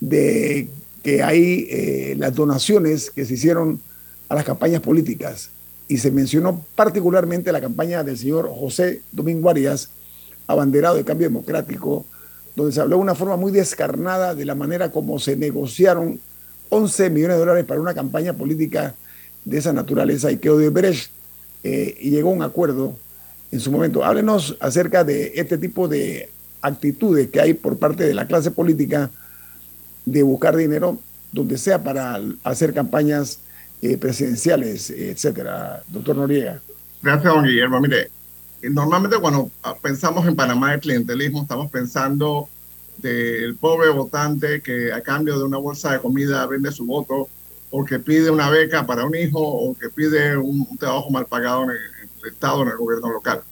de 0.00 0.70
que 1.02 1.22
hay 1.22 1.66
eh, 1.70 2.14
las 2.18 2.34
donaciones 2.34 3.10
que 3.10 3.24
se 3.24 3.34
hicieron 3.34 3.80
a 4.28 4.34
las 4.34 4.44
campañas 4.44 4.80
políticas, 4.80 5.50
y 5.88 5.98
se 5.98 6.10
mencionó 6.10 6.64
particularmente 6.74 7.52
la 7.52 7.60
campaña 7.60 8.02
del 8.02 8.16
señor 8.16 8.48
José 8.48 9.02
Domingo 9.12 9.50
Arias, 9.50 9.90
abanderado 10.46 10.96
de 10.96 11.04
Cambio 11.04 11.28
Democrático, 11.28 12.06
donde 12.56 12.72
se 12.72 12.80
habló 12.80 12.96
de 12.96 13.02
una 13.02 13.14
forma 13.14 13.36
muy 13.36 13.52
descarnada 13.52 14.34
de 14.34 14.44
la 14.44 14.54
manera 14.54 14.90
como 14.90 15.18
se 15.18 15.36
negociaron 15.36 16.18
11 16.70 17.10
millones 17.10 17.36
de 17.36 17.40
dólares 17.40 17.64
para 17.66 17.80
una 17.80 17.92
campaña 17.92 18.32
política 18.32 18.94
de 19.44 19.58
esa 19.58 19.74
naturaleza 19.74 20.30
y 20.30 20.38
que 20.38 20.48
Odebrecht 20.48 21.10
eh, 21.62 21.98
llegó 22.00 22.30
a 22.30 22.32
un 22.32 22.42
acuerdo 22.42 22.96
en 23.50 23.60
su 23.60 23.70
momento. 23.70 24.04
Háblenos 24.04 24.56
acerca 24.60 25.04
de 25.04 25.32
este 25.36 25.58
tipo 25.58 25.88
de 25.88 26.30
actitudes 26.62 27.28
que 27.28 27.40
hay 27.40 27.54
por 27.54 27.78
parte 27.78 28.04
de 28.04 28.14
la 28.14 28.26
clase 28.26 28.50
política 28.50 29.10
de 30.04 30.22
buscar 30.22 30.56
dinero 30.56 30.98
donde 31.32 31.56
sea 31.58 31.82
para 31.82 32.20
hacer 32.44 32.74
campañas 32.74 33.38
eh, 33.80 33.96
presidenciales, 33.96 34.90
etcétera. 34.90 35.82
Doctor 35.88 36.16
Noriega. 36.16 36.60
Gracias, 37.02 37.34
don 37.34 37.44
Guillermo. 37.44 37.80
Mire, 37.80 38.10
normalmente 38.62 39.16
cuando 39.18 39.50
pensamos 39.80 40.26
en 40.26 40.36
Panamá 40.36 40.74
el 40.74 40.80
clientelismo, 40.80 41.42
estamos 41.42 41.70
pensando 41.70 42.48
del 42.98 43.56
pobre 43.56 43.90
votante 43.90 44.60
que 44.60 44.92
a 44.92 45.00
cambio 45.00 45.38
de 45.38 45.44
una 45.44 45.58
bolsa 45.58 45.92
de 45.92 45.98
comida 45.98 46.46
vende 46.46 46.70
su 46.70 46.86
voto 46.86 47.28
o 47.70 47.84
que 47.84 47.98
pide 47.98 48.30
una 48.30 48.50
beca 48.50 48.86
para 48.86 49.04
un 49.04 49.14
hijo 49.16 49.40
o 49.40 49.76
que 49.76 49.88
pide 49.88 50.36
un, 50.36 50.76
trabajo 50.76 51.10
mal 51.10 51.26
pagado 51.26 51.64
en 51.64 51.70
el, 51.70 52.30
Estado, 52.30 52.62
en 52.62 52.68
el 52.68 52.76
gobierno 52.76 53.10
local. 53.10 53.42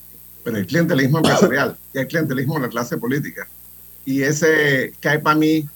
Pero 0.44 0.58
el 0.58 0.66
clientelismo 0.66 1.18
empresarial 1.18 1.76
y 1.92 1.98
el 1.98 2.06
clientelismo 2.06 2.54
de 2.54 2.60
la 2.60 2.68
clase 2.68 2.96
política. 2.96 3.48
Y 4.04 4.22
ese 4.22 4.92
hay 5.02 5.18
para 5.18 5.36
mí 5.36 5.68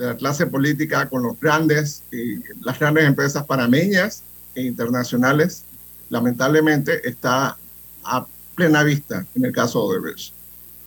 de 0.00 0.06
la 0.06 0.16
clase 0.16 0.46
política 0.46 1.10
con 1.10 1.22
los 1.22 1.38
grandes 1.38 2.04
y 2.10 2.40
las 2.62 2.78
grandes 2.78 3.04
empresas 3.04 3.44
panameñas 3.44 4.22
e 4.54 4.62
internacionales, 4.62 5.64
lamentablemente 6.08 7.06
está 7.06 7.58
plena 8.54 8.82
vista 8.82 9.26
en 9.34 9.44
el 9.44 9.52
caso 9.52 9.78
de 9.80 9.98
Odebrecht. 9.98 10.32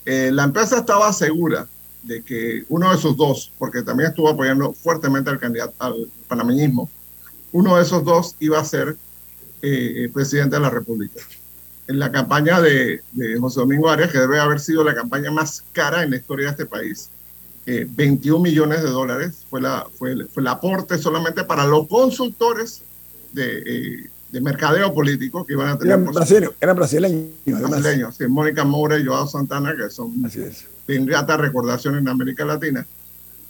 Eh, 0.05 0.31
la 0.33 0.45
empresa 0.45 0.79
estaba 0.79 1.13
segura 1.13 1.67
de 2.01 2.23
que 2.23 2.65
uno 2.69 2.89
de 2.89 2.95
esos 2.95 3.15
dos, 3.15 3.51
porque 3.59 3.83
también 3.83 4.09
estuvo 4.09 4.29
apoyando 4.29 4.73
fuertemente 4.73 5.29
al 5.29 5.39
candidato 5.39 5.75
al 5.77 6.09
panameñismo, 6.27 6.89
uno 7.51 7.77
de 7.77 7.83
esos 7.83 8.03
dos 8.03 8.35
iba 8.39 8.59
a 8.59 8.65
ser 8.65 8.97
eh, 9.61 10.09
presidente 10.11 10.55
de 10.55 10.61
la 10.63 10.71
República. 10.71 11.21
En 11.87 11.99
la 11.99 12.11
campaña 12.11 12.59
de, 12.59 13.01
José 13.39 13.59
Domingo 13.59 13.91
Arias, 13.91 14.11
que 14.11 14.17
debe 14.17 14.39
haber 14.39 14.59
sido 14.59 14.83
la 14.83 14.95
campaña 14.95 15.29
más 15.29 15.63
cara 15.71 16.01
en 16.01 16.09
la 16.09 16.17
historia 16.17 16.47
de 16.47 16.51
este 16.51 16.65
país, 16.65 17.11
21 17.65 18.37
eh, 18.37 18.49
millones 18.49 18.83
de 18.83 18.89
dólares 18.89 19.45
fue, 19.49 19.61
la, 19.61 19.87
fue, 19.97 20.25
fue 20.27 20.41
el 20.41 20.47
aporte 20.47 20.97
solamente 20.97 21.43
para 21.43 21.65
los 21.65 21.87
consultores 21.87 22.81
de, 23.31 24.09
de 24.33 24.41
mercadeo 24.41 24.91
político 24.91 25.45
que 25.45 25.53
iban 25.53 25.69
a 25.69 25.77
tener. 25.77 25.93
Eran, 25.93 26.75
brasileños, 26.75 27.29
Brasileños, 27.45 28.15
sí, 28.15 28.25
Mónica 28.27 28.63
Moura 28.63 28.97
y 28.97 29.05
Joao 29.05 29.27
Santana, 29.27 29.75
que 29.77 29.91
son 29.91 30.23
de 30.23 31.05
grata 31.05 31.37
recordación 31.37 31.97
en 31.97 32.07
América 32.07 32.43
Latina. 32.43 32.83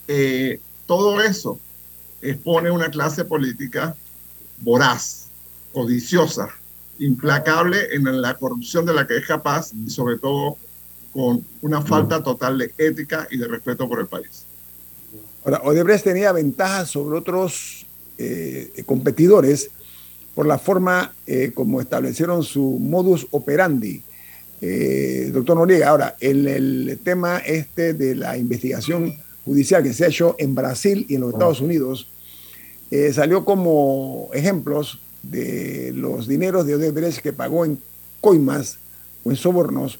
Eh, 0.09 0.59
todo 0.85 1.21
eso 1.21 1.57
expone 2.21 2.69
una 2.69 2.89
clase 2.89 3.23
política 3.23 3.95
voraz, 4.59 5.27
codiciosa, 5.71 6.49
implacable 6.99 7.95
en 7.95 8.21
la 8.21 8.33
corrupción 8.33 8.85
de 8.85 8.93
la 8.93 9.07
que 9.07 9.15
es 9.15 9.25
capaz 9.25 9.71
y 9.73 9.89
sobre 9.89 10.17
todo 10.17 10.57
con 11.13 11.45
una 11.61 11.81
falta 11.81 12.23
total 12.23 12.57
de 12.57 12.73
ética 12.77 13.27
y 13.29 13.37
de 13.37 13.47
respeto 13.47 13.87
por 13.87 13.99
el 13.99 14.07
país. 14.07 14.45
Ahora, 15.45 15.61
Odebrecht 15.63 16.03
tenía 16.03 16.31
ventajas 16.31 16.89
sobre 16.89 17.17
otros 17.17 17.85
eh, 18.17 18.83
competidores 18.85 19.69
por 20.35 20.47
la 20.47 20.57
forma 20.57 21.13
eh, 21.27 21.51
como 21.53 21.81
establecieron 21.81 22.43
su 22.43 22.79
modus 22.79 23.27
operandi. 23.31 24.01
Eh, 24.61 25.29
doctor 25.33 25.57
Noriega, 25.57 25.89
ahora, 25.89 26.15
el, 26.19 26.47
el, 26.47 26.99
tema 27.03 27.39
este 27.39 27.93
de 27.93 28.15
la 28.15 28.37
investigación 28.37 29.13
judicial 29.45 29.83
que 29.83 29.93
se 29.93 30.05
ha 30.05 30.07
hecho 30.07 30.35
en 30.39 30.55
Brasil 30.55 31.05
y 31.09 31.15
en 31.15 31.21
los 31.21 31.31
ah. 31.31 31.33
Estados 31.33 31.61
Unidos, 31.61 32.07
eh, 32.89 33.11
salió 33.11 33.43
como 33.43 34.29
ejemplos 34.33 34.99
de 35.21 35.91
los 35.95 36.27
dineros 36.27 36.65
de 36.65 36.75
Odebrecht 36.75 37.21
que 37.21 37.33
pagó 37.33 37.65
en 37.65 37.79
coimas 38.21 38.79
o 39.23 39.31
en 39.31 39.35
sobornos, 39.35 39.99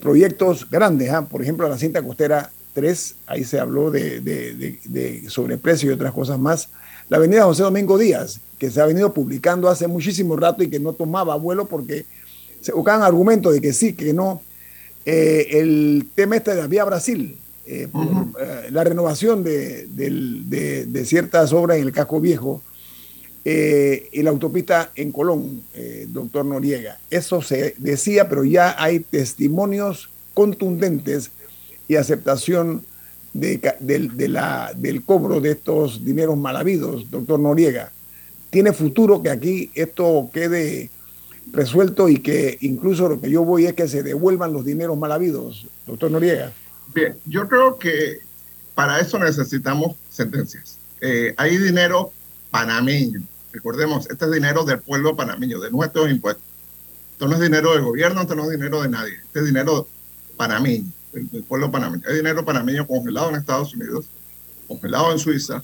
proyectos 0.00 0.68
grandes, 0.70 1.10
¿ah? 1.10 1.28
por 1.28 1.42
ejemplo, 1.42 1.68
la 1.68 1.78
cinta 1.78 2.02
costera 2.02 2.50
3, 2.74 3.16
ahí 3.26 3.44
se 3.44 3.60
habló 3.60 3.90
de, 3.90 4.20
de, 4.20 4.78
de 4.84 5.28
sobreprecio 5.28 5.90
y 5.90 5.94
otras 5.94 6.12
cosas 6.12 6.38
más, 6.38 6.70
la 7.08 7.18
avenida 7.18 7.44
José 7.44 7.62
Domingo 7.62 7.98
Díaz, 7.98 8.40
que 8.58 8.70
se 8.70 8.80
ha 8.80 8.86
venido 8.86 9.12
publicando 9.12 9.68
hace 9.68 9.86
muchísimo 9.86 10.36
rato 10.36 10.62
y 10.62 10.70
que 10.70 10.80
no 10.80 10.92
tomaba 10.92 11.36
vuelo 11.36 11.66
porque 11.66 12.06
se 12.62 12.72
buscaban 12.72 13.02
argumentos 13.02 13.52
de 13.52 13.60
que 13.60 13.72
sí, 13.72 13.92
que 13.92 14.14
no. 14.14 14.40
Eh, 15.04 15.48
el 15.58 16.06
tema 16.14 16.36
este 16.36 16.54
de 16.54 16.62
la 16.62 16.68
vía 16.68 16.84
Brasil, 16.84 17.38
eh, 17.66 17.88
eh, 17.90 18.68
la 18.70 18.84
renovación 18.84 19.42
de, 19.42 21.04
ciertas 21.04 21.52
obras 21.52 21.78
en 21.78 21.84
el 21.84 21.92
casco 21.92 22.20
viejo 22.20 22.62
y 23.44 24.22
la 24.22 24.30
autopista 24.30 24.92
en 24.94 25.10
Colón, 25.10 25.62
doctor 26.08 26.44
Noriega. 26.44 26.98
Eso 27.10 27.42
se 27.42 27.74
decía, 27.78 28.28
pero 28.28 28.44
ya 28.44 28.76
hay 28.82 29.00
testimonios 29.00 30.10
contundentes 30.34 31.30
y 31.88 31.96
aceptación 31.96 32.84
del 33.32 35.02
cobro 35.04 35.40
de 35.40 35.52
estos 35.52 36.04
dineros 36.04 36.36
mal 36.36 36.56
habidos, 36.56 37.10
doctor 37.10 37.40
Noriega. 37.40 37.92
¿Tiene 38.50 38.72
futuro 38.72 39.22
que 39.22 39.30
aquí 39.30 39.70
esto 39.74 40.30
quede 40.32 40.90
resuelto 41.50 42.08
y 42.08 42.18
que 42.18 42.58
incluso 42.60 43.08
lo 43.08 43.20
que 43.20 43.30
yo 43.30 43.44
voy 43.44 43.66
es 43.66 43.72
que 43.72 43.88
se 43.88 44.02
devuelvan 44.02 44.52
los 44.52 44.64
dineros 44.64 44.96
mal 44.98 45.12
habidos, 45.12 45.66
doctor 45.86 46.10
Noriega? 46.10 46.52
Bien, 46.94 47.16
yo 47.24 47.48
creo 47.48 47.78
que 47.78 48.18
para 48.74 49.00
eso 49.00 49.18
necesitamos 49.18 49.96
sentencias. 50.10 50.78
Eh, 51.00 51.34
hay 51.36 51.56
dinero 51.56 52.12
panameño, 52.50 53.22
recordemos, 53.52 54.08
este 54.10 54.24
es 54.24 54.30
dinero 54.32 54.64
del 54.64 54.80
pueblo 54.80 55.16
panameño, 55.16 55.60
de 55.60 55.70
nuestros 55.70 56.10
impuestos. 56.10 56.44
Esto 57.12 57.28
no 57.28 57.34
es 57.34 57.40
dinero 57.40 57.72
del 57.72 57.82
gobierno, 57.82 58.22
esto 58.22 58.34
no 58.34 58.44
es 58.44 58.50
dinero 58.50 58.82
de 58.82 58.88
nadie, 58.88 59.14
este 59.14 59.40
es 59.40 59.46
dinero 59.46 59.86
panameño 60.36 60.90
del, 61.12 61.44
pueblo 61.44 61.70
panameño. 61.70 62.02
Hay 62.08 62.16
dinero 62.16 62.44
panameño 62.44 62.86
congelado 62.86 63.30
en 63.30 63.36
Estados 63.36 63.74
Unidos, 63.74 64.06
congelado 64.66 65.12
en 65.12 65.18
Suiza, 65.18 65.62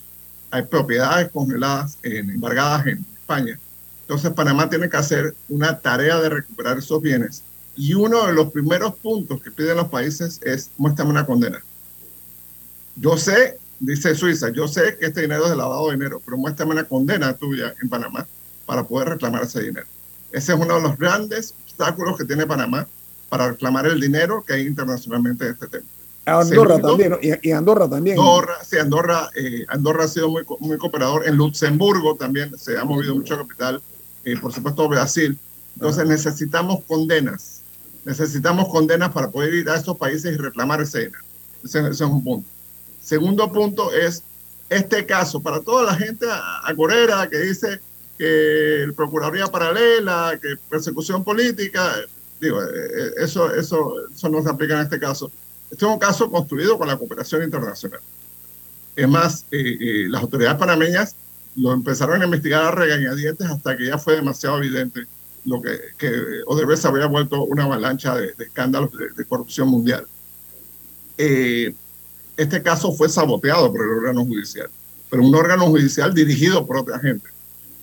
hay 0.50 0.62
propiedades 0.62 1.30
congeladas, 1.30 1.98
en, 2.02 2.30
embargadas 2.30 2.86
en 2.86 3.04
España. 3.14 3.58
Entonces 4.02 4.30
Panamá 4.32 4.70
tiene 4.70 4.88
que 4.88 4.96
hacer 4.96 5.34
una 5.48 5.78
tarea 5.80 6.18
de 6.20 6.28
recuperar 6.30 6.78
esos 6.78 7.00
bienes. 7.02 7.42
Y 7.76 7.94
uno 7.94 8.26
de 8.26 8.32
los 8.32 8.50
primeros 8.50 8.94
puntos 8.94 9.40
que 9.42 9.50
piden 9.50 9.76
los 9.76 9.88
países 9.88 10.40
es 10.42 10.70
muéstrame 10.78 11.10
una 11.10 11.26
condena. 11.26 11.62
Yo 12.96 13.16
sé, 13.16 13.58
dice 13.80 14.14
Suiza, 14.14 14.50
yo 14.50 14.68
sé 14.68 14.96
que 14.98 15.06
este 15.06 15.22
dinero 15.22 15.44
es 15.44 15.50
de 15.50 15.56
lavado 15.56 15.86
de 15.86 15.96
dinero, 15.96 16.20
pero 16.24 16.36
muéstrame 16.36 16.72
una 16.72 16.84
condena 16.84 17.32
tuya 17.34 17.74
en 17.82 17.88
Panamá 17.88 18.26
para 18.66 18.84
poder 18.84 19.10
reclamar 19.10 19.42
ese 19.42 19.62
dinero. 19.62 19.86
Ese 20.32 20.52
es 20.52 20.58
uno 20.58 20.74
de 20.74 20.82
los 20.82 20.98
grandes 20.98 21.54
obstáculos 21.64 22.18
que 22.18 22.24
tiene 22.24 22.46
Panamá 22.46 22.86
para 23.28 23.48
reclamar 23.48 23.86
el 23.86 24.00
dinero 24.00 24.44
que 24.46 24.54
hay 24.54 24.66
internacionalmente 24.66 25.46
en 25.46 25.52
este 25.52 25.66
tema. 25.68 25.86
Andorra 26.26 26.78
también, 26.78 27.16
y, 27.22 27.50
Andorra 27.52 27.88
también. 27.88 28.18
Andorra, 28.18 28.56
sí, 28.62 28.76
Andorra, 28.76 29.30
eh, 29.34 29.64
Andorra 29.68 30.04
ha 30.04 30.08
sido 30.08 30.28
muy, 30.28 30.42
muy 30.60 30.76
cooperador. 30.76 31.26
En 31.26 31.36
Luxemburgo 31.36 32.16
también 32.16 32.56
se 32.58 32.76
ha 32.76 32.84
movido 32.84 33.14
mucho 33.14 33.38
capital. 33.38 33.80
Eh, 34.24 34.36
por 34.36 34.52
supuesto, 34.52 34.86
Brasil. 34.88 35.38
Entonces 35.76 36.06
necesitamos 36.06 36.84
condenas. 36.84 37.62
Necesitamos 38.04 38.68
condenas 38.68 39.10
para 39.12 39.30
poder 39.30 39.54
ir 39.54 39.70
a 39.70 39.76
estos 39.76 39.96
países 39.96 40.34
y 40.34 40.36
reclamar 40.36 40.82
ese 40.82 41.06
dinero. 41.06 41.24
Ese, 41.64 41.88
es 41.88 42.00
un 42.00 42.22
punto. 42.22 42.48
Segundo 43.08 43.50
punto 43.50 43.92
es 43.92 44.22
este 44.68 45.06
caso, 45.06 45.40
para 45.40 45.60
toda 45.60 45.84
la 45.84 45.94
gente 45.94 46.26
agorera 46.64 47.28
que 47.28 47.38
dice 47.38 47.80
que 48.18 48.82
el 48.82 48.92
Procuraduría 48.92 49.46
Paralela, 49.46 50.38
que 50.42 50.56
persecución 50.68 51.24
política, 51.24 51.94
Digo, 52.40 52.62
eh, 52.62 52.66
eh, 52.66 53.10
eso, 53.18 53.52
eso, 53.54 53.94
eso 54.14 54.28
no 54.28 54.42
se 54.42 54.50
aplica 54.50 54.74
en 54.74 54.82
este 54.82 55.00
caso. 55.00 55.30
Este 55.70 55.84
es 55.84 55.90
un 55.90 55.98
caso 55.98 56.30
construido 56.30 56.78
con 56.78 56.88
la 56.88 56.96
cooperación 56.96 57.42
internacional. 57.42 58.00
Es 58.94 59.08
más, 59.08 59.46
eh, 59.50 60.06
las 60.08 60.22
autoridades 60.22 60.58
panameñas 60.58 61.14
lo 61.56 61.72
empezaron 61.72 62.22
a 62.22 62.24
investigar 62.24 62.64
a 62.64 62.70
regañadientes 62.70 63.46
hasta 63.46 63.76
que 63.76 63.86
ya 63.86 63.98
fue 63.98 64.16
demasiado 64.16 64.58
evidente 64.58 65.06
lo 65.44 65.60
que, 65.60 65.78
que 65.96 66.12
Odebrecht 66.46 66.84
había 66.84 67.06
vuelto 67.06 67.42
una 67.42 67.64
avalancha 67.64 68.14
de, 68.14 68.34
escándalos 68.38 68.90
de, 69.16 69.24
corrupción 69.24 69.68
mundial. 69.68 70.06
Este 72.38 72.62
caso 72.62 72.92
fue 72.92 73.08
saboteado 73.08 73.70
por 73.72 73.82
el 73.82 73.90
órgano 73.90 74.24
judicial, 74.24 74.70
pero 75.10 75.22
un 75.22 75.34
órgano 75.34 75.66
judicial 75.66 76.14
dirigido 76.14 76.64
por 76.66 76.78
otra 76.78 76.98
gente. 77.00 77.28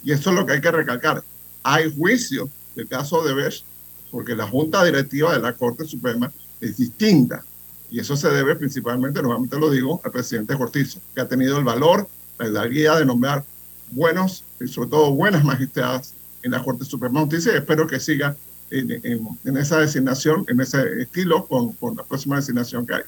Y 0.04 0.12
eso 0.12 0.30
es 0.30 0.36
lo 0.36 0.46
que 0.46 0.54
hay 0.54 0.62
que 0.62 0.72
recalcar. 0.72 1.24
Hay 1.62 1.94
juicio 1.96 2.50
del 2.76 2.88
caso 2.88 3.18
Odebrecht 3.18 3.66
porque 4.12 4.34
la 4.34 4.48
Junta 4.48 4.84
Directiva 4.84 5.34
de 5.34 5.40
la 5.40 5.54
Corte 5.54 5.84
Suprema 5.86 6.32
es 6.62 6.78
distinta. 6.78 7.44
Y 7.92 8.00
eso 8.00 8.16
se 8.16 8.30
debe 8.30 8.56
principalmente, 8.56 9.22
nuevamente 9.22 9.60
lo 9.60 9.70
digo, 9.70 10.00
al 10.04 10.12
presidente 10.12 10.58
Cortizo, 10.58 11.00
que 11.14 11.22
ha 11.22 11.28
tenido 11.28 11.58
el 11.58 11.66
valor, 11.66 12.08
la 12.40 12.66
guía 12.68 12.96
de 12.96 13.06
nombrar 13.06 13.44
buenos 13.92 14.44
y 14.62 14.68
sobre 14.68 14.90
todo 14.90 15.12
buenas 15.12 15.44
magistradas 15.44 16.14
en 16.44 16.52
la 16.52 16.64
Corte 16.64 16.86
Suprema 16.86 17.20
de 17.20 17.26
Justicia 17.26 17.54
y 17.54 17.58
espero 17.58 17.88
que 17.88 18.00
siga 18.00 18.38
en, 18.72 19.58
esa 19.58 19.80
designación, 19.80 20.46
en 20.48 20.62
ese 20.62 21.02
estilo 21.02 21.46
con, 21.46 21.76
la 21.96 22.04
próxima 22.04 22.38
designación 22.38 22.86
que 22.86 22.96
hay. 22.96 23.04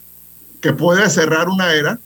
Que 0.62 0.74
puede 0.74 1.10
cerrar 1.10 1.50
una 1.50 1.74
era, 1.74 2.00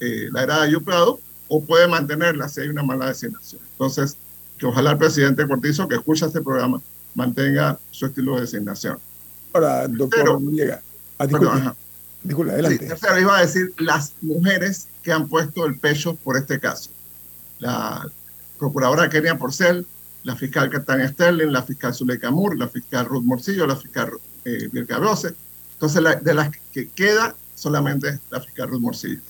eh, 0.00 0.28
la 0.32 0.42
era 0.42 0.56
de 0.58 0.66
Ayuprado, 0.68 1.20
o 1.48 1.62
puede 1.64 1.88
mantenerla 1.88 2.48
si 2.48 2.60
hay 2.60 2.68
una 2.68 2.82
mala 2.82 3.08
designación. 3.08 3.60
Entonces, 3.72 4.16
que 4.58 4.66
ojalá 4.66 4.92
el 4.92 4.98
presidente 4.98 5.46
Cortizo, 5.46 5.88
que 5.88 5.96
escucha 5.96 6.26
este 6.26 6.40
programa, 6.40 6.80
mantenga 7.14 7.78
su 7.90 8.06
estilo 8.06 8.36
de 8.36 8.42
designación. 8.42 8.98
Ahora, 9.52 9.88
doctor 9.88 10.40
Noriega, 10.40 10.82
ah, 11.18 11.26
disculpe, 12.22 12.52
adelante. 12.52 12.88
Sí, 12.88 13.06
iba 13.20 13.38
a 13.38 13.40
decir 13.40 13.72
las 13.78 14.12
mujeres 14.20 14.88
que 15.02 15.12
han 15.12 15.28
puesto 15.28 15.64
el 15.64 15.78
pecho 15.78 16.14
por 16.16 16.36
este 16.36 16.58
caso. 16.58 16.90
La 17.58 18.06
procuradora 18.58 19.08
Kenia 19.08 19.38
Porcel, 19.38 19.86
la 20.24 20.36
fiscal 20.36 20.68
Catania 20.68 21.08
Sterling, 21.08 21.52
la 21.52 21.62
fiscal 21.62 21.94
Zuleika 21.94 22.30
Moore, 22.30 22.58
la 22.58 22.68
fiscal 22.68 23.06
Ruth 23.06 23.24
Morcillo, 23.24 23.66
la 23.66 23.76
fiscal 23.76 24.10
eh, 24.44 24.68
Virka 24.72 24.96
Entonces, 24.96 26.02
de 26.22 26.34
las 26.34 26.50
que 26.72 26.88
queda, 26.88 27.34
solamente 27.56 28.20
la 28.30 28.40
fiscal 28.40 28.68
Ruth 28.68 28.80
Morcillo. 28.80 29.20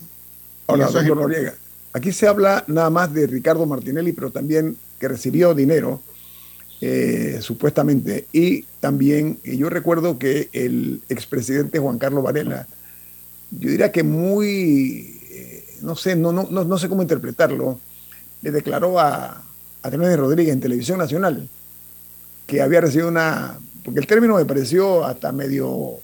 Ahora, 0.66 0.87
doctor 0.91 1.16
Noriega, 1.16 1.55
aquí 1.95 2.12
se 2.12 2.29
habla 2.29 2.64
nada 2.66 2.91
más 2.91 3.14
de 3.14 3.27
Ricardo 3.27 3.64
Martinelli, 3.64 4.12
pero 4.12 4.31
también 4.31 4.77
que 5.01 5.09
recibió 5.09 5.55
dinero 5.55 6.03
eh, 6.83 7.39
supuestamente. 7.41 8.27
Y 8.33 8.64
también 8.81 9.39
yo 9.43 9.70
recuerdo 9.70 10.18
que 10.18 10.51
el 10.53 11.01
expresidente 11.09 11.79
Juan 11.79 11.99
Carlos 11.99 12.22
Varela, 12.22 12.66
yo 13.53 13.70
diría 13.70 13.93
que 13.93 14.03
muy, 14.03 15.18
eh, 15.31 15.79
no 15.81 15.97
sé, 15.97 16.16
no, 16.16 16.33
no, 16.33 16.45
no, 16.45 16.79
sé 16.79 16.89
cómo 16.89 17.03
interpretarlo, 17.03 17.81
le 18.43 18.51
declaró 18.51 18.99
a, 18.99 19.43
a 19.83 19.91
Rodríguez 19.91 20.53
en 20.53 20.61
Televisión 20.61 20.99
Nacional 20.99 21.49
que 22.47 22.61
había 22.61 22.81
recibido 22.81 23.09
una 23.09 23.59
porque 23.87 24.01
el 24.01 24.07
término 24.09 24.35
me 24.35 24.45
pareció 24.45 25.05
hasta 25.05 25.31
medio 25.31 25.68
uh, 25.68 26.01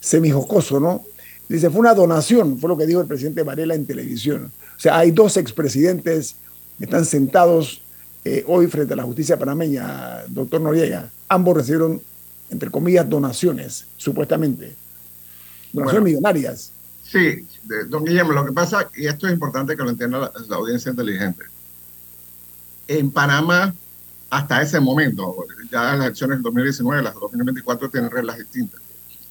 semijocoso, 0.00 0.80
¿no? 0.80 1.04
Dice, 1.48 1.70
fue 1.70 1.80
una 1.80 1.94
donación, 1.94 2.58
fue 2.58 2.68
lo 2.68 2.76
que 2.76 2.86
dijo 2.86 3.00
el 3.00 3.06
presidente 3.06 3.42
Varela 3.42 3.74
en 3.74 3.86
televisión. 3.86 4.52
O 4.76 4.80
sea, 4.80 4.98
hay 4.98 5.10
dos 5.10 5.36
expresidentes 5.36 6.36
que 6.78 6.84
están 6.84 7.04
sentados 7.04 7.80
eh, 8.24 8.44
hoy 8.46 8.66
frente 8.66 8.92
a 8.92 8.96
la 8.96 9.04
justicia 9.04 9.38
panameña, 9.38 10.24
doctor 10.28 10.60
Noriega. 10.60 11.10
Ambos 11.28 11.56
recibieron, 11.56 12.02
entre 12.50 12.70
comillas, 12.70 13.08
donaciones, 13.08 13.86
supuestamente. 13.96 14.76
Donaciones 15.72 16.04
millonarias. 16.04 16.72
Sí, 17.02 17.46
don 17.88 18.04
Guillermo, 18.04 18.32
lo 18.32 18.44
que 18.44 18.52
pasa, 18.52 18.90
y 18.94 19.06
esto 19.06 19.26
es 19.26 19.32
importante 19.32 19.74
que 19.74 19.82
lo 19.82 19.90
entienda 19.90 20.30
la, 20.48 20.56
audiencia 20.56 20.90
inteligente. 20.90 21.44
En 22.86 23.10
Panamá, 23.10 23.74
hasta 24.28 24.60
ese 24.60 24.78
momento, 24.78 25.34
ya 25.70 25.84
las 25.84 26.00
elecciones 26.04 26.36
del 26.36 26.42
2019, 26.42 27.02
las 27.02 27.14
2024 27.14 27.88
tienen 27.88 28.10
reglas 28.10 28.36
distintas. 28.36 28.80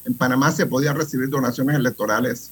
En 0.07 0.13
Panamá 0.13 0.53
se 0.53 0.65
podían 0.65 0.95
recibir 0.95 1.27
donaciones 1.27 1.75
electorales 1.75 2.51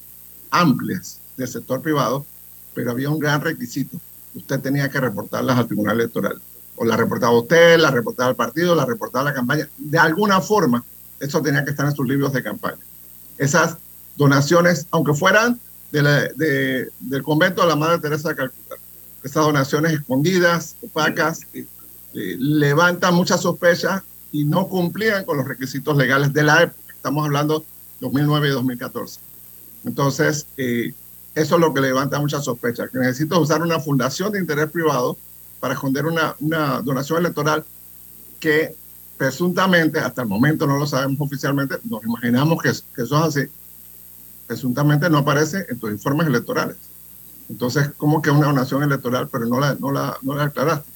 amplias 0.50 1.20
del 1.38 1.48
sector 1.48 1.80
privado, 1.80 2.26
pero 2.74 2.90
había 2.90 3.08
un 3.08 3.18
gran 3.18 3.40
requisito. 3.40 3.98
Usted 4.34 4.60
tenía 4.60 4.90
que 4.90 5.00
reportarlas 5.00 5.56
al 5.56 5.66
Tribunal 5.66 5.98
Electoral. 5.98 6.40
O 6.76 6.84
la 6.84 6.98
reportaba 6.98 7.32
usted, 7.32 7.78
la 7.78 7.90
reportaba 7.90 8.28
el 8.28 8.36
partido, 8.36 8.74
la 8.74 8.84
reportaba 8.84 9.24
la 9.24 9.32
campaña. 9.32 9.66
De 9.78 9.98
alguna 9.98 10.42
forma, 10.42 10.84
eso 11.18 11.40
tenía 11.40 11.64
que 11.64 11.70
estar 11.70 11.86
en 11.86 11.96
sus 11.96 12.06
libros 12.06 12.34
de 12.34 12.42
campaña. 12.42 12.82
Esas 13.38 13.78
donaciones, 14.16 14.86
aunque 14.90 15.14
fueran 15.14 15.58
del 15.90 17.22
convento 17.22 17.62
de 17.62 17.68
la 17.68 17.76
Madre 17.76 18.00
Teresa 18.00 18.28
de 18.28 18.36
Calcuta. 18.36 18.74
Esas 19.22 19.46
donaciones 19.46 19.92
escondidas, 19.92 20.76
opacas, 20.82 21.40
eh, 21.54 21.66
eh, 22.12 22.36
levantan 22.38 23.14
muchas 23.14 23.40
sospechas 23.40 24.02
y 24.30 24.44
no 24.44 24.68
cumplían 24.68 25.24
con 25.24 25.38
los 25.38 25.48
requisitos 25.48 25.96
legales 25.96 26.34
de 26.34 26.42
la 26.42 26.64
época. 26.64 26.85
Estamos 27.06 27.24
hablando 27.24 27.64
2009 28.00 28.48
y 28.48 28.50
2014. 28.50 29.20
Entonces, 29.84 30.44
eh, 30.56 30.92
eso 31.36 31.54
es 31.54 31.60
lo 31.60 31.72
que 31.72 31.80
levanta 31.80 32.18
muchas 32.18 32.44
sospechas, 32.44 32.90
que 32.90 32.98
necesito 32.98 33.38
usar 33.38 33.62
una 33.62 33.78
fundación 33.78 34.32
de 34.32 34.40
interés 34.40 34.68
privado 34.72 35.16
para 35.60 35.74
esconder 35.74 36.04
una, 36.04 36.34
una 36.40 36.82
donación 36.82 37.20
electoral 37.20 37.64
que 38.40 38.74
presuntamente, 39.16 40.00
hasta 40.00 40.22
el 40.22 40.28
momento 40.28 40.66
no 40.66 40.78
lo 40.78 40.86
sabemos 40.88 41.20
oficialmente, 41.20 41.76
nos 41.84 42.02
imaginamos 42.02 42.60
que, 42.60 42.72
que 42.72 43.02
eso 43.02 43.16
es 43.18 43.36
así, 43.36 43.48
presuntamente 44.48 45.08
no 45.08 45.18
aparece 45.18 45.64
en 45.68 45.78
tus 45.78 45.92
informes 45.92 46.26
electorales. 46.26 46.74
Entonces, 47.48 47.92
¿cómo 47.98 48.20
que 48.20 48.30
una 48.32 48.48
donación 48.48 48.82
electoral, 48.82 49.28
pero 49.30 49.46
no 49.46 49.60
la, 49.60 49.76
no 49.76 49.92
la, 49.92 50.18
no 50.22 50.34
la 50.34 50.46
aclaraste? 50.46 50.90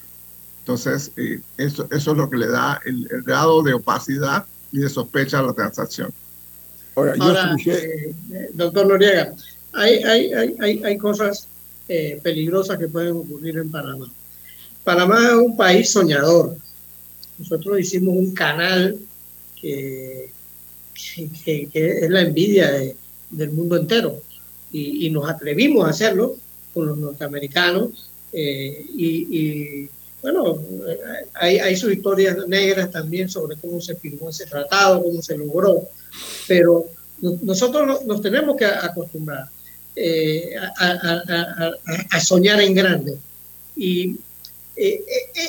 Entonces, 0.59 1.13
eh, 1.15 1.39
eso, 1.55 1.87
eso 1.89 2.11
es 2.11 2.17
lo 2.17 2.29
que 2.29 2.35
le 2.35 2.49
da 2.49 2.81
el, 2.83 3.07
grado 3.23 3.63
de 3.63 3.75
opacidad 3.75 4.45
y 4.71 4.79
de 4.79 4.89
sospecha 4.89 5.39
a 5.39 5.43
la 5.43 5.53
transacción. 5.53 6.13
Ahora, 6.95 7.55
eh, 7.65 8.13
doctor 8.53 8.85
Noriega, 8.85 9.33
hay, 9.73 9.95
hay, 10.03 10.31
hay, 10.59 10.83
hay 10.83 10.97
cosas 10.97 11.47
eh, 11.87 12.19
peligrosas 12.21 12.77
que 12.77 12.87
pueden 12.87 13.15
ocurrir 13.15 13.57
en 13.57 13.71
Panamá. 13.71 14.11
Panamá 14.83 15.27
es 15.27 15.35
un 15.35 15.55
país 15.55 15.89
soñador. 15.89 16.57
Nosotros 17.37 17.79
hicimos 17.79 18.15
un 18.15 18.33
canal 18.33 18.97
que, 19.59 20.31
que 20.93 21.69
es 21.73 22.09
la 22.09 22.21
envidia 22.21 22.71
de, 22.71 22.95
del 23.31 23.51
mundo 23.51 23.77
entero. 23.77 24.21
Y, 24.73 25.09
nos 25.09 25.29
atrevimos 25.29 25.85
a 25.85 25.89
hacerlo 25.89 26.37
con 26.73 26.87
los 26.87 26.97
norteamericanos. 26.97 28.09
Eh, 28.31 28.85
y, 28.95 29.89
bueno, 30.21 30.61
hay, 31.33 31.75
sus 31.75 31.93
historias 31.93 32.37
negras 32.47 32.91
también 32.91 33.29
sobre 33.29 33.57
cómo 33.57 33.81
se 33.81 33.95
firmó 33.95 34.29
ese 34.29 34.45
tratado, 34.45 35.03
cómo 35.03 35.21
se 35.21 35.37
logró. 35.37 35.87
Pero 36.47 36.85
nosotros 37.41 38.05
nos 38.05 38.21
tenemos 38.21 38.55
que 38.55 38.65
acostumbrar 38.65 39.49
eh, 39.95 40.55
a, 40.77 42.19
soñar 42.19 42.61
en 42.61 42.73
grande. 42.75 43.17
Y 43.75 44.15
eh, 44.75 45.03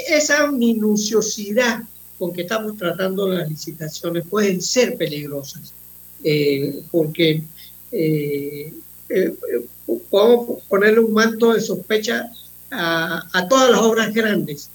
esa 0.09 0.51
minuciosidad 0.51 1.83
con 2.19 2.33
que 2.33 2.43
estamos 2.43 2.77
tratando 2.79 3.29
las 3.29 3.49
licitaciones 3.49 4.25
pueden 4.29 4.63
ser 4.63 4.97
peligrosas, 4.97 5.73
porque 6.91 7.43
eh, 7.93 8.73
eh, 9.11 9.35
podemos 10.09 10.63
ponerle 10.69 11.01
un 11.01 11.13
manto 11.13 11.53
de 11.53 11.61
sospecha 11.61 12.33
a, 12.73 13.47
todas 13.49 13.71
las 13.71 13.81
obras 13.81 14.13
grandes. 14.13 14.69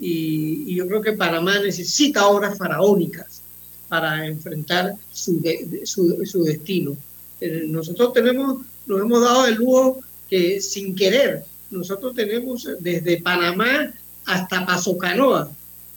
Y, 0.00 0.74
yo 0.74 0.86
creo 0.86 1.02
que 1.02 1.12
Panamá 1.12 1.58
necesita 1.58 2.26
obras 2.26 2.56
faraónicas 2.56 3.42
para 3.88 4.26
enfrentar 4.26 4.94
su, 5.12 5.42
su, 5.84 6.44
destino. 6.44 6.96
Eh, 7.40 7.64
nosotros 7.66 8.12
tenemos, 8.12 8.62
nos 8.86 9.00
hemos 9.00 9.20
dado 9.20 9.46
el 9.46 9.54
lujo 9.56 10.00
que 10.28 10.60
sin 10.60 10.94
querer, 10.94 11.44
nosotros 11.70 12.14
tenemos 12.14 12.68
desde 12.78 13.20
Panamá 13.20 13.92
hasta 14.24 14.64
Paso 14.64 14.96
Canoa 14.96 15.50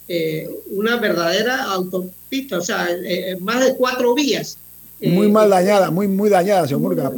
eh, 0.08 0.50
una 0.72 0.98
verdadera 0.98 1.64
autopista, 1.66 2.58
o 2.58 2.62
sea, 2.62 2.88
más 3.40 3.64
de 3.64 3.76
cuatro 3.76 4.14
vías 4.16 4.58
muy 5.10 5.30
mal 5.30 5.50
dañada, 5.50 5.92
muy, 5.92 6.08
muy 6.08 6.30
dañada, 6.30 6.68
señor 6.68 6.82
Murga. 6.82 7.12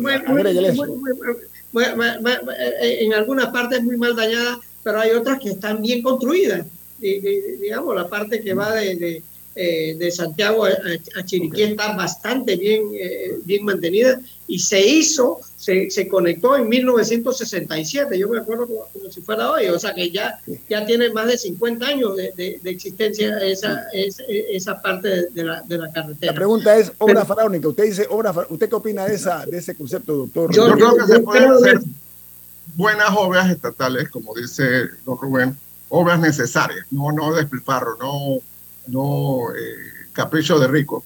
En 1.82 3.14
algunas 3.14 3.48
partes 3.48 3.84
muy 3.84 3.98
mal 3.98 4.16
dañada, 4.16 4.60
pero 4.84 5.00
hay 5.00 5.12
otras 5.12 5.40
que 5.40 5.50
están 5.50 5.82
bien 5.82 6.02
construidas. 6.02 6.66
digamos, 7.00 7.96
la 7.96 8.08
parte 8.08 8.42
que 8.42 8.54
va 8.54 8.74
de, 8.74 9.22
eh, 9.58 9.96
de 9.98 10.12
Santiago 10.12 10.66
a, 10.66 11.24
Chiriquí 11.24 11.64
está 11.64 11.96
bastante 11.96 12.58
bien, 12.58 12.90
eh, 12.94 13.38
bien 13.46 13.64
mantenida 13.64 14.20
y 14.48 14.60
se 14.60 14.86
hizo, 14.86 15.40
se, 15.66 15.90
se, 15.90 16.08
conectó 16.08 16.56
en 16.56 16.70
1967, 16.70 18.20
yo 18.20 18.30
me 18.30 18.38
acuerdo 18.38 18.68
como, 18.68 19.12
si 19.12 19.20
fuera 19.22 19.50
hoy, 19.50 19.66
o 19.66 19.80
sea 19.80 19.96
que 19.96 20.12
ya, 20.12 20.40
ya 20.70 20.86
tiene 20.86 21.10
más 21.10 21.26
de 21.26 21.40
50 21.40 21.88
años 21.88 22.16
de, 22.16 22.60
de, 22.62 22.70
existencia 22.70 23.40
esa, 23.40 23.88
esa, 23.92 24.80
parte 24.80 25.32
de 25.32 25.44
la, 25.44 25.62
de 25.64 25.80
la, 25.80 25.92
carretera. 25.92 26.34
La 26.34 26.36
pregunta 26.36 26.78
es 26.78 26.92
obra 27.00 27.26
faraónica, 27.26 27.68
usted 27.68 27.86
dice 27.86 28.06
obra 28.12 28.32
¿usted 28.48 28.70
qué 28.70 28.76
opina 28.76 29.06
de, 29.06 29.16
esa, 29.16 29.44
de 29.44 29.58
ese 29.58 29.74
concepto, 29.74 30.16
doctor? 30.16 30.54
Yo, 30.54 30.72
creo 30.72 30.98
que 30.98 31.08
se 31.08 31.20
pueden 31.22 31.52
hacer 31.52 31.80
buenas 32.76 33.10
obras 33.18 33.50
estatales, 33.50 34.10
como 34.10 34.36
dice 34.36 34.90
don 35.04 35.18
Rubén, 35.18 35.58
obras 35.90 36.20
necesarias, 36.20 36.86
no, 36.92 37.12
no 37.12 37.34
despilfarro, 37.34 37.98
no 37.98 38.40
no 38.86 39.52
eh, 39.56 40.08
capricho 40.14 40.60
de 40.60 40.68
rico, 40.68 41.04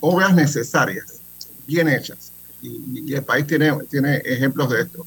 obras 0.00 0.34
necesarias, 0.34 1.20
bien 1.66 1.90
hechas. 1.90 2.31
Y, 2.62 3.12
el 3.12 3.24
país 3.24 3.46
tiene, 3.46 3.72
tiene 3.90 4.16
ejemplos 4.18 4.70
de 4.70 4.82
esto. 4.82 5.04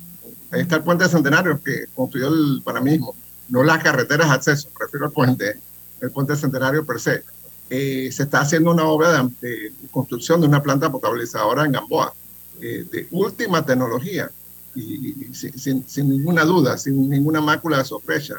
Ahí 0.51 0.61
está 0.61 0.75
el 0.77 0.83
puente 0.83 1.07
centenario 1.07 1.59
que 1.61 1.85
construyó 1.95 2.27
el 2.27 2.61
panamismo, 2.63 3.15
no 3.49 3.63
las 3.63 3.81
carreteras 3.81 4.29
de 4.29 4.35
acceso, 4.35 4.69
prefiero 4.77 5.07
el 5.07 5.11
puente, 5.11 5.57
el 6.01 6.11
puente 6.11 6.35
centenario 6.35 6.85
per 6.85 6.99
se. 6.99 7.23
Eh, 7.69 8.09
se 8.11 8.23
está 8.23 8.41
haciendo 8.41 8.71
una 8.71 8.85
obra 8.85 9.27
de, 9.41 9.73
construcción 9.89 10.39
de 10.41 10.47
una 10.47 10.61
planta 10.61 10.91
potabilizadora 10.91 11.65
en 11.65 11.71
Gamboa, 11.71 12.13
eh, 12.61 12.85
de 12.91 13.07
última 13.11 13.65
tecnología, 13.65 14.29
y, 14.75 15.33
sin, 15.33 15.87
sin, 15.87 16.09
ninguna 16.09 16.43
duda, 16.43 16.77
sin 16.77 17.09
ninguna 17.09 17.41
mácula 17.41 17.79
de 17.79 17.85
sospecha. 17.85 18.35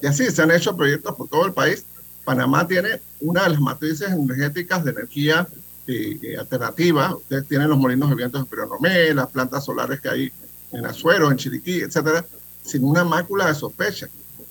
Y 0.00 0.06
así 0.06 0.30
se 0.30 0.42
han 0.42 0.50
hecho 0.50 0.76
proyectos 0.76 1.16
por 1.16 1.28
todo 1.28 1.46
el 1.46 1.52
país 1.52 1.84
Panamá 2.28 2.68
tiene 2.68 3.00
una 3.22 3.44
de 3.44 3.48
las 3.48 3.60
matrices 3.60 4.10
energéticas 4.10 4.84
de 4.84 4.90
energía 4.90 5.48
eh, 5.88 6.18
eh, 6.22 6.36
alternativa. 6.36 7.16
Ustedes 7.16 7.48
tienen 7.48 7.68
los 7.68 7.78
molinos 7.78 8.10
de 8.10 8.16
vientos 8.16 8.42
de 8.42 8.46
Peronomé, 8.46 9.14
las 9.14 9.28
plantas 9.28 9.64
solares 9.64 10.00
que 10.00 10.08
hay 10.08 10.32
en 10.70 10.86
Azuero, 10.86 11.30
en 11.30 11.36
Chiriquí, 11.36 11.80
etcétera, 11.80 12.24
sin 12.62 12.84
una 12.84 13.04
mácula 13.04 13.46
de 13.46 13.54
sospecha. 13.54 14.08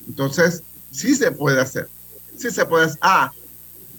Entonces, 0.07 0.63
sí 0.91 1.15
se 1.15 1.31
puede 1.31 1.61
hacer. 1.61 1.87
Sí 2.35 2.49
se 2.49 2.65
puede 2.65 2.85
hacer. 2.85 2.97
Ah, 3.01 3.31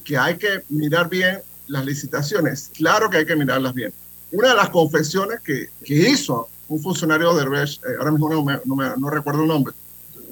que 0.05 0.19
hay 0.19 0.37
que 0.37 0.63
mirar 0.69 1.09
bien 1.09 1.41
las 1.69 1.85
licitaciones. 1.85 2.71
Claro 2.75 3.09
que 3.09 3.19
hay 3.19 3.27
que 3.27 3.37
mirarlas 3.37 3.73
bien. 3.73 3.93
Una 4.33 4.49
de 4.49 4.55
las 4.57 4.71
confesiones 4.71 5.41
que, 5.41 5.69
que 5.85 5.95
hizo 5.95 6.49
un 6.69 6.83
funcionario 6.83 7.35
de 7.35 7.45
Resh, 7.45 7.79
eh, 7.79 7.97
ahora 7.99 8.11
mismo 8.11 8.29
no, 8.29 8.97
no, 8.97 9.11
recuerdo 9.11 9.43
el 9.43 9.49
nombre, 9.49 9.75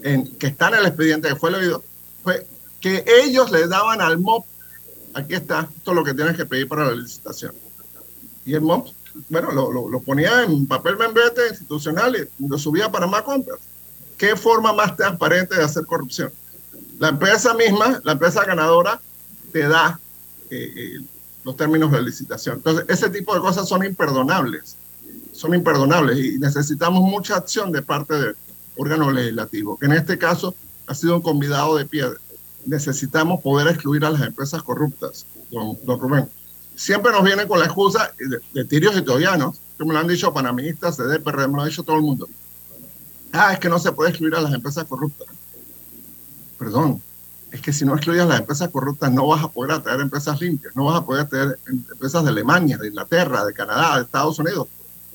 en, 0.03 0.27
que 0.37 0.49
está 0.49 0.69
en 0.69 0.75
el 0.75 0.87
expediente 0.87 1.29
que 1.29 1.37
fue 1.37 1.51
leído, 1.51 1.83
fue 2.23 2.47
que 2.81 3.05
ellos 3.23 3.51
le 3.51 3.67
daban 3.67 4.01
al 4.01 4.19
MOP, 4.19 4.45
aquí 5.17 5.35
está, 5.35 5.69
esto 5.75 5.91
es 5.91 5.97
lo 5.97 6.05
que 6.05 6.15
tienes 6.15 6.37
que 6.37 6.45
pedir 6.45 6.69
para 6.69 6.85
la 6.85 6.95
licitación. 6.95 7.53
Y 8.45 8.55
el 8.55 8.61
MOP, 8.61 8.89
bueno, 9.31 9.51
lo, 9.51 10.01
ponía 10.01 10.43
en 10.43 10.67
papel 10.67 10.97
membrete 10.97 11.49
institucional 11.49 12.29
y 12.39 12.47
lo 12.47 12.59
subía 12.59 12.93
para 12.93 13.07
más 13.07 13.23
compras. 13.23 13.59
¿Qué 14.19 14.37
forma 14.37 14.73
más 14.73 14.95
transparente 14.97 15.57
de 15.57 15.65
hacer 15.65 15.87
corrupción? 15.87 16.31
La 16.99 17.09
empresa 17.09 17.55
misma, 17.55 18.01
la 18.05 18.13
empresa 18.13 18.45
ganadora, 18.45 19.01
te 19.53 19.67
da 19.67 19.99
eh, 20.51 20.73
eh, 20.77 21.01
los 21.45 21.57
términos 21.57 21.91
de 21.91 22.03
licitación. 22.03 22.57
Entonces, 22.57 22.85
ese 22.89 23.09
tipo 23.09 23.35
de 23.35 23.41
cosas 23.41 23.69
son 23.69 23.85
imperdonables. 23.85 24.77
Son 25.33 25.55
imperdonables 25.55 26.19
y 26.19 26.39
necesitamos 26.39 27.03
mucha 27.03 27.37
acción 27.37 27.73
de 27.73 27.83
parte 27.83 28.15
del 28.15 28.37
órgano 28.77 29.11
legislativo, 29.11 29.79
que 29.79 29.87
en 29.87 29.93
este 29.93 30.19
caso 30.19 30.55
ha 30.87 30.95
sido 30.95 31.17
un 31.17 31.23
convidado 31.23 31.77
de 31.77 31.87
piedra 31.87 32.19
necesitamos 32.67 33.41
poder 33.41 33.69
excluir 33.69 34.05
a 34.05 34.11
las 34.11 34.23
empresas 34.23 34.63
corruptas, 34.63 35.27
don, 35.51 36.01
Rubén. 36.01 36.29
Siempre 36.75 37.13
nos 37.13 37.25
viene 37.25 37.47
con 37.47 37.59
la 37.59 37.67
excusa 37.67 38.13
de, 38.53 38.65
tirios 38.65 38.97
y 38.97 39.03
toyanos, 39.03 39.61
que 39.79 39.85
me 39.85 39.95
lo 39.95 40.01
han 40.01 40.09
dicho 40.09 40.35
panaministas, 40.35 40.97
CDPR, 40.97 41.49
me 41.49 41.57
lo 41.57 41.63
ha 41.63 41.67
dicho 41.67 41.83
todo 41.83 41.97
el 41.97 42.03
mundo. 42.03 42.29
Ah, 43.33 43.53
es 43.55 43.59
que 43.59 43.69
no 43.69 43.79
se 43.79 43.93
puede 43.93 44.11
excluir 44.11 44.35
a 44.35 44.41
las 44.41 44.53
empresas 44.53 44.85
corruptas. 44.85 45.29
Perdón, 46.59 47.01
es 47.51 47.61
que 47.61 47.73
si 47.73 47.85
no 47.85 47.95
excluyes 47.95 48.27
las 48.27 48.41
empresas 48.41 48.69
corruptas 48.71 49.11
no 49.13 49.27
vas 49.29 49.43
a 49.43 49.49
poder 49.49 49.73
atraer 49.73 50.01
empresas 50.01 50.41
limpias, 50.41 50.75
no 50.75 50.85
vas 50.85 51.01
a 51.01 51.05
poder 51.05 51.27
tener 51.29 51.59
empresas 51.67 52.25
de 52.25 52.31
Alemania, 52.31 52.77
de 52.77 52.89
Inglaterra, 52.89 53.45
de 53.45 53.55
Canadá, 53.55 53.97
de 53.97 54.03
Estados 54.03 54.39
Unidos, 54.39 54.69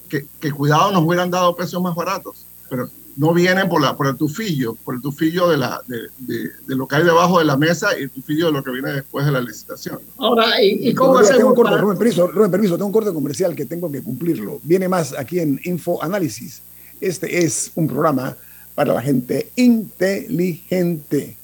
que, 0.09 0.25
que 0.39 0.51
cuidado 0.51 0.91
nos 0.91 1.03
hubieran 1.03 1.29
dado 1.29 1.55
precios 1.55 1.81
más 1.81 1.95
baratos, 1.95 2.45
pero 2.69 2.89
no 3.17 3.33
vienen 3.33 3.67
por, 3.67 3.81
la, 3.81 3.95
por 3.95 4.07
el 4.07 4.15
tufillo, 4.15 4.75
por 4.75 4.95
el 4.95 5.01
tufillo 5.01 5.49
de, 5.49 5.57
la, 5.57 5.81
de, 5.87 6.09
de, 6.19 6.75
lo 6.75 6.87
que 6.87 6.95
hay 6.95 7.03
debajo 7.03 7.39
de 7.39 7.45
la 7.45 7.57
mesa 7.57 7.97
y 7.97 8.03
el 8.03 8.09
tufillo 8.09 8.47
de 8.47 8.51
lo 8.53 8.63
que 8.63 8.71
viene 8.71 8.93
después 8.93 9.25
de 9.25 9.31
la 9.31 9.41
licitación. 9.41 9.99
Ahora, 10.17 10.61
¿y, 10.61 10.93
cómo 10.93 11.17
hacemos? 11.17 11.37
Tengo 11.37 11.49
un 11.49 11.55
corte, 11.55 11.77
Rubén, 11.77 11.97
permiso, 11.97 12.27
Rubén, 12.27 12.51
permiso, 12.51 12.75
tengo 12.75 12.87
un 12.87 12.93
corte 12.93 13.13
comercial 13.13 13.55
que 13.55 13.65
tengo 13.65 13.91
que 13.91 14.01
cumplirlo. 14.01 14.59
Viene 14.63 14.87
más 14.87 15.13
aquí 15.17 15.39
en 15.39 15.59
Info 15.63 16.01
Análisis. 16.03 16.61
Este 16.99 17.43
es 17.43 17.71
un 17.75 17.87
programa 17.87 18.37
para 18.75 18.93
la 18.93 19.01
gente 19.01 19.51
inteligente. 19.55 21.37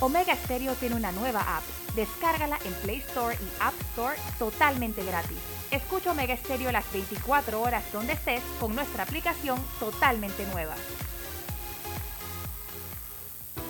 Omega 0.00 0.36
Stereo 0.44 0.74
tiene 0.74 0.94
una 0.94 1.12
nueva 1.12 1.40
app. 1.40 1.62
Descárgala 1.94 2.58
en 2.64 2.72
Play 2.82 2.98
Store 3.08 3.34
y 3.34 3.62
App 3.62 3.74
Store 3.92 4.16
totalmente 4.38 5.02
gratis. 5.04 5.55
Escucha 5.70 6.12
Omega 6.12 6.36
Stereo 6.36 6.72
las 6.72 6.90
24 6.92 7.60
horas 7.60 7.84
donde 7.92 8.12
estés 8.12 8.42
con 8.60 8.74
nuestra 8.74 9.02
aplicación 9.02 9.58
totalmente 9.80 10.46
nueva. 10.52 10.74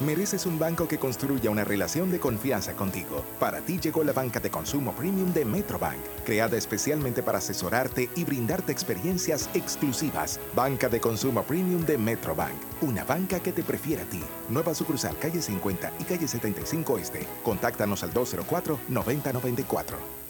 Mereces 0.01 0.45
un 0.45 0.59
banco 0.59 0.87
que 0.87 0.99
construya 0.99 1.51
una 1.51 1.65
relación 1.65 2.11
de 2.11 2.21
confianza 2.21 2.75
contigo. 2.75 3.25
Para 3.41 3.63
ti 3.63 3.81
llegó 3.81 4.05
la 4.05 4.13
banca 4.13 4.41
de 4.41 4.51
consumo 4.51 4.93
premium 4.93 5.33
de 5.33 5.47
Metrobank, 5.47 5.99
creada 6.23 6.59
especialmente 6.59 7.23
para 7.23 7.39
asesorarte 7.39 8.11
y 8.15 8.25
brindarte 8.25 8.73
experiencias 8.73 9.49
exclusivas. 9.55 10.39
Banca 10.55 10.91
de 10.91 11.01
consumo 11.01 11.43
premium 11.45 11.87
de 11.87 11.97
Metrobank, 11.97 12.57
una 12.83 13.05
banca 13.05 13.41
que 13.41 13.53
te 13.53 13.63
prefiere 13.63 14.03
a 14.03 14.05
ti. 14.05 14.23
Nueva 14.51 14.75
sucursal 14.75 15.17
calle 15.19 15.41
50 15.41 15.93
y 15.99 16.05
calle 16.05 16.29
75 16.29 16.99
Este. 16.99 17.27
Contáctanos 17.43 18.03
al 18.03 18.13
204-9094. 18.13 20.26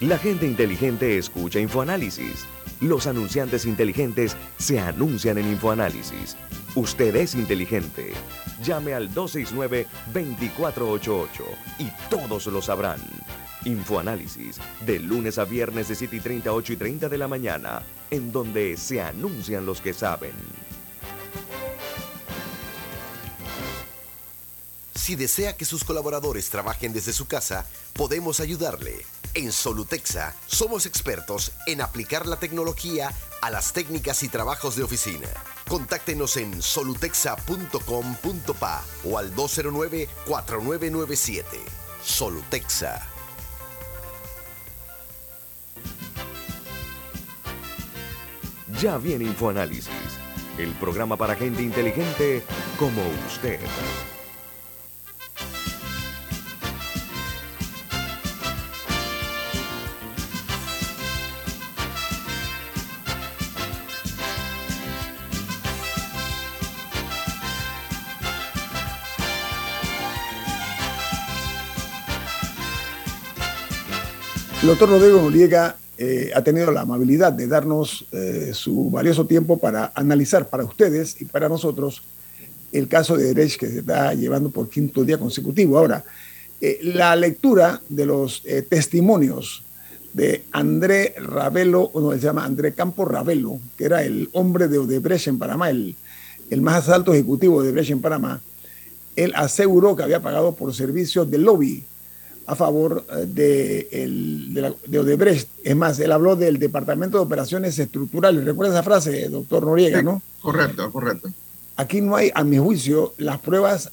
La 0.00 0.16
gente 0.16 0.46
inteligente 0.46 1.18
escucha 1.18 1.58
InfoAnálisis. 1.58 2.46
Los 2.80 3.08
anunciantes 3.08 3.66
inteligentes 3.66 4.36
se 4.56 4.78
anuncian 4.78 5.38
en 5.38 5.48
InfoAnálisis. 5.48 6.36
Usted 6.76 7.16
es 7.16 7.34
inteligente. 7.34 8.12
Llame 8.62 8.94
al 8.94 9.12
269-2488 9.12 11.28
y 11.80 11.90
todos 12.08 12.46
lo 12.46 12.62
sabrán. 12.62 13.00
Infoanálisis, 13.64 14.60
de 14.86 15.00
lunes 15.00 15.36
a 15.36 15.44
viernes 15.44 15.88
de 15.88 15.96
7 15.96 16.14
y 16.14 16.20
30, 16.20 16.52
8 16.52 16.74
y 16.74 16.76
30 16.76 17.08
de 17.08 17.18
la 17.18 17.26
mañana, 17.26 17.82
en 18.12 18.30
donde 18.30 18.76
se 18.76 19.00
anuncian 19.00 19.66
los 19.66 19.80
que 19.80 19.94
saben. 19.94 20.30
Si 24.94 25.16
desea 25.16 25.56
que 25.56 25.64
sus 25.64 25.82
colaboradores 25.82 26.50
trabajen 26.50 26.92
desde 26.92 27.12
su 27.12 27.26
casa, 27.26 27.66
podemos 27.94 28.38
ayudarle. 28.38 29.04
En 29.38 29.52
Solutexa 29.52 30.34
somos 30.48 30.84
expertos 30.84 31.52
en 31.68 31.80
aplicar 31.80 32.26
la 32.26 32.40
tecnología 32.40 33.12
a 33.40 33.50
las 33.50 33.72
técnicas 33.72 34.24
y 34.24 34.28
trabajos 34.28 34.74
de 34.74 34.82
oficina. 34.82 35.28
Contáctenos 35.68 36.36
en 36.36 36.60
solutexa.com.pa 36.60 38.84
o 39.04 39.16
al 39.16 39.32
209-4997. 39.36 41.44
Solutexa. 42.04 43.06
Ya 48.80 48.98
viene 48.98 49.26
InfoAnálisis, 49.26 49.88
el 50.58 50.72
programa 50.72 51.16
para 51.16 51.36
gente 51.36 51.62
inteligente 51.62 52.42
como 52.76 53.02
usted. 53.28 53.60
Doctor 74.68 74.90
Rodrigo 74.90 75.22
Noriega 75.22 75.76
eh, 75.96 76.30
ha 76.34 76.42
tenido 76.42 76.70
la 76.70 76.82
amabilidad 76.82 77.32
de 77.32 77.46
darnos 77.46 78.04
eh, 78.12 78.50
su 78.52 78.90
valioso 78.90 79.24
tiempo 79.24 79.56
para 79.56 79.92
analizar 79.94 80.46
para 80.46 80.62
ustedes 80.62 81.16
y 81.22 81.24
para 81.24 81.48
nosotros 81.48 82.02
el 82.70 82.86
caso 82.86 83.16
de 83.16 83.32
Derech 83.32 83.56
que 83.56 83.66
se 83.66 83.78
está 83.78 84.12
llevando 84.12 84.50
por 84.50 84.68
quinto 84.68 85.04
día 85.04 85.16
consecutivo. 85.16 85.78
Ahora, 85.78 86.04
eh, 86.60 86.80
la 86.82 87.16
lectura 87.16 87.80
de 87.88 88.04
los 88.04 88.42
testimonios 88.68 89.64
de 90.12 90.44
André 90.52 91.14
Ravelo, 91.16 91.90
no, 91.94 92.12
se 92.12 92.18
llama 92.18 92.44
André 92.44 92.74
Campo 92.74 93.06
Ravelo, 93.06 93.60
que 93.78 93.86
era 93.86 94.02
el 94.02 94.28
hombre 94.34 94.68
de 94.68 94.80
Odebrecht 94.80 95.28
en 95.28 95.38
Panamá, 95.38 95.70
el, 95.70 95.96
el 96.50 96.60
más 96.60 96.90
alto 96.90 97.14
ejecutivo 97.14 97.62
de 97.62 97.70
Odebrecht 97.70 97.92
en 97.92 98.02
Panamá, 98.02 98.42
él 99.16 99.32
aseguró 99.34 99.96
que 99.96 100.02
había 100.02 100.20
pagado 100.20 100.54
por 100.54 100.74
servicios 100.74 101.30
de 101.30 101.38
lobby 101.38 101.84
a 102.48 102.54
favor 102.54 103.04
eh, 103.10 103.26
de, 103.26 103.88
el, 103.92 104.54
de, 104.54 104.60
la, 104.62 104.74
de, 104.86 104.98
Odebrecht. 104.98 105.48
Es 105.62 105.76
más, 105.76 106.00
él 106.00 106.10
habló 106.10 106.34
del 106.34 106.58
Departamento 106.58 107.18
de 107.18 107.24
Operaciones 107.24 107.78
Estructurales. 107.78 108.42
¿Recuerda 108.42 108.72
esa 108.72 108.82
frase, 108.82 109.28
doctor 109.28 109.66
Noriega, 109.66 110.02
no? 110.02 110.22
Correcto, 110.40 110.90
correcto. 110.90 111.28
Aquí 111.76 112.00
no 112.00 112.16
hay, 112.16 112.30
a 112.34 112.42
mi 112.44 112.56
juicio, 112.56 113.12
las 113.18 113.38
pruebas 113.38 113.90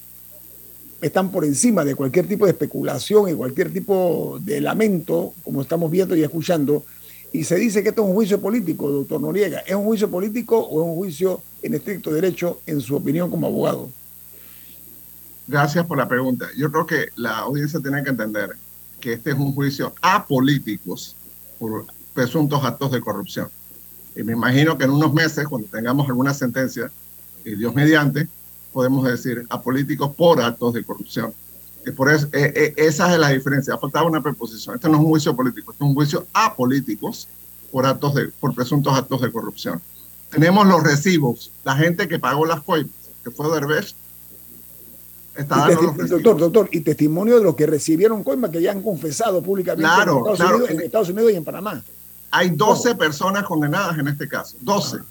están 1.01 1.31
por 1.31 1.43
encima 1.43 1.83
de 1.83 1.95
cualquier 1.95 2.27
tipo 2.27 2.45
de 2.45 2.51
especulación 2.51 3.29
y 3.29 3.33
cualquier 3.33 3.73
tipo 3.73 4.39
de 4.41 4.61
lamento, 4.61 5.33
como 5.43 5.61
estamos 5.61 5.91
viendo 5.91 6.15
y 6.15 6.23
escuchando. 6.23 6.85
Y 7.33 7.43
se 7.43 7.57
dice 7.57 7.83
que 7.83 7.89
esto 7.89 8.03
es 8.03 8.07
un 8.07 8.15
juicio 8.15 8.39
político, 8.39 8.89
doctor 8.89 9.19
Noriega. 9.19 9.59
¿Es 9.59 9.75
un 9.75 9.83
juicio 9.83 10.09
político 10.09 10.57
o 10.57 10.81
es 10.81 10.87
un 10.87 10.95
juicio 10.95 11.41
en 11.61 11.73
estricto 11.73 12.09
derecho, 12.09 12.61
en 12.65 12.79
su 12.79 12.95
opinión 12.95 13.29
como 13.29 13.47
abogado? 13.47 13.89
Gracias 15.47 15.85
por 15.85 15.97
la 15.97 16.07
pregunta. 16.07 16.47
Yo 16.57 16.71
creo 16.71 16.85
que 16.85 17.09
la 17.15 17.39
audiencia 17.39 17.79
tiene 17.79 18.03
que 18.03 18.09
entender 18.09 18.57
que 18.99 19.13
este 19.13 19.31
es 19.31 19.37
un 19.37 19.53
juicio 19.53 19.93
a 20.01 20.25
políticos 20.25 21.15
por 21.59 21.85
presuntos 22.13 22.63
actos 22.63 22.91
de 22.91 23.01
corrupción. 23.01 23.49
Y 24.15 24.23
me 24.23 24.33
imagino 24.33 24.77
que 24.77 24.85
en 24.85 24.91
unos 24.91 25.13
meses, 25.13 25.47
cuando 25.47 25.67
tengamos 25.67 26.07
alguna 26.07 26.33
sentencia, 26.33 26.89
y 27.43 27.55
Dios 27.55 27.75
mediante, 27.75 28.27
podemos 28.73 29.05
decir 29.05 29.45
a 29.49 29.61
políticos 29.61 30.15
por 30.15 30.41
actos 30.41 30.73
de 30.73 30.83
corrupción. 30.83 31.33
Y 31.85 31.91
por 31.91 32.11
eso, 32.11 32.27
eh, 32.33 32.51
eh, 32.55 32.73
esa 32.77 33.13
es 33.13 33.19
la 33.19 33.29
diferencia. 33.29 33.75
Ha 33.75 33.77
faltado 33.77 34.07
una 34.07 34.21
preposición. 34.21 34.75
Este 34.75 34.89
no 34.89 34.95
es 34.95 35.01
un 35.01 35.09
juicio 35.09 35.35
político, 35.35 35.71
este 35.71 35.83
es 35.83 35.87
un 35.87 35.93
juicio 35.93 36.25
a 36.33 36.55
políticos 36.55 37.27
por, 37.71 37.85
actos 37.85 38.15
de, 38.15 38.29
por 38.39 38.55
presuntos 38.55 38.97
actos 38.97 39.21
de 39.21 39.31
corrupción. 39.31 39.81
Tenemos 40.31 40.65
los 40.65 40.81
recibos, 40.81 41.51
la 41.63 41.75
gente 41.75 42.07
que 42.07 42.17
pagó 42.17 42.45
las 42.45 42.61
coimas, 42.61 42.91
que 43.23 43.29
fue 43.29 43.53
Derbez, 43.53 43.93
doctor, 45.43 46.37
doctor, 46.37 46.69
y 46.71 46.79
testimonio 46.79 47.37
de 47.37 47.43
los 47.43 47.55
que 47.55 47.65
recibieron 47.65 48.23
coimas 48.23 48.51
que 48.51 48.61
ya 48.61 48.71
han 48.71 48.81
confesado 48.81 49.41
públicamente 49.41 49.83
claro, 49.83 50.11
en, 50.11 50.17
Estados 50.17 50.39
claro. 50.39 50.55
Unidos, 50.55 50.71
en, 50.71 50.81
Estados 50.81 51.09
Unidos, 51.09 51.31
y 51.31 51.35
en 51.35 51.43
Panamá. 51.43 51.83
Hay 52.31 52.49
12 52.51 52.91
oh. 52.91 52.97
personas 52.97 53.43
condenadas 53.43 53.97
en 53.97 54.07
este 54.07 54.27
caso. 54.27 54.57
12. 54.61 54.97
Ah. 54.99 55.05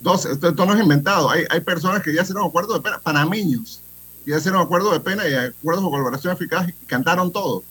12. 0.00 0.32
Esto, 0.32 0.48
esto, 0.48 0.66
no 0.66 0.74
es 0.74 0.80
inventado. 0.80 1.30
Hay, 1.30 1.44
hay 1.50 1.60
personas 1.60 2.02
que 2.02 2.14
ya 2.14 2.22
hicieron 2.22 2.46
acuerdo 2.46 2.74
de 2.74 2.80
pena, 2.80 3.00
panameños, 3.00 3.82
que 4.24 4.30
ya 4.30 4.38
hicieron 4.38 4.60
acuerdo 4.60 4.92
de 4.92 5.00
pena 5.00 5.28
y 5.28 5.34
acuerdos 5.34 5.84
de 5.84 5.90
colaboración 5.90 6.32
eficaz 6.32 6.68
y 6.68 6.86
cantaron 6.86 7.30
todo. 7.30 7.62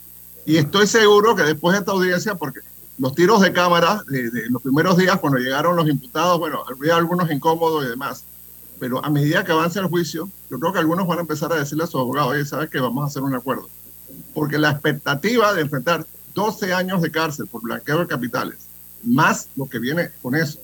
Y 0.46 0.58
estoy 0.58 0.86
seguro 0.86 1.36
que 1.36 1.44
después 1.44 1.74
de 1.74 1.80
esta 1.80 1.92
audiencia, 1.92 2.36
porque 2.36 2.60
los 3.00 3.16
tiros 3.16 3.42
de 3.42 3.52
cámara 3.52 4.04
de, 4.08 4.30
de 4.30 4.50
los 4.50 4.62
primeros 4.62 4.96
días, 4.98 5.20
cuando 5.20 5.40
llegaron 5.40 5.76
los 5.76 5.90
imputados, 5.90 6.38
bueno, 6.38 6.64
había 6.70 6.96
algunos 6.96 7.32
incómodos 7.32 7.84
y 7.86 7.90
demás 7.90 8.24
pero 8.80 9.04
a 9.04 9.10
medida 9.10 9.44
que 9.44 9.52
avance 9.52 9.80
el 9.80 9.88
juicio, 9.88 10.30
yo 10.50 10.60
creo 10.60 10.74
que 10.74 10.80
algunos 10.80 11.08
van 11.08 11.20
a 11.20 11.22
empezar 11.22 11.52
a 11.54 11.58
decirle 11.58 11.86
a 11.86 11.88
su 11.88 11.98
abogado, 11.98 12.30
oye, 12.30 12.46
¿sabes 12.46 12.70
que 12.70 12.80
Vamos 12.80 13.04
a 13.04 13.08
hacer 13.08 13.24
un 13.24 13.36
acuerdo. 13.36 13.70
Porque 14.34 14.58
la 14.58 14.72
expectativa 14.72 15.54
de 15.54 15.62
enfrentar 15.62 16.06
12 16.34 16.74
años 16.74 17.02
de 17.02 17.12
cárcel 17.12 17.48
por 17.48 17.62
blanqueo 17.62 18.00
de 18.00 18.08
capitales, 18.08 18.68
más 19.04 19.48
lo 19.56 19.68
que 19.68 19.80
viene 19.80 20.10
con 20.22 20.36
eso, 20.36 20.60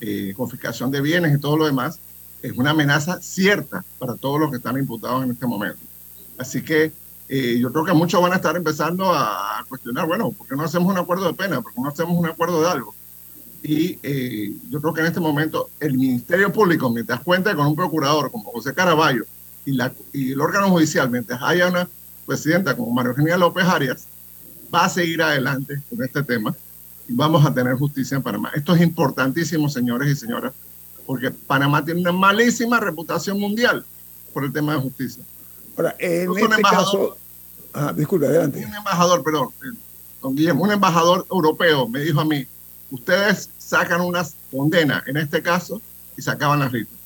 eh, 0.00 0.34
confiscación 0.36 0.90
de 0.90 1.00
bienes 1.00 1.34
y 1.34 1.40
todo 1.40 1.56
lo 1.56 1.66
demás, 1.66 1.98
es 2.42 2.52
una 2.52 2.70
amenaza 2.70 3.20
cierta 3.22 3.84
para 3.98 4.16
todos 4.16 4.38
los 4.38 4.50
que 4.50 4.58
están 4.58 4.78
imputados 4.78 5.24
en 5.24 5.30
este 5.30 5.46
momento. 5.46 5.80
Así 6.36 6.62
que 6.62 6.92
eh, 7.28 7.58
yo 7.58 7.72
creo 7.72 7.84
que 7.84 7.94
muchos 7.94 8.20
van 8.20 8.32
a 8.32 8.36
estar 8.36 8.54
empezando 8.54 9.12
a 9.14 9.64
cuestionar, 9.68 10.06
bueno, 10.06 10.30
¿por 10.30 10.46
qué 10.46 10.54
no 10.54 10.64
hacemos 10.64 10.92
un 10.92 10.98
acuerdo 10.98 11.26
de 11.26 11.34
pena? 11.34 11.62
¿Por 11.62 11.72
qué 11.72 11.80
no 11.80 11.88
hacemos 11.88 12.16
un 12.16 12.26
acuerdo 12.26 12.60
de 12.60 12.68
algo? 12.68 12.94
Y 13.66 13.98
eh, 14.02 14.52
yo 14.68 14.78
creo 14.78 14.92
que 14.92 15.00
en 15.00 15.06
este 15.06 15.20
momento 15.20 15.70
el 15.80 15.96
Ministerio 15.96 16.52
Público, 16.52 16.90
mientras 16.90 17.20
cuente 17.20 17.54
con 17.54 17.66
un 17.66 17.74
procurador 17.74 18.30
como 18.30 18.52
José 18.52 18.74
Caraballo 18.74 19.24
y, 19.64 19.72
la, 19.72 19.90
y 20.12 20.32
el 20.32 20.40
órgano 20.42 20.68
judicial, 20.68 21.08
mientras 21.08 21.42
haya 21.42 21.68
una 21.68 21.88
presidenta 22.26 22.76
como 22.76 22.92
María 22.92 23.12
Eugenia 23.12 23.38
López 23.38 23.64
Arias, 23.64 24.04
va 24.72 24.84
a 24.84 24.88
seguir 24.90 25.22
adelante 25.22 25.80
con 25.88 26.04
este 26.04 26.22
tema 26.22 26.54
y 27.08 27.14
vamos 27.14 27.46
a 27.46 27.54
tener 27.54 27.74
justicia 27.76 28.18
en 28.18 28.22
Panamá. 28.22 28.50
Esto 28.54 28.74
es 28.74 28.82
importantísimo, 28.82 29.70
señores 29.70 30.12
y 30.12 30.14
señoras, 30.14 30.52
porque 31.06 31.30
Panamá 31.30 31.82
tiene 31.82 32.02
una 32.02 32.12
malísima 32.12 32.78
reputación 32.80 33.40
mundial 33.40 33.82
por 34.34 34.44
el 34.44 34.52
tema 34.52 34.74
de 34.74 34.80
justicia. 34.80 35.24
Ahora, 35.74 35.96
en 35.98 36.30
este 36.36 36.62
caso... 36.62 37.16
Ah, 37.72 37.94
disculpe, 37.96 38.26
adelante. 38.26 38.58
Un 38.58 38.74
embajador, 38.74 39.24
perdón, 39.24 39.48
eh, 39.64 39.76
don 40.20 40.36
Guillermo, 40.36 40.64
un 40.64 40.72
embajador 40.72 41.26
europeo 41.30 41.88
me 41.88 42.00
dijo 42.00 42.20
a 42.20 42.26
mí, 42.26 42.46
ustedes 42.94 43.50
sacan 43.58 44.00
una 44.00 44.24
condena 44.50 45.02
en 45.06 45.16
este 45.16 45.42
caso 45.42 45.80
y 46.16 46.22
sacaban 46.22 46.60
las 46.60 46.72
listas. 46.72 46.98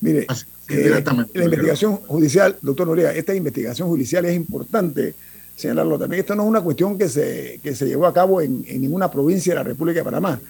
Mire, 0.00 0.26
eh, 0.68 1.02
la 1.34 1.44
investigación 1.44 1.96
judicial, 1.96 2.56
doctor 2.60 2.86
Noriega, 2.86 3.12
esta 3.12 3.34
investigación 3.34 3.88
judicial 3.88 4.24
es 4.24 4.34
importante 4.34 5.14
señalarlo 5.56 5.98
también. 5.98 6.20
Esto 6.20 6.34
no 6.34 6.42
es 6.42 6.48
una 6.48 6.62
cuestión 6.62 6.98
que 6.98 7.08
se, 7.08 7.60
que 7.62 7.74
se 7.74 7.86
llevó 7.86 8.06
a 8.06 8.14
cabo 8.14 8.40
en, 8.40 8.64
en 8.66 8.80
ninguna 8.80 9.10
provincia 9.10 9.52
de 9.52 9.56
la 9.56 9.62
República 9.62 10.00
de 10.00 10.04
Panamá. 10.04 10.40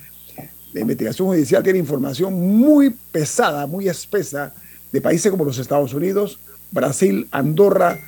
La 0.72 0.80
investigación 0.80 1.28
judicial 1.28 1.62
tiene 1.62 1.78
información 1.78 2.32
muy 2.34 2.90
pesada, 3.12 3.66
muy 3.66 3.88
espesa 3.88 4.52
de 4.90 5.00
países 5.00 5.30
como 5.30 5.44
los 5.44 5.58
Estados 5.58 5.94
Unidos, 5.94 6.38
Brasil, 6.70 7.28
Andorra, 7.30 7.98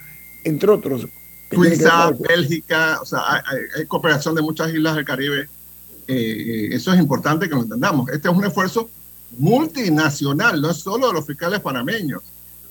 entre 0.44 0.70
otros. 0.70 1.06
Suiza, 1.50 2.10
Bélgica, 2.18 2.98
o 3.00 3.04
sea, 3.04 3.20
hay, 3.44 3.86
cooperación 3.86 4.34
de 4.34 4.42
muchas 4.42 4.72
islas 4.72 4.96
del 4.96 5.04
Caribe. 5.04 5.48
Eh, 6.08 6.14
eh, 6.14 6.68
eso 6.72 6.92
es 6.92 7.00
importante 7.00 7.48
que 7.48 7.54
lo 7.54 7.62
entendamos. 7.62 8.08
Este 8.10 8.28
es 8.28 8.34
un 8.34 8.44
esfuerzo 8.44 8.88
multinacional, 9.38 10.60
no 10.60 10.70
es 10.70 10.78
solo 10.78 11.08
de 11.08 11.14
los 11.14 11.26
fiscales 11.26 11.60
panameños. 11.60 12.22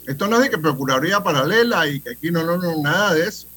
Esto 0.05 0.27
no 0.27 0.37
es 0.37 0.43
de 0.43 0.49
que 0.49 0.57
Procuraduría 0.57 1.23
Paralela 1.23 1.87
y 1.87 1.99
que 1.99 2.11
aquí 2.11 2.31
no, 2.31 2.43
no, 2.43 2.57
no, 2.57 2.81
nada 2.81 3.13
de 3.13 3.27
eso. 3.27 3.47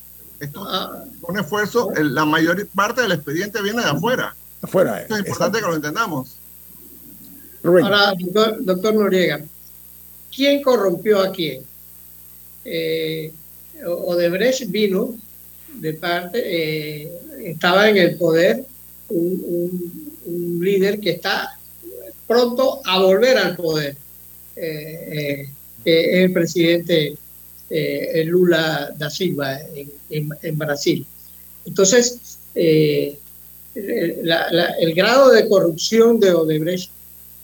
Esto 0.40 0.64
ah. 0.66 1.04
es 1.04 1.22
un 1.22 1.38
esfuerzo, 1.38 1.90
la 1.94 2.24
mayor 2.24 2.66
parte 2.68 3.02
del 3.02 3.12
expediente 3.12 3.62
viene 3.62 3.82
de 3.82 3.90
afuera. 3.90 4.34
Afuera. 4.62 5.02
Esto 5.02 5.14
es 5.14 5.20
importante 5.20 5.58
que 5.58 5.66
lo 5.66 5.76
entendamos. 5.76 6.36
Ahora, 7.64 8.14
doctor, 8.60 8.94
Noriega, 8.94 9.40
¿quién 10.34 10.62
corrompió 10.62 11.20
a 11.20 11.32
quién? 11.32 11.62
Eh, 12.64 13.32
Odebrecht 13.84 14.70
vino 14.70 15.14
de 15.74 15.94
parte, 15.94 16.40
eh, 16.44 17.12
estaba 17.44 17.88
en 17.88 17.96
el 17.96 18.16
poder 18.16 18.64
un, 19.10 20.58
líder 20.60 21.00
que 21.00 21.10
está 21.10 21.58
pronto 22.26 22.80
a 22.84 23.00
volver 23.00 23.38
al 23.38 23.56
poder, 23.56 23.96
eh, 24.56 25.48
eh, 25.48 25.48
es 25.84 26.24
el 26.24 26.32
presidente 26.32 27.16
Lula 28.24 28.90
da 28.96 29.08
Silva 29.08 29.58
en, 30.10 30.58
Brasil. 30.58 31.06
Entonces, 31.64 32.38
el 32.54 33.16
grado 34.94 35.30
de 35.30 35.48
corrupción 35.48 36.18
de 36.20 36.32
Odebrecht 36.32 36.90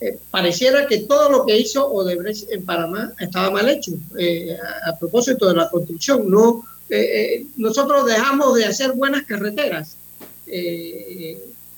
eh, 0.05 0.19
pareciera 0.31 0.87
que 0.87 0.99
todo 0.99 1.31
lo 1.31 1.47
que 1.47 1.57
hizo 1.57 1.91
Odebrecht 1.91 2.51
en 2.51 2.63
Panamá 2.65 3.15
estaba 3.19 3.51
mal 3.51 3.69
hecho. 3.71 3.93
Eh, 4.19 4.55
a, 4.87 4.99
propósito 4.99 5.49
de 5.49 5.55
la 5.55 5.71
construcción, 5.71 6.29
no, 6.29 6.63
eh, 6.91 7.47
nosotros 7.57 8.05
dejamos 8.05 8.55
de 8.57 8.67
hacer 8.67 8.93
buenas 8.93 9.25
carreteras 9.25 9.97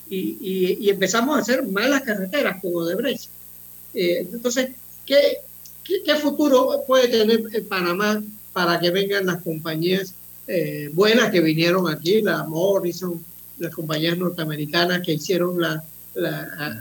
y, 0.08 0.88
empezamos 0.88 1.36
a 1.36 1.40
hacer 1.40 1.66
malas 1.66 2.02
carreteras 2.02 2.60
con 2.60 2.74
Odebrecht. 2.74 3.28
entonces, 3.94 4.70
¿qué, 5.04 5.38
¿qué, 5.84 6.14
futuro 6.16 6.82
puede 6.86 7.08
tener 7.08 7.66
Panamá 7.68 8.22
para 8.52 8.78
que 8.78 8.90
vengan 8.90 9.26
las 9.26 9.42
compañías 9.42 10.14
buenas 10.92 11.30
que 11.30 11.40
vinieron 11.40 11.88
aquí, 11.90 12.22
la 12.22 12.44
Morrison, 12.44 13.22
las 13.58 13.74
compañías 13.74 14.16
norteamericanas 14.16 15.02
que 15.02 15.14
hicieron 15.14 15.60
la 15.60 15.82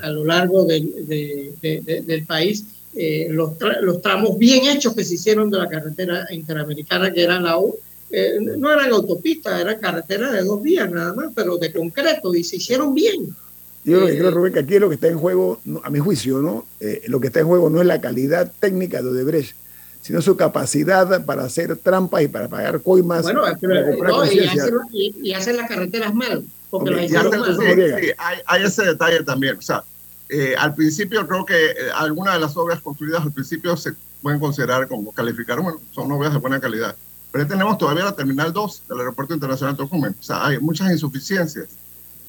a, 0.02 0.10
lo 0.12 0.24
largo 0.24 0.64
del 0.66 2.26
país 2.28 2.64
eh, 2.98 3.28
los, 3.30 3.52
los, 3.82 4.02
tramos 4.02 4.38
bien 4.38 4.68
hechos 4.68 4.96
que 4.96 5.04
se 5.04 5.16
hicieron 5.16 5.50
de 5.50 5.58
la 5.58 5.68
carretera 5.68 6.28
interamericana, 6.32 7.12
que 7.12 7.24
eran 7.24 7.44
la 7.44 7.58
U, 7.58 7.78
eh, 8.12 8.38
no 8.40 8.72
eran 8.72 8.92
autopistas, 8.92 9.60
eran 9.60 9.80
carreteras 9.80 10.34
de 10.34 10.44
dos 10.44 10.62
vías 10.62 10.90
nada 10.92 11.14
más, 11.14 11.32
pero 11.36 11.58
de 11.58 11.72
concreto 11.72 12.34
y 12.34 12.44
se 12.44 12.58
hicieron 12.58 12.94
bien. 12.94 13.36
Yo 13.84 14.04
creo, 14.04 14.32
Rubén, 14.32 14.54
que 14.54 14.60
aquí 14.60 14.80
lo 14.80 14.90
que 14.90 14.96
está 14.96 15.10
en 15.10 15.20
juego, 15.20 15.62
a 15.84 15.90
mi 15.92 16.00
juicio, 16.00 16.42
¿no? 16.42 16.66
Eh, 16.80 17.04
lo 17.08 17.20
que 17.20 17.28
está 17.28 17.42
en 17.42 17.48
juego 17.48 17.70
no 17.70 17.82
es 17.82 17.86
la 17.86 18.02
calidad 18.02 18.52
técnica 18.60 19.02
de 19.02 19.10
Odebrecht, 19.10 19.56
sino 20.02 20.22
su 20.24 20.36
capacidad 20.36 21.24
para 21.26 21.44
hacer 21.44 21.78
trampas 21.78 22.24
y 22.24 22.28
para 22.28 22.48
pagar 22.48 22.82
coimas. 22.82 23.24
Bueno, 23.24 23.44
y, 25.22 25.34
hacer, 25.34 25.56
las 25.56 25.70
carreteras 25.70 26.16
mal 26.16 26.44
hay, 28.46 28.64
ese 28.64 28.86
detalle 28.86 29.24
también. 29.24 29.58
O 29.58 29.62
sea, 29.62 29.84
eh, 30.30 30.56
al 30.58 30.74
principio 30.74 31.28
creo 31.28 31.46
que 31.46 31.72
eh, 31.72 31.76
algunas 31.94 32.36
de 32.36 32.40
las 32.40 32.58
obras 32.58 32.82
construidas 32.82 33.24
al 33.24 33.32
principio 33.32 33.78
se 33.78 33.94
pueden 34.22 34.40
considerar 34.40 34.88
como 34.88 35.12
calificar, 35.12 35.60
bueno, 35.60 35.80
son 35.92 36.12
obras 36.12 36.34
de 36.34 36.40
buena 36.40 36.60
calidad. 36.60 36.96
Pero 37.36 37.48
tenemos 37.48 37.78
todavía 37.78 38.06
la 38.06 38.16
Terminal 38.16 38.54
2 38.54 38.84
del 38.88 39.00
Aeropuerto 39.00 39.34
Internacional 39.34 39.76
de 39.76 39.84
Tocumen. 39.84 40.16
O 40.18 40.24
sea, 40.24 40.46
hay 40.46 40.58
muchas 40.58 40.90
insuficiencias. 40.90 41.68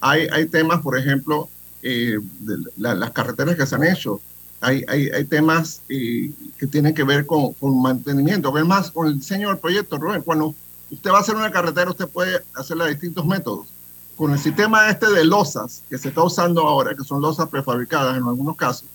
Hay, 0.01 0.27
hay 0.33 0.47
temas, 0.47 0.81
por 0.81 0.99
ejemplo, 0.99 1.49
eh, 1.81 2.19
de 2.41 2.57
las 2.77 3.13
carreteras 3.13 3.55
que 3.55 3.65
se 3.67 3.77
han 3.77 3.85
hecho. 3.85 4.21
Hay, 4.61 4.85
hay, 4.89 5.09
hay 5.11 5.25
temas 5.25 5.83
que 5.87 6.67
tienen 6.73 6.93
que 6.93 7.05
ver 7.05 7.25
con, 7.25 7.53
con 7.53 7.81
mantenimiento, 7.81 8.51
ver 8.51 8.65
más 8.65 8.91
con 8.91 9.07
el 9.07 9.15
diseño 9.15 9.51
del 9.51 9.59
proyecto, 9.59 9.97
Rubén. 9.97 10.23
Cuando 10.23 10.57
usted 10.91 11.13
va 11.13 11.19
a 11.19 11.21
hacer 11.21 11.37
una 11.37 11.53
carretera, 11.53 11.89
usted 11.89 12.09
puede 12.09 12.43
hacerla 12.57 12.87
de 12.87 12.95
distintos 12.95 13.25
métodos 13.25 13.69
con 14.17 14.33
el 14.33 14.41
sistema 14.41 14.91
este 14.91 15.09
de 15.09 15.25
losas 15.25 15.85
que 15.89 15.99
se 15.99 16.09
está 16.09 16.25
usando 16.25 16.63
ahora, 16.67 16.97
que 16.97 17.05
son 17.05 17.23
losas 17.23 17.49
prefabricadas 17.49 18.17
en 18.17 18.25
algunos 18.25 18.57
casos, 18.57 18.89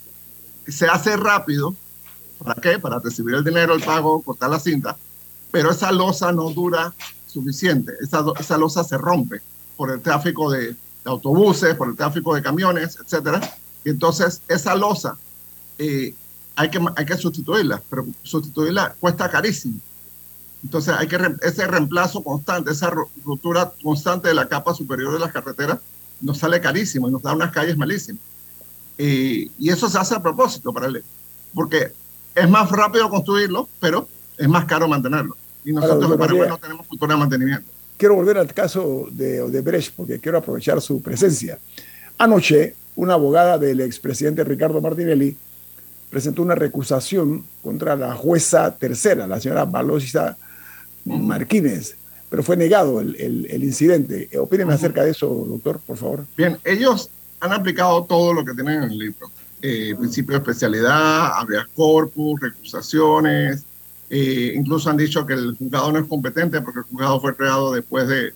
se 0.68 0.88
hace 0.88 1.16
rápido. 1.16 1.74
¿Para 2.38 2.60
qué? 2.60 2.80
Para 2.80 3.00
recibir 3.00 3.36
el 3.36 3.46
dinero, 3.46 3.74
el 3.74 3.82
pago, 3.82 4.22
cortar 4.22 4.50
la 4.50 4.60
cinta. 4.60 4.98
Pero 5.52 5.72
esa 5.72 5.92
losa 5.92 6.32
no 6.32 6.50
dura 6.50 6.94
suficiente. 7.28 7.94
Esa, 8.02 8.24
esa 8.40 8.58
losa 8.58 8.84
se 8.84 8.98
rompe 8.98 9.42
por 9.76 9.92
el 9.92 10.02
tráfico 10.02 10.52
de, 10.52 10.76
autobuses, 11.06 11.76
por 11.76 11.90
el 11.90 11.96
tráfico 11.96 12.36
de 12.36 12.42
camiones, 12.42 12.98
etc. 13.00 13.44
Y 13.84 13.90
entonces 13.90 14.42
esa 14.48 14.76
losa 14.76 15.18
eh, 15.78 16.14
hay, 16.56 16.70
que, 16.70 16.80
hay 16.96 17.06
que 17.06 17.18
sustituirla, 17.18 17.82
pero 17.90 18.06
sustituirla 18.24 18.96
cuesta 19.00 19.30
carísimo. 19.30 19.80
Entonces 20.64 20.94
hay 20.96 21.08
que 21.08 21.18
ese 21.42 21.66
reemplazo 21.66 22.24
constante, 22.24 22.72
esa 22.72 22.92
ruptura 22.92 23.74
constante 23.82 24.28
de 24.28 24.36
la 24.36 24.48
capa 24.48 24.76
superior 24.76 25.14
de 25.14 25.20
las 25.20 25.32
carreteras 25.32 25.80
nos 26.20 26.38
sale 26.38 26.62
carísimo 26.62 27.10
y 27.10 27.12
nos 27.12 27.24
da 27.24 27.34
unas 27.34 27.52
calles 27.52 27.76
malísimas. 27.76 28.22
y 28.98 29.70
eso 29.70 29.90
se 29.90 29.98
hace 29.98 30.14
a 30.14 30.22
propósito, 30.22 30.72
para 30.72 30.86
él, 30.86 31.04
porque 31.56 31.92
es 32.36 32.50
más 32.50 32.70
rápido 32.70 33.10
construirlo, 33.10 33.68
pero 33.80 34.08
es 34.42 34.50
más 34.50 34.66
caro 34.66 34.88
mantenerlo. 34.88 35.38
Y 35.64 35.72
nosotros 35.72 36.12
en 36.12 36.18
Paraguay 36.18 36.50
no 36.50 36.58
tenemos 36.58 36.88
cultura 36.88 37.14
de 37.14 37.20
mantenimiento. 37.20 37.72
Quiero 37.98 38.16
volver 38.16 38.38
al 38.40 38.52
caso 38.54 39.08
de 39.12 39.42
Odebrecht 39.42 39.94
porque 39.96 40.20
quiero 40.20 40.40
aprovechar 40.40 40.82
su 40.82 41.02
presencia. 41.02 41.60
Anoche, 42.18 42.76
una 42.96 43.14
abogada 43.14 43.58
del 43.58 43.82
expresidente 43.82 44.44
Ricardo 44.44 44.82
Martinelli 44.82 45.38
presentó 46.10 46.42
una 46.42 46.56
recusación 46.56 47.46
contra 47.62 47.96
la 47.96 48.16
jueza 48.16 48.76
tercera, 48.76 49.28
la 49.28 49.40
señora 49.40 49.66
Valosita 49.66 50.36
Marquínez, 51.06 51.96
pero 52.30 52.44
fue 52.44 52.58
negado 52.58 53.00
el, 53.00 53.16
el, 53.50 53.64
incidente. 53.64 54.30
Opíneme 54.38 54.74
acerca 54.74 55.04
de 55.04 55.12
eso, 55.12 55.28
doctor, 55.48 55.80
por 55.86 55.98
favor. 55.98 56.26
Bien, 56.36 56.58
ellos 56.64 57.10
han 57.40 57.54
aplicado 57.54 58.04
todo 58.06 58.34
lo 58.34 58.44
que 58.44 58.54
tienen 58.54 58.84
en 58.84 58.92
el 58.92 58.98
libro. 58.98 59.32
Eh, 59.62 59.96
principio 59.98 60.34
de 60.34 60.40
especialidad, 60.40 61.40
habeas 61.40 61.68
corpus, 61.76 62.40
recusaciones, 62.40 63.64
eh, 64.12 64.54
incluso 64.56 64.90
han 64.92 64.98
dicho 64.98 65.26
que 65.26 65.34
el 65.34 65.56
juzgado 65.58 65.92
no 65.92 65.98
es 65.98 66.06
competente 66.06 66.62
porque 66.62 66.82
el 66.82 66.86
juzgado 66.86 67.20
fue 67.20 67.36
creado 67.36 67.72
después 67.72 68.08
de, 68.08 68.34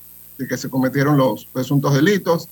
que 0.48 0.58
se 0.58 0.70
cometieron 0.70 1.18
los 1.18 1.46
presuntos 1.46 1.94
delitos. 1.94 2.50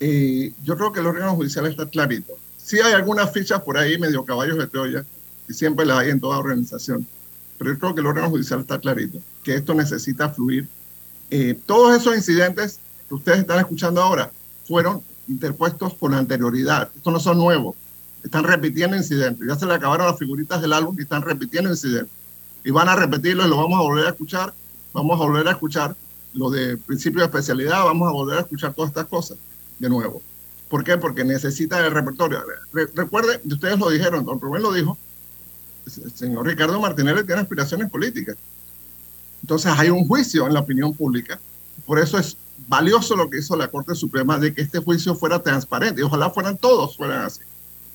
Eh, 0.00 0.52
yo 0.64 0.76
creo 0.76 0.92
que 0.92 0.98
el 1.00 1.06
órgano 1.06 1.36
judicial 1.36 1.66
está 1.66 1.88
clarito. 1.88 2.32
Sí 2.56 2.80
hay 2.80 2.94
algunas 2.94 3.32
fichas 3.32 3.62
por 3.62 3.78
ahí, 3.78 3.98
medio 3.98 4.24
caballos 4.24 4.58
de 4.58 4.66
Troya, 4.66 5.04
y 5.48 5.52
siempre 5.52 5.86
las 5.86 5.98
hay 5.98 6.10
en 6.10 6.20
toda 6.20 6.38
organización 6.38 7.06
pero 7.58 7.72
yo 7.72 7.78
creo 7.78 7.94
que 7.94 8.00
el 8.00 8.06
órgano 8.06 8.30
judicial 8.30 8.60
está 8.60 8.78
clarito, 8.78 9.18
que 9.42 9.54
esto 9.54 9.74
necesita 9.74 10.30
fluir. 10.30 10.68
Eh, 11.30 11.58
todos 11.66 12.00
esos 12.00 12.16
incidentes 12.16 12.78
que 13.08 13.14
ustedes 13.16 13.40
están 13.40 13.58
escuchando 13.58 14.00
ahora 14.00 14.30
fueron 14.64 15.02
interpuestos 15.26 15.94
con 15.94 16.14
anterioridad. 16.14 16.88
Estos 16.94 17.12
no 17.12 17.20
son 17.20 17.36
nuevos. 17.38 17.76
Están 18.22 18.44
repitiendo 18.44 18.96
incidentes. 18.96 19.46
Ya 19.46 19.56
se 19.56 19.66
le 19.66 19.74
acabaron 19.74 20.06
las 20.06 20.18
figuritas 20.18 20.62
del 20.62 20.72
álbum 20.72 20.94
y 20.98 21.02
están 21.02 21.22
repitiendo 21.22 21.68
incidentes. 21.68 22.12
Y 22.64 22.70
van 22.70 22.88
a 22.88 22.96
repetirlo 22.96 23.46
y 23.46 23.48
lo 23.48 23.56
vamos 23.56 23.78
a 23.78 23.82
volver 23.82 24.06
a 24.06 24.10
escuchar. 24.10 24.54
Vamos 24.92 25.20
a 25.20 25.24
volver 25.24 25.48
a 25.48 25.52
escuchar 25.52 25.96
lo 26.34 26.50
de 26.50 26.76
principio 26.76 27.20
de 27.20 27.26
especialidad. 27.26 27.84
Vamos 27.84 28.08
a 28.08 28.12
volver 28.12 28.38
a 28.38 28.40
escuchar 28.42 28.74
todas 28.74 28.90
estas 28.90 29.06
cosas 29.06 29.38
de 29.78 29.88
nuevo. 29.88 30.22
¿Por 30.68 30.84
qué? 30.84 30.98
Porque 30.98 31.24
necesitan 31.24 31.84
el 31.84 31.92
repertorio. 31.92 32.42
recuerde, 32.94 33.40
ustedes 33.44 33.78
lo 33.78 33.88
dijeron, 33.88 34.24
don 34.24 34.40
Rubén 34.40 34.62
lo 34.62 34.72
dijo, 34.72 34.98
el 35.86 36.12
señor 36.12 36.46
Ricardo 36.46 36.78
Martinelli 36.80 37.24
tiene 37.24 37.40
aspiraciones 37.40 37.90
políticas. 37.90 38.36
Entonces 39.42 39.72
hay 39.76 39.88
un 39.88 40.06
juicio 40.06 40.46
en 40.46 40.54
la 40.54 40.60
opinión 40.60 40.92
pública. 40.92 41.40
Por 41.86 41.98
eso 41.98 42.18
es 42.18 42.36
valioso 42.66 43.16
lo 43.16 43.30
que 43.30 43.38
hizo 43.38 43.56
la 43.56 43.68
Corte 43.68 43.94
Suprema 43.94 44.38
de 44.38 44.52
que 44.52 44.60
este 44.60 44.78
juicio 44.78 45.14
fuera 45.14 45.42
transparente. 45.42 46.00
Y 46.00 46.04
ojalá 46.04 46.28
fueran 46.30 46.58
todos, 46.58 46.96
fueran 46.96 47.24
así. 47.24 47.40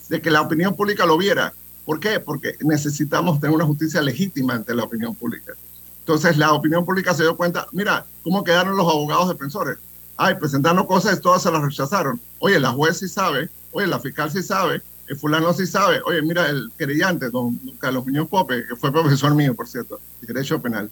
De 0.08 0.20
que 0.20 0.30
la 0.30 0.40
opinión 0.40 0.74
pública 0.74 1.06
lo 1.06 1.16
viera. 1.16 1.52
¿Por 1.84 2.00
qué? 2.00 2.20
Porque 2.20 2.56
necesitamos 2.60 3.40
tener 3.40 3.54
una 3.54 3.64
justicia 3.64 4.00
legítima 4.00 4.54
ante 4.54 4.74
la 4.74 4.84
opinión 4.84 5.14
pública. 5.14 5.52
Entonces 6.00 6.36
la 6.36 6.52
opinión 6.52 6.84
pública 6.84 7.14
se 7.14 7.22
dio 7.22 7.36
cuenta, 7.36 7.66
mira, 7.72 8.04
¿cómo 8.22 8.44
quedaron 8.44 8.76
los 8.76 8.86
abogados 8.86 9.28
defensores? 9.28 9.78
Ay, 10.16 10.34
presentando 10.36 10.86
cosas 10.86 11.18
y 11.18 11.20
todas 11.20 11.42
se 11.42 11.50
las 11.50 11.62
rechazaron. 11.62 12.20
Oye, 12.38 12.60
la 12.60 12.70
juez 12.70 12.98
sí 12.98 13.08
sabe, 13.08 13.48
oye, 13.72 13.86
la 13.86 13.98
fiscal 13.98 14.30
sí 14.30 14.42
sabe, 14.42 14.82
el 15.08 15.16
fulano 15.16 15.52
sí 15.52 15.66
sabe. 15.66 16.00
Oye, 16.06 16.22
mira, 16.22 16.48
el 16.48 16.70
querellante, 16.78 17.30
don 17.30 17.58
Carlos 17.78 18.04
Muñoz 18.06 18.28
Pope, 18.28 18.66
que 18.66 18.76
fue 18.76 18.92
profesor 18.92 19.34
mío, 19.34 19.54
por 19.54 19.68
cierto, 19.68 20.00
de 20.20 20.26
Derecho 20.32 20.60
Penal, 20.60 20.90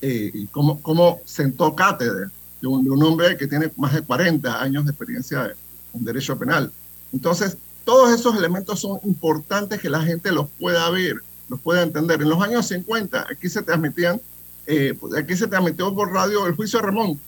eh, 0.00 0.30
y 0.32 0.46
cómo, 0.46 0.80
cómo 0.82 1.20
sentó 1.24 1.74
cátedra 1.74 2.30
de 2.60 2.66
un, 2.66 3.02
hombre 3.02 3.36
que 3.36 3.46
tiene 3.46 3.70
más 3.76 3.94
de 3.94 4.02
40 4.02 4.60
años 4.60 4.84
de 4.84 4.90
experiencia 4.90 5.52
en 5.94 6.04
Derecho 6.04 6.38
Penal. 6.38 6.72
Entonces, 7.12 7.56
todos 7.88 8.12
esos 8.12 8.36
elementos 8.36 8.80
son 8.80 9.00
importantes 9.02 9.80
que 9.80 9.88
la 9.88 10.02
gente 10.02 10.30
los 10.30 10.50
pueda 10.60 10.90
ver, 10.90 11.22
los 11.48 11.58
pueda 11.58 11.82
entender. 11.82 12.20
En 12.20 12.28
los 12.28 12.42
años 12.42 12.66
50, 12.66 13.28
aquí 13.30 13.48
se 13.48 13.62
transmitían, 13.62 14.20
eh, 14.66 14.92
pues, 15.00 15.16
aquí 15.16 15.34
se 15.34 15.46
transmitió 15.46 15.94
por 15.94 16.12
radio 16.12 16.46
el 16.46 16.54
juicio 16.54 16.80
de 16.80 16.84
Ramón, 16.84 17.18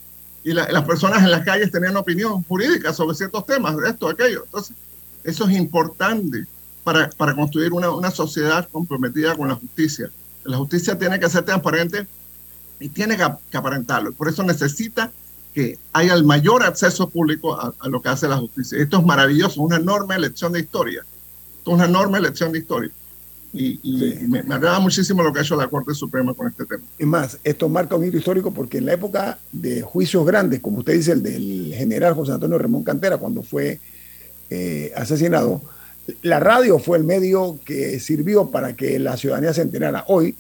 y 0.45 0.53
las 0.53 0.85
personas 0.85 1.23
en 1.23 1.31
las 1.31 1.47
calles 1.47 1.71
tenían 1.71 1.97
opinión 1.97 2.43
jurídica 2.43 2.93
sobre 2.93 3.17
ciertos 3.17 3.47
temas, 3.47 3.75
esto, 3.89 4.07
aquello. 4.07 4.43
Entonces, 4.45 4.77
eso 5.25 5.49
es 5.49 5.57
importante 5.57 6.45
para, 6.85 7.09
para 7.09 7.35
construir 7.35 7.73
una, 7.73 7.89
una, 7.91 8.11
sociedad 8.11 8.69
comprometida 8.71 9.35
con 9.39 9.49
la 9.49 9.55
justicia. 9.55 10.11
La 10.45 10.59
justicia 10.59 10.99
tiene 10.99 11.19
que 11.19 11.31
ser 11.31 11.43
transparente 11.43 12.07
y 12.79 12.91
tiene 12.91 13.17
que, 13.17 13.57
aparentarlo. 13.57 14.13
Por 14.13 14.29
eso 14.29 14.43
necesita 14.43 15.11
que 15.55 15.79
haya 15.93 16.15
el 16.15 16.25
mayor 16.25 16.63
acceso 16.63 17.09
público 17.09 17.59
a, 17.59 17.75
lo 17.89 18.01
que 18.01 18.09
hace 18.09 18.29
la 18.29 18.37
justicia. 18.37 18.79
Esto 18.79 18.99
es 18.99 19.05
maravilloso, 19.05 19.63
una 19.63 19.77
enorme 19.77 20.19
lección 20.19 20.53
de 20.53 20.61
historia. 20.61 21.05
Esto 21.59 21.71
es 21.71 21.75
una 21.75 21.87
enorme 21.87 22.21
lección 22.21 22.53
de 22.53 22.59
historia. 22.61 22.91
Y, 23.53 23.81
me, 24.29 24.45
me, 24.45 24.55
agrada 24.55 24.79
muchísimo 24.79 25.25
lo 25.25 25.33
que 25.33 25.41
ha 25.41 25.43
hecho 25.43 25.57
la 25.57 25.67
Corte 25.67 25.93
Suprema 25.93 26.35
con 26.35 26.47
este 26.47 26.65
tema. 26.65 26.85
Es 26.97 27.07
más, 27.07 27.39
esto 27.43 27.69
marca 27.69 27.97
un 27.97 28.07
hito 28.07 28.17
histórico 28.17 28.53
porque 28.53 28.79
en 28.79 28.87
la 28.87 28.93
época 28.93 29.39
de 29.51 29.83
juicios 29.83 30.25
grandes, 30.25 30.61
como 30.61 30.79
usted 30.79 30.93
dice, 30.93 31.13
el 31.13 31.23
del 31.23 31.75
general 31.77 32.15
José 32.15 32.31
Antonio 32.33 32.59
Ramón 32.59 32.85
Cantera, 32.85 33.19
cuando 33.19 33.43
fue 33.43 33.81
eh, 34.51 34.93
asesinado, 34.95 35.63
la 36.23 36.39
radio 36.39 36.79
fue 36.79 36.99
el 36.99 37.05
medio 37.05 37.59
que 37.65 37.99
sirvió 37.99 38.51
para 38.51 38.75
que 38.75 39.01
la 39.01 39.17
ciudadanía 39.17 39.53
se 39.53 39.63
enterara. 39.63 40.05
Hoy, 40.07 40.37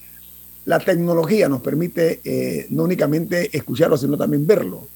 la 0.64 0.78
tecnología 0.78 1.48
nos 1.48 1.62
permite 1.62 2.20
eh, 2.22 2.66
no 2.70 2.84
únicamente 2.84 3.56
escucharlo, 3.56 3.96
sino 3.96 4.16
también 4.16 4.46
verlo. 4.46 4.86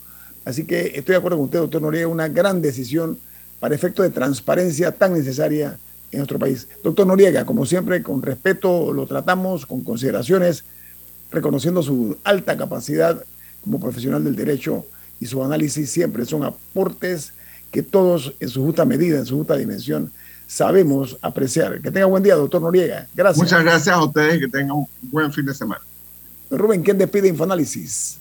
Así 0.45 0.65
que 0.65 0.93
estoy 0.95 1.13
de 1.13 1.17
acuerdo 1.17 1.39
con 1.39 1.47
usted, 1.47 1.59
doctor 1.61 1.83
Noriega, 1.83 2.09
una 2.09 2.29
gran 2.29 2.61
decisión 2.61 3.19
para 3.61 3.75
efectos 3.75 4.05
de 4.05 4.11
transparencia 4.11 4.93
tan 4.93 5.15
necesaria 5.15 5.79
en 6.13 6.19
nuestro 6.19 6.39
país. 6.39 6.69
Doctor 6.83 7.07
Noriega, 7.07 7.45
como 7.47 7.65
siempre, 7.67 8.03
con 8.03 8.23
respeto 8.23 8.93
lo 8.93 9.07
tratamos, 9.07 9.67
con 9.67 9.83
consideraciones, 9.83 10.65
reconociendo 11.31 11.83
su 11.83 12.17
alta 12.25 12.57
capacidad 12.57 13.25
como 13.63 13.81
profesional 13.81 14.23
del 14.23 14.37
derecho 14.37 14.87
y 15.21 15.27
su 15.27 15.43
análisis 15.43 15.91
siempre 15.91 16.25
son 16.25 16.45
aportes 16.45 17.33
que 17.71 17.83
todos 17.83 18.35
en 18.39 18.49
su 18.49 18.63
justa 18.65 18.85
medida, 18.85 19.19
en 19.19 19.27
su 19.27 19.37
justa 19.37 19.57
dimensión, 19.57 20.13
sabemos 20.47 21.19
apreciar. 21.23 21.81
Que 21.81 21.91
tenga 21.91 22.07
buen 22.07 22.23
día, 22.23 22.37
doctor 22.37 22.63
Noriega. 22.63 23.09
Gracias. 23.15 23.39
Muchas 23.43 23.65
gracias 23.65 23.97
a 23.97 24.05
ustedes 24.05 24.37
y 24.37 24.41
que 24.41 24.49
tengan 24.49 24.73
un 24.73 24.89
buen 25.03 25.33
fin 25.33 25.47
de 25.47 25.55
semana. 25.55 25.81
Rubén, 26.51 26.83
¿quién 26.83 26.99
despide 26.99 27.29
Infoanálisis? 27.29 28.19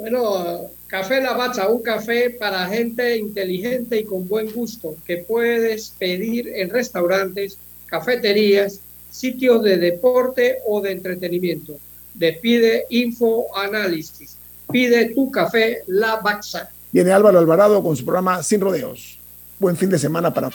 Bueno, 0.00 0.70
Café 0.88 1.20
Lavazza, 1.20 1.68
un 1.68 1.82
café 1.82 2.30
para 2.30 2.66
gente 2.66 3.16
inteligente 3.18 3.98
y 3.98 4.04
con 4.04 4.26
buen 4.26 4.50
gusto 4.52 4.96
que 5.04 5.18
puedes 5.18 5.90
pedir 5.98 6.48
en 6.48 6.70
restaurantes, 6.70 7.58
cafeterías, 7.86 8.80
sitios 9.10 9.62
de 9.62 9.76
deporte 9.76 10.58
o 10.66 10.80
de 10.80 10.92
entretenimiento. 10.92 11.74
Despide 12.14 12.86
Info 12.88 13.46
Análisis. 13.54 14.36
Pide 14.70 15.14
tu 15.14 15.30
café 15.30 15.82
Lavazza. 15.86 16.70
Viene 16.90 17.12
Álvaro 17.12 17.38
Alvarado 17.38 17.82
con 17.82 17.94
su 17.94 18.04
programa 18.04 18.42
Sin 18.42 18.60
Rodeos. 18.60 19.18
Buen 19.58 19.76
fin 19.76 19.90
de 19.90 19.98
semana 19.98 20.32
para. 20.32 20.50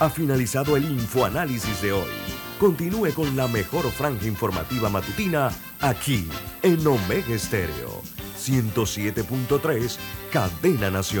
Ha 0.00 0.10
finalizado 0.10 0.76
el 0.76 0.84
Infoanálisis 0.84 1.82
de 1.82 1.92
hoy. 1.92 2.27
Continúe 2.58 3.12
con 3.14 3.36
la 3.36 3.46
mejor 3.46 3.88
franja 3.92 4.26
informativa 4.26 4.88
matutina 4.88 5.50
aquí 5.80 6.26
en 6.62 6.84
Omega 6.84 7.32
Estéreo 7.32 8.02
107.3, 8.36 9.96
Cadena 10.32 10.90
Nacional. 10.90 11.16